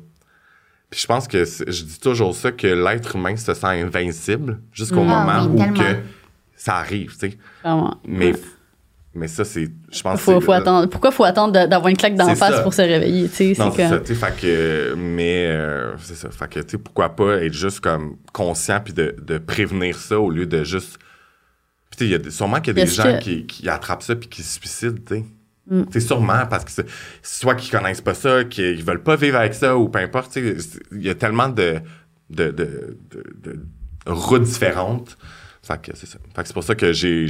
[0.91, 4.61] puis je pense que c'est- je dis toujours ça, que l'être humain se sent invincible
[4.73, 5.11] jusqu'au Mm.
[5.11, 5.79] Ah moment oui, où tellement.
[5.95, 5.97] que
[6.57, 7.39] ça arrive, tu sais.
[7.63, 7.97] Vraiment.
[8.07, 8.41] Mais, Ouais.
[9.15, 9.69] mais ça, c'est.
[9.93, 10.89] Je pense Faut, que faut c'est- attendre.
[10.89, 12.63] Pourquoi faut attendre d'avoir une claque d'en face ça.
[12.63, 13.29] pour se réveiller?
[13.29, 16.61] Tu sais, Non, c'est ça, tu sais, fait que, mais, euh, c'est ça, fait que,
[16.61, 20.47] tu sais, pourquoi pas être juste comme conscient puis de, de prévenir ça au lieu
[20.47, 20.99] de juste,
[21.91, 23.47] puis tu sais, il y a des- sûrement qu'il y a des gens que- qui,
[23.47, 25.25] qui attrapent ça puis qui se suicident, tu sais.
[25.69, 25.83] Mm.
[25.91, 26.83] C'est sûrement parce que
[27.23, 31.03] soit qu'ils connaissent pas ça, qu'ils veulent pas vivre avec ça ou peu importe, il
[31.03, 31.81] y a tellement de,
[32.31, 32.97] de, de,
[34.07, 35.17] routes différentes.
[35.63, 36.19] Fait que c'est ça.
[36.35, 37.27] Fait que c'est pour ça que j'ai,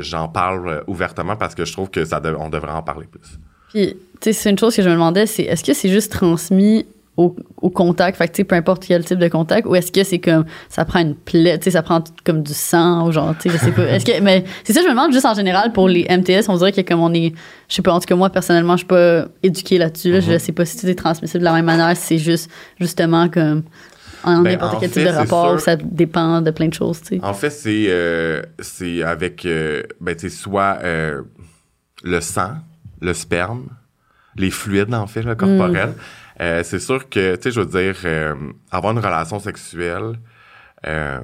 [0.00, 3.38] j'en parle euh, ouvertement parce que je trouve que ça on devrait en parler plus.
[3.68, 6.12] Puis, tu sais, c'est une chose que je me demandais, c'est est-ce que c'est juste
[6.12, 6.86] transmis
[7.18, 9.92] au, au contact, fait que, tu sais, peu importe quel type de contact, ou est-ce
[9.92, 13.06] que c'est comme, ça prend une plaie, tu sais, ça prend tout comme du sang,
[13.06, 13.82] ou genre, tu sais, je sais pas.
[13.84, 16.56] Est-ce que, mais c'est ça, je me demande juste en général pour les MTS, on
[16.56, 17.34] dirait que comme on est,
[17.68, 20.30] je sais pas, en tout cas, moi, personnellement, je suis pas éduquée là-dessus, là, je
[20.32, 20.38] Mhm.
[20.38, 22.50] sais pas si c'est transmissible de la même manière, si c'est juste,
[22.80, 23.64] justement, comme,
[24.24, 25.60] en Ben, n'importe quel fait, type de rapport, sûr.
[25.60, 27.20] ça dépend de plein de choses, tu sais.
[27.24, 31.22] En fait, c'est euh, c'est avec euh, ben tu sais, soit euh,
[32.04, 32.52] le sang,
[33.00, 33.66] le sperme,
[34.36, 35.94] les fluides en fait là, corporels.
[36.42, 38.34] Euh, c'est sûr que tu sais je veux dire euh,
[38.70, 40.18] avoir une relation sexuelle
[40.86, 41.20] euh,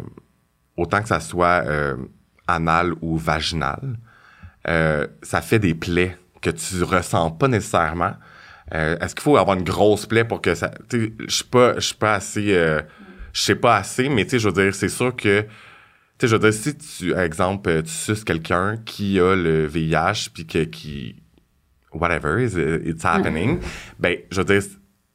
[0.76, 1.96] autant que ça soit euh,
[2.46, 3.98] anal ou vaginal,
[4.68, 8.14] euh, ça fait des plaies que tu ressens pas nécessairement.
[8.70, 10.70] Est-ce qu'il faut avoir une grosse plaie pour que ça...
[10.90, 12.52] Tu sais, je suis pas, je suis pas assez...
[13.32, 15.40] je sais pas assez, mais tu sais, je veux dire, c'est sûr que...
[15.40, 15.48] Tu
[16.20, 20.46] sais, je veux dire, si tu, exemple, tu suces quelqu'un qui a le VIH, puis
[20.46, 21.16] que, qui...
[21.92, 23.58] Whatever, is- it's happening,
[23.98, 24.62] ben, je veux dire,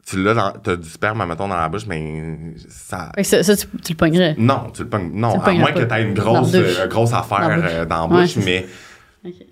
[0.06, 0.52] tu l'as dans...
[0.52, 3.12] T'as du sperme, mettons, dans la bouche, mais ça...
[3.16, 4.36] Fait que ça, ça, tu, tu le pognerais.
[4.38, 5.12] Non, tu le pognes.
[5.14, 5.86] Non, le à moins que pas.
[5.98, 7.72] tu aies une grosse, euh, grosse affaire Dans la bouche.
[7.72, 8.66] euh, dans la bouche, mais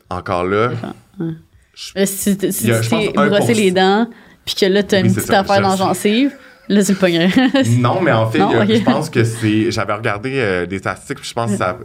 [0.10, 0.72] encore là,
[1.20, 1.28] Ouais.
[1.74, 3.28] je- si tu si t'es 1%.
[3.30, 4.08] brossé les dents,
[4.46, 6.34] puis que là, t'as Oui, une petite ça, affaire dans la gencive,
[6.68, 7.30] là, tu le pognerais.
[7.80, 8.68] Non, mais en fait, Non, ok.
[8.74, 9.72] je pense que c'est.
[9.72, 11.78] J'avais regardé euh, des statistiques, puis je pense que ça.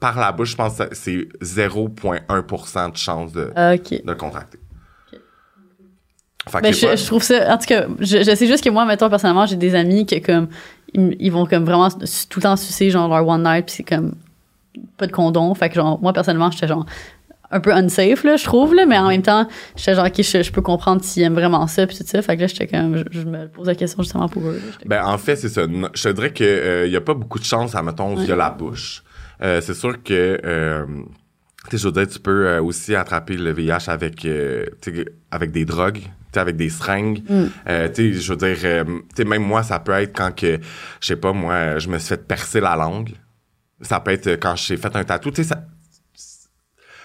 [0.00, 3.90] Par la bouche, je pense que c'est 0,1% de chance de, Ah, OK.
[3.90, 4.58] de le contracter.
[6.52, 7.54] Que Ben, je, je trouve ça.
[7.54, 10.20] En tout cas, je, je sais juste que moi, mettons, personnellement, j'ai des amis qui,
[10.20, 10.48] comme,
[10.94, 13.82] ils, ils vont comme vraiment tout le temps sucer, genre, leur one night, puis c'est
[13.82, 14.14] comme
[14.96, 15.54] pas de condom.
[15.54, 16.86] Fait que, genre, moi, personnellement, j'étais genre
[17.50, 20.42] un peu unsafe, là, je trouve, là, mais en même temps, j'étais genre, OK, je,
[20.42, 22.20] je peux comprendre s'ils aiment vraiment ça, puis tout ça.
[22.20, 24.60] Fait que là, j'étais comme, je, je me pose la question justement pour eux.
[24.84, 25.62] Ben, en fait, c'est ça.
[25.94, 29.02] Je te dirais qu'il n'y a pas beaucoup de chance, à mettons, via la bouche.
[29.42, 30.84] Euh, c'est sûr que, euh,
[31.70, 34.66] tu sais, je veux dire, tu peux euh, aussi attraper le VIH avec, euh,
[35.30, 36.00] avec des drogues,
[36.36, 37.22] avec des seringues.
[37.28, 37.44] Mm.
[37.68, 40.34] Euh, tu sais, je veux dire, euh, tu sais, même moi, ça peut être quand
[40.34, 40.58] que,
[41.00, 43.10] je sais pas, moi, je me suis fait percer la langue.
[43.80, 45.30] Ça peut être quand j'ai fait un tatou.
[45.30, 45.64] Tu sais, ça...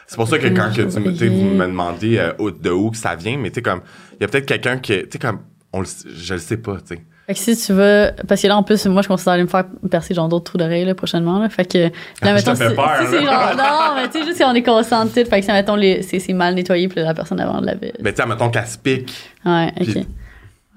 [0.06, 2.98] C'est pour ça que quand que tu, me- vous me demandez euh, de où que
[2.98, 3.82] ça vient, mais tu sais, comme,
[4.14, 5.40] il y a peut-être quelqu'un qui, tu sais, comme,
[5.72, 7.04] on le, je le sais pas, tu sais.
[7.26, 9.48] Fait que si tu veux, parce que là, en plus, moi, je considère aller me
[9.48, 11.48] faire percer genre d'autres trous d'oreille, là, prochainement, là.
[11.50, 11.90] Fait que, là,
[12.22, 13.56] Ah, mettons, si- peur, si c'est là.
[13.56, 15.54] genre, non, mais tu sais, juste si on est conscient de tout, fait que ça,
[15.54, 17.94] mettons, les, c'est, c'est mal nettoyé, puis la personne avant l'avait.
[18.02, 19.14] Mais tu sais, mettons qu'elle se pique.
[19.46, 19.84] Ouais, ok.
[19.86, 20.08] Puis-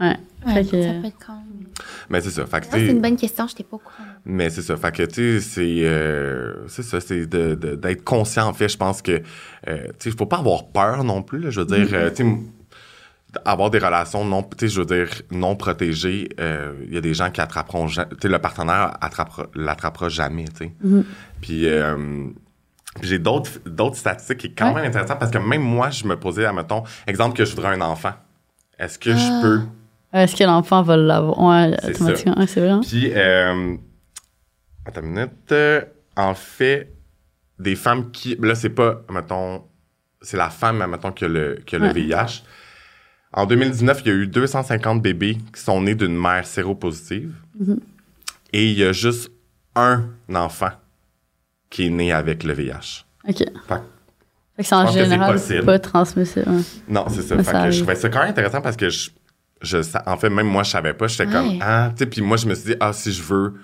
[0.01, 0.15] Ouais.
[0.47, 1.33] Ouais, Fait que- Ça peut être con.
[2.09, 2.47] Mais c'est ça.
[2.47, 4.09] Fait que, c'est une bonne question, je t'ai pas au courant.
[4.25, 4.77] Mais c'est ça.
[4.77, 8.69] Fait que, tu sais, c'est, euh, c'est ça, c'est de, de- d'être conscient, en fait.
[8.69, 9.21] Je pense que,
[9.69, 11.51] euh, tu sais, faut pas avoir peur non plus, là.
[11.51, 12.45] Je veux dire, euh, tu sais, m-
[13.45, 17.01] avoir des relations non, tu sais, je veux dire, non protégées, euh, il y a
[17.01, 20.73] des gens qui attraperont, tu sais, le partenaire attrapera, l'attrapera jamais, tu sais.
[20.83, 21.05] Mhm.
[21.41, 22.27] Puis, euh,
[23.01, 24.81] puis j'ai d'autres, d'autres statistiques qui est quand Ouais.
[24.83, 27.81] même intéressant parce que même moi, je me posais, admettons, exemple que je voudrais un
[27.83, 28.13] enfant.
[28.79, 29.17] Est-ce que Ah.
[29.17, 29.61] je peux?
[30.13, 31.39] Est-ce que l'enfant va l'avoir?
[31.39, 32.47] Ouais, C'est automatiquement.
[32.47, 32.71] C'est vrai.
[32.71, 32.81] hein?
[32.83, 33.77] Puis, euh,
[34.87, 35.55] attends une minute.
[36.17, 36.93] En fait,
[37.59, 38.37] des femmes qui.
[38.41, 39.65] Là, c'est pas, mettons,
[40.23, 41.93] c'est la femme, mettons, qui a le, qui a le Ouais.
[41.93, 42.43] VIH.
[43.37, 47.35] En 2019, il y a eu 250 bébés qui sont nés d'une mère séropositive.
[47.61, 47.79] Mm-hmm.
[48.55, 49.31] Et il y a juste
[49.75, 50.71] un enfant
[51.69, 53.05] qui est né avec le VIH.
[53.29, 53.37] OK.
[53.39, 53.83] Fait Fait-
[54.57, 56.49] que c'est en général pas transmissible.
[56.49, 56.63] ouais.
[56.89, 57.43] Non, c'est ça.
[57.43, 59.11] Ça Fait que je trouvais ça quand même intéressant parce que je,
[60.07, 61.07] en fait, même moi, je savais pas.
[61.07, 61.33] J'étais Ouais.
[61.33, 63.55] comme, ah, tu sais, puis moi, je me suis dit, ah, si je veux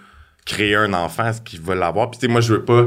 [0.44, 2.10] créer un enfant, est-ce qu'il va l'avoir?
[2.10, 2.84] Puis, tu sais, moi, je veux pas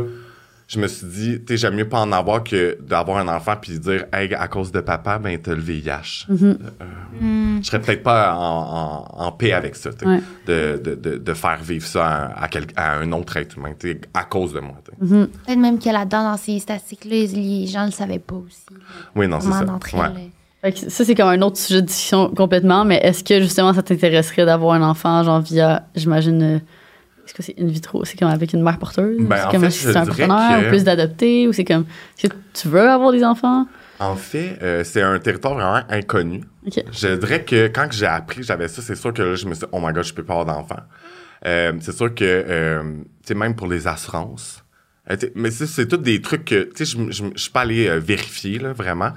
[0.68, 3.54] je me suis dit, tu sais, j'aime mieux pas en avoir que d'avoir un enfant
[3.62, 6.26] puis dire, hey, à cause de papa, ben, t'as le VIH.
[6.30, 6.58] Mhm.
[6.82, 6.86] Euh,
[7.22, 7.60] Hmm.
[7.62, 10.20] je serais peut-être pas en, en, en paix avec ça, Ouais.
[10.48, 13.72] de, de, de, de faire vivre ça à, à, quel- à un autre être humain,
[14.14, 14.76] à cause de moi.
[15.00, 15.28] Mhm.
[15.46, 18.66] Peut-être même que là-dedans, dans ces statistiques-là, les gens ne le savaient pas aussi.
[19.16, 19.66] Oui, non, c'est ça.
[19.94, 20.74] Ouais.
[20.90, 24.46] ça, c'est comme un autre sujet de discussion complètement, mais est-ce que justement ça t'intéresserait
[24.46, 26.60] d'avoir un enfant, genre via, j'imagine, euh,
[27.26, 29.18] est-ce que c'est in vitro, c'est comme avec une mère porteuse?
[29.20, 31.86] Ben, c'est comme si c'est un partenaire que- ou plus d'adopter, ou c'est comme,
[32.22, 33.68] que tu veux avoir des enfants?
[34.00, 36.44] En fait, euh, c'est un territoire vraiment inconnu.
[36.66, 39.54] Je dirais que quand j'ai appris que j'avais ça, c'est sûr que là, je me
[39.54, 40.82] suis dit, oh my god, je peux pas avoir d'enfant.
[41.46, 44.64] Euh, c'est sûr que, euh, tu sais, même pour les assurances,
[45.36, 49.12] mais c'est tous des trucs que, tu sais, je suis pas allé vérifier, là, vraiment.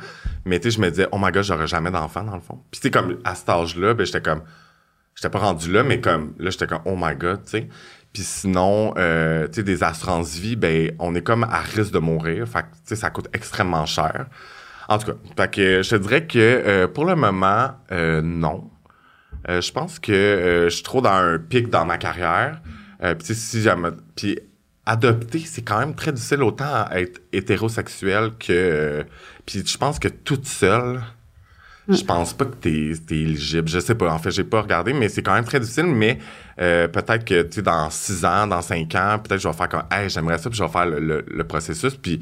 [0.45, 2.59] Mais, tu sais, je me disais, oh my god, j'aurais jamais d'enfant, dans le fond.
[2.71, 4.43] Puis, tu sais, comme, à cet âge-là, ben, j'étais comme,
[5.15, 7.69] j'étais pas rendu là, mais comme, là, j'étais comme, oh my god, tu sais.
[8.13, 12.47] Puis sinon, euh, tu sais, des assurances-vie, ben, on est comme à risque de mourir.
[12.49, 14.27] Fait que, tu sais, ça coûte extrêmement cher.
[14.89, 18.71] En tout cas, fait que je te dirais que euh, pour le moment, euh, non.
[19.49, 22.61] Euh, je pense que euh, je suis trop dans un pic dans ma carrière.
[23.03, 23.91] Euh, puis si jamais...
[24.17, 24.39] Puis
[24.87, 29.05] adopter, c'est quand même très difficile autant à être hétérosexuel que...
[29.45, 31.03] puis je pense que toute seule,
[31.89, 33.69] je pense pas que t'es es éligible.
[33.69, 34.13] Je sais pas.
[34.13, 35.87] En fait, j'ai pas regardé, mais c'est quand même très difficile.
[35.87, 36.19] Mais
[36.61, 39.69] euh, peut-être que, tu sais, dans six ans, dans cinq ans, peut-être je vais faire
[39.69, 41.95] comme, hey, j'aimerais ça, puis je vais faire le, le- le processus.
[41.97, 42.21] Puis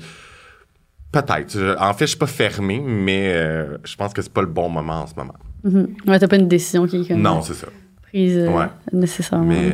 [1.12, 1.76] peut-être.
[1.80, 4.68] En fait, je suis pas fermé, mais euh, je pense que c'est pas le bon
[4.68, 5.34] moment en ce moment.
[6.06, 7.66] Ouais, t'as pas une décision qui est comme Non, c'est ça.
[8.02, 8.66] prise euh, Ouais.
[8.92, 9.46] nécessairement.
[9.46, 9.72] Mais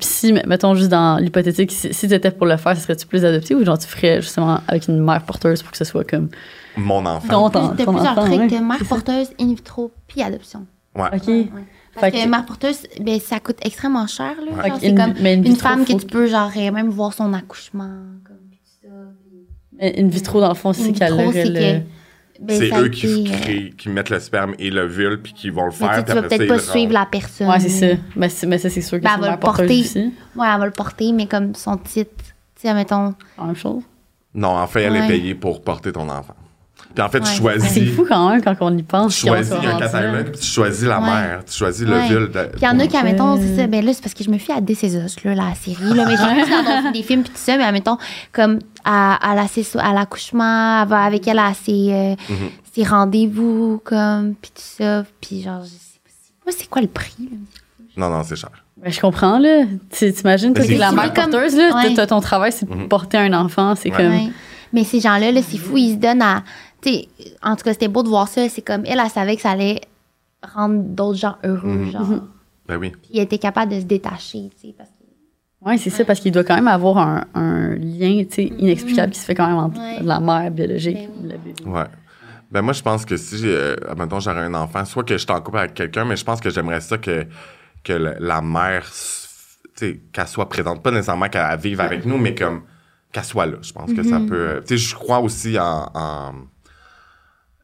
[0.00, 3.54] si, mettons juste dans l'hypothétique, si, si t'étais pour le faire, ce serait-tu plus adopté
[3.54, 6.28] ou genre tu ferais justement avec une mère porteuse pour que ce soit comme.
[6.76, 7.50] Mon enfant.
[7.50, 8.50] Ton- Plus- ton- ton plusieurs enfant, trucs.
[8.52, 10.66] ouais, mère porteuse, in vitro, puis adoption.
[10.96, 11.08] Ouais.
[11.14, 11.26] Ok.
[11.28, 11.46] Ouais.
[11.94, 14.34] Parce Fait que, que- mère porteuse, ben, ça coûte extrêmement cher.
[14.44, 14.52] Là.
[14.62, 14.68] Ouais.
[14.68, 17.90] Genre, c'est in- comme une femme que tu peux genre euh, même voir son accouchement.
[18.24, 18.94] Comme, puis tout ça,
[19.80, 21.80] puis- In vitro, dans le fond, c'est qu'elle aurait le.
[21.80, 21.84] que-
[22.40, 25.50] ben, C'est eux qui, été, euh, créent- qui mettent le sperme et l'ovule, puis qui
[25.50, 26.04] vont le mais faire.
[26.04, 27.48] tu tu vas peut-être pas suivre la personne.
[27.48, 28.00] Ouais, c'est ça.
[28.16, 29.80] Mais, c'est- mais ça, c'est sûr que Ben, elle va le porter.
[29.80, 29.98] aussi.
[30.36, 32.10] Ouais, elle va le porter, mais comme son titre,
[32.54, 33.14] tu sais, mettons.
[33.38, 33.82] La même chose.
[34.34, 35.04] Non, en fait, elle Ouais.
[35.04, 36.34] est payée pour porter ton enfant.
[36.98, 37.26] Puis en fait, tu.
[37.42, 37.94] Mais C'est choisis.
[37.94, 39.14] fou quand même quand on y pense.
[39.14, 41.06] Tu choisis, se il y a un catalogue, puis tu choisis la Ouais.
[41.06, 41.44] mère.
[41.46, 44.02] Tu choisis de- Puis il y en a qui, admettons, c'est ça, ben là, c'est
[44.02, 47.22] parce que je me fie à Us, là, la série, là, mais j'ai des films
[47.22, 47.98] puis tout ça, mais admettons,
[48.32, 52.36] comme, à, à, la, ses- à l'accouchement, avec elle à ses, euh, Mhm.
[52.74, 56.82] ses rendez-vous, comme, puis tout ça, puis genre, je sais pas, c'est- moi, c'est quoi
[56.82, 57.36] le prix, là?
[57.96, 58.50] Non, non, c'est cher.
[58.82, 59.66] Ben, je comprends, là.
[59.96, 62.06] Tu T'imagines, toi, t'es la mère Comme- porteuse, là.
[62.08, 62.88] Ton travail, c'est de Mhm.
[62.88, 63.74] porter un enfant.
[63.76, 63.96] C'est Ouais.
[63.96, 64.06] comme.
[64.12, 64.28] Ouais.
[64.72, 66.42] Mais ces gens-là, là, c'est fou, ils se donnent à,
[66.88, 67.08] sais,
[67.42, 69.50] en tout cas, c'était beau de voir ça, c'est comme, elle, elle savait que ça
[69.50, 69.80] allait
[70.54, 71.90] rendre d'autres gens heureux, Mhm.
[71.90, 72.06] genre,
[72.68, 72.90] Ben oui.
[72.90, 74.94] puis elle était capable de se détacher, tu sais, parce que
[75.60, 79.12] Oui, c'est ça, parce qu'il doit quand même avoir un, un lien tu sais, inexplicable
[79.12, 79.98] qui se fait quand même entre Ouais.
[80.02, 81.64] la mère biologique Ben et le bébé.
[81.66, 81.84] Ouais.
[82.52, 85.32] Ben moi, je pense que si, euh, admettons, j'aurais un enfant, soit que je suis
[85.32, 87.26] en couple avec quelqu'un, mais je pense que j'aimerais ça que,
[87.84, 90.82] que le- la mère, s- tu sais, qu'elle soit présente.
[90.82, 92.62] Pas nécessairement qu'elle vive avec nous, mais comme
[93.12, 93.56] qu'elle soit là.
[93.60, 94.34] Je pense que ça peut...
[94.34, 95.90] euh, Tu sais, je crois aussi en...
[95.92, 96.32] en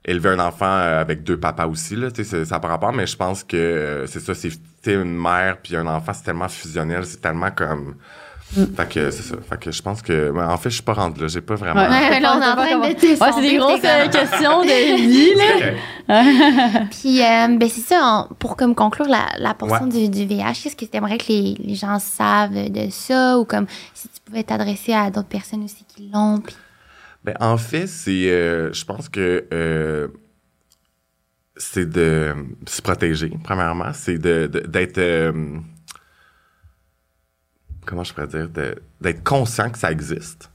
[0.05, 3.07] élever un enfant euh, avec deux papas aussi, là, tu sais, ça par rapport, mais
[3.07, 4.51] je pense que euh, c'est ça, c'est
[4.93, 7.95] une mère puis un enfant, c'est tellement fusionnel, c'est tellement comme...
[8.77, 9.35] Fait que c'est ça.
[9.49, 10.33] Fait que je pense que...
[10.39, 11.27] en fait, je suis pas rendu là.
[11.27, 11.81] J'ai pas vraiment...
[11.83, 11.89] Ouais.
[12.11, 14.97] Ouais, là, on est en train de te Ouais, c'est des grosses euh, questions de
[14.97, 16.85] vie, là.
[16.91, 20.61] Puis, euh, ben c'est ça, on- pour comme conclure la, la portion du, du VIH,
[20.63, 24.21] qu'est-ce que tu aimerais que les, les gens savent de ça ou comme si tu
[24.25, 26.39] pouvais t'adresser à d'autres personnes aussi qui l'ont.
[26.41, 26.55] Puis,
[27.25, 28.31] Ben, en fait, c'est.
[28.31, 29.47] euh, je pense que.
[29.53, 30.09] euh,
[31.57, 32.35] c'est de
[32.67, 33.93] se protéger, premièrement.
[33.93, 34.99] C'est de, d'être.
[34.99, 35.59] euh,
[37.87, 38.49] comment je pourrais dire?
[39.01, 40.51] D'être conscient que ça existe.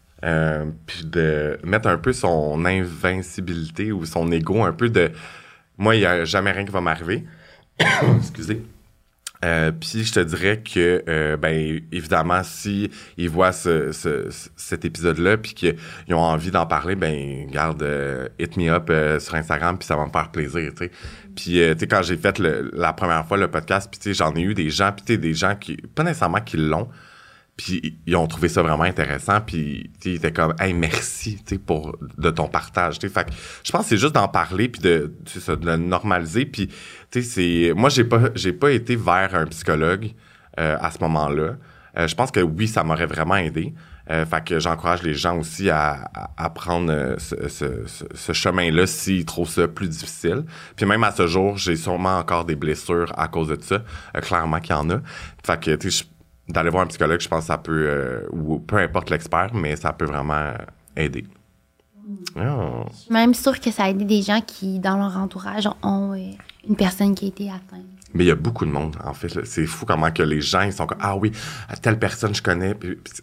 [0.86, 5.12] Puis de mettre un peu son invincibilité ou son ego, un peu de.
[5.78, 7.26] Moi, il n'y a jamais rien qui va m'arriver.
[8.18, 8.64] Excusez.
[9.46, 14.50] Euh, puis je te dirais que, euh, ben évidemment, si ils voient ce, ce- ce-
[14.58, 15.76] cet épisode-là, puis qu'ils
[16.10, 19.96] ont envie d'en parler, ben garde, euh, hit me up euh, sur Instagram, puis ça
[19.96, 20.92] va me faire plaisir, tu sais.
[21.36, 24.10] Puis euh, tu sais quand j'ai fait le- la première fois le podcast, puis tu
[24.10, 26.58] sais j'en ai eu des gens, puis tu sais des gens qui, pas nécessairement qui
[26.58, 26.90] l'ont,
[27.60, 32.30] puis ils ont trouvé ça vraiment intéressant, puis ils étaient comme, hey merci, pour de
[32.30, 33.14] ton partage, tu sais.
[33.14, 33.32] Fait que
[33.66, 36.70] je pense que c'est juste d'en parler puis de, de le normaliser, puis
[37.12, 40.12] c'est, moi j'ai pas, j'ai pas été vers un psychologue
[40.58, 41.58] euh, à ce moment-là.
[41.98, 43.74] Euh, je pense que oui, ça m'aurait vraiment aidé.
[44.10, 47.84] Euh, fait que j'encourage les gens aussi à, à, prendre euh, ce, ce,
[48.16, 50.46] ce, chemin-là s'ils trouvent ça plus difficile.
[50.78, 53.84] Puis même à ce jour, j'ai sûrement encore des blessures à cause de ça.
[54.16, 55.02] Euh, clairement qu'il y en a.
[55.46, 56.06] Fait que, tu sais,
[56.50, 59.76] d'aller voir un psychologue, je pense que ça peut, euh, ou peu importe l'expert, mais
[59.76, 60.54] ça peut vraiment
[60.96, 61.26] aider.
[62.36, 62.86] Oh.
[62.92, 66.14] Je suis même sûre que ça a aidé des gens qui, dans leur entourage, ont
[66.14, 66.32] euh,
[66.68, 67.86] une personne qui a été atteinte.
[68.14, 69.46] Mais il y a beaucoup de monde, en fait.
[69.46, 71.32] C'est fou comment que les gens, ils sont comme, ah oui,
[71.84, 72.76] telle personne je connais.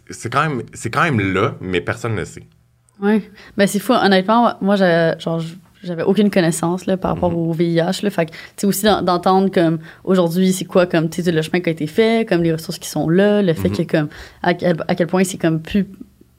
[0.09, 2.47] C'est quand même, c'est quand même là, mais personne ne le sait.
[3.01, 3.29] Oui.
[3.57, 3.91] Ben, c'est fou.
[3.93, 5.41] Honnêtement, moi, j'avais, genre,
[5.87, 7.37] j'avais aucune connaissance là, par rapport Mhm.
[7.37, 8.01] au VIH.
[8.03, 8.09] Là.
[8.09, 11.41] Fait que, tu sais, aussi d'en- d'entendre comme aujourd'hui, c'est quoi comme, tu sais, le
[11.41, 13.75] chemin qui a été fait, comme les ressources qui sont là, le fait Mhm.
[13.77, 14.07] que, comme,
[14.43, 15.87] à quel, à quel point c'est comme plus,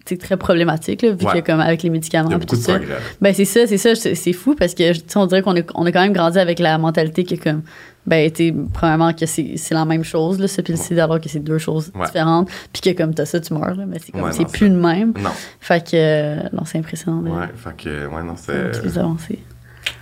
[0.07, 1.43] sais, très problématique, là, vu Ouais.
[1.43, 2.79] que, comme, avec les médicaments tout de ça.
[3.21, 3.95] Ben, c'est ça, c'est ça.
[3.95, 6.59] C'est c'est fou parce que, on dirait qu'on est- on a quand même grandi avec
[6.61, 7.63] la mentalité que, comme,
[8.09, 11.21] ben, tu premièrement, que c'est c'est la même chose, là, ça, puis le sida, alors
[11.21, 12.07] que c'est deux choses Ouais.
[12.07, 12.49] différentes.
[12.73, 14.69] Puis que, comme, t'as ça, tu meurs, là, mais c'est comme, Ouais, c'est non, plus
[14.69, 15.13] le même.
[15.21, 15.31] Non.
[15.61, 17.21] Fait que, euh, non, c'est impressionnant.
[17.23, 17.31] là.
[17.31, 19.39] Ouais, fait que, ouais, non, C'est avancé.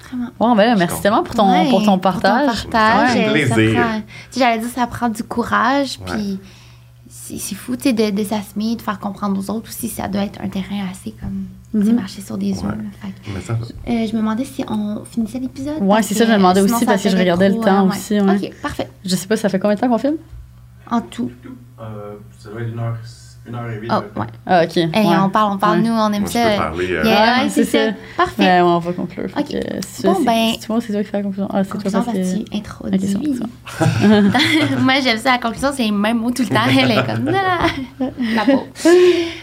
[0.08, 0.30] Vraiment.
[0.38, 2.66] Bon, ben là, merci tellement pour ton, Ouais, pour ton partage.
[2.68, 3.42] partage, Ouais.
[3.42, 3.82] euh, ça Plaisir.
[4.32, 6.38] tu J'allais dire, ça prend du courage, puis
[7.08, 10.06] c'est c'est fou, tu sais, de, de s'assumer, de faire comprendre aux autres aussi, ça
[10.06, 11.46] doit être un terrain assez comme,
[11.84, 11.96] sais, Mhm.
[11.96, 12.64] marcher sur des œufs.
[12.64, 13.40] Ouais.
[13.44, 13.58] ça euh,
[14.06, 15.82] je me demandais si on finissait l'épisode.
[15.82, 18.20] Ouais, c'est ça, je me demandais aussi, parce que je regardais le temps euh, aussi,
[18.20, 18.36] ouais.
[18.50, 18.88] Ok, parfait.
[19.04, 20.16] Je sais pas, ça fait combien de temps qu'on filme?
[20.90, 21.30] En tout.
[21.80, 22.96] Euh, ça doit être une heure,
[23.48, 23.90] une heure et huit.
[23.93, 24.27] Oh, ouais.
[24.47, 24.77] Ah, ok.
[24.77, 25.16] Hey, ouais.
[25.23, 25.89] on parle, on parle, Ouais.
[25.89, 26.51] nous, on aime Moi, je ça.
[26.51, 26.90] peux parler.
[26.93, 27.86] euh, Yeah, Ouais, c'est ça.
[27.89, 27.93] ça.
[28.16, 28.43] Parfait.
[28.43, 29.28] Ouais, on va conclure.
[29.36, 29.48] Ok.
[29.48, 29.56] que,
[29.86, 31.48] c'est Bon, c'est- ben- c'est toi, c'est toi qui fais la conclusion.
[31.52, 32.23] Ah, c'est toi Conclusion, parce que.
[32.23, 33.40] vas-tu Ok, c'est introduis.
[33.40, 36.60] bon, Moi, j'aime ça, la conclusion, c'est les mêmes mots tout le temps.
[36.68, 38.66] Elle est comme, la pauvre.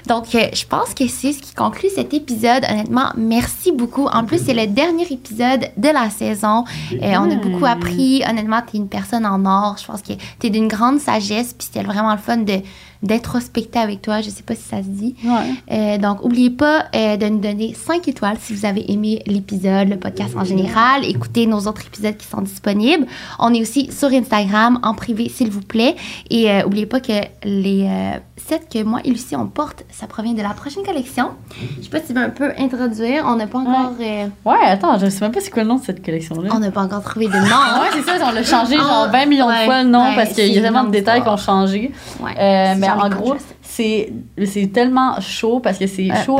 [0.07, 2.63] Donc, euh, je pense que c'est ce qui conclut cet épisode.
[2.69, 4.05] Honnêtement, merci beaucoup.
[4.07, 6.63] En plus, c'est le dernier épisode de la saison.
[6.93, 8.23] Euh, on a beaucoup appris.
[8.29, 9.75] Honnêtement, tu es une personne en or.
[9.79, 11.53] Je pense que tu es d'une grande sagesse.
[11.53, 12.59] Puis c'était vraiment le fun de
[13.03, 14.21] d'introspecter avec toi.
[14.21, 15.15] Je sais pas si ça se dit.
[15.23, 15.31] Ouais.
[15.71, 19.89] Euh, donc, n'oubliez pas euh, de nous donner 5 étoiles si vous avez aimé l'épisode,
[19.89, 21.05] le podcast en général.
[21.05, 23.05] Écoutez nos autres épisodes qui sont disponibles.
[23.39, 25.95] On est aussi sur Instagram, en privé, s'il vous plaît.
[26.29, 27.11] Et euh, n'oubliez pas que
[27.43, 31.31] les euh, sets que moi et Lucie, on porte, ça provient de la prochaine collection.
[31.77, 33.25] Je sais pas si tu veux un peu introduire.
[33.27, 33.93] On n'a pas encore...
[33.99, 36.49] Ouais, attends, je sais même pas c'est quoi le nom de cette collection-là.
[36.53, 37.39] on n'a pas encore trouvé de nom.
[37.83, 40.13] Ouais, c'est ça, on l'a changé genre Ah, 20 millions ouais, de fois le nom
[40.15, 41.91] parce qu'il y a tellement de détails qui ont changé.
[42.21, 46.39] Mais en gros, c'est tellement chaud parce que c'est Euh, chaud.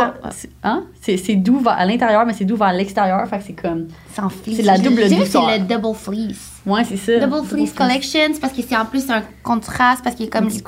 [0.63, 0.83] Hein?
[1.01, 3.27] C'est doux à l'intérieur, mais c'est doux vers l'extérieur.
[3.27, 3.87] Fait que c'est comme.
[4.55, 5.49] C'est la double douceur.
[5.49, 6.49] C'est le double fleece.
[6.65, 7.19] Ouais, c'est ça.
[7.25, 10.47] Double Fleece Collection, parce que c'est en plus un contraste, parce qu'il y a comme
[10.47, 10.61] des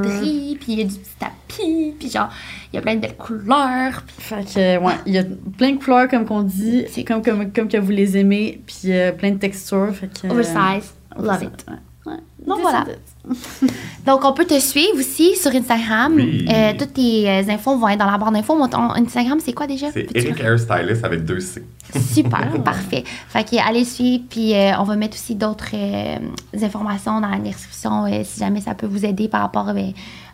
[0.00, 2.28] broderies, puis il y a du petit tapis, puis genre,
[2.72, 4.04] il y a plein de belles couleurs.
[4.06, 5.24] puis- Fait que, ouais, il y a
[5.58, 8.92] plein de couleurs, comme qu'on dit, C'est- comme, comme, comme que vous les aimez, puis
[8.92, 9.92] euh, plein de textures.
[9.92, 10.94] Fait que, euh, Oversize.
[11.18, 11.66] Love it.
[11.66, 12.84] This voilà.
[14.06, 16.14] Donc, on peut te suivre aussi sur Instagram.
[16.16, 16.44] Oui.
[16.52, 18.56] Euh, toutes tes euh, infos vont être dans la barre d'infos.
[18.56, 19.90] Mon ton Instagram, c'est quoi déjà?
[19.92, 21.62] C'est Eric Hairstylist avec deux C.
[22.12, 23.04] Super, parfait.
[23.28, 26.18] Fait que allez suivre, puis euh, on va mettre aussi d'autres euh,
[26.60, 29.74] informations dans la description euh, si jamais ça peut vous aider par rapport euh,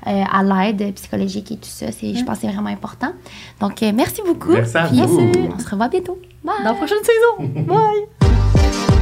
[0.06, 1.86] euh, à l'aide psychologique et tout ça.
[1.92, 3.12] C'est, Je pense que c'est vraiment important.
[3.60, 4.52] Donc, euh, merci beaucoup.
[4.52, 5.30] Merci à puis vous.
[5.54, 6.18] On se revoit bientôt.
[6.44, 6.54] Bye!
[6.64, 7.64] Dans la prochaine saison.
[7.66, 8.97] Bye!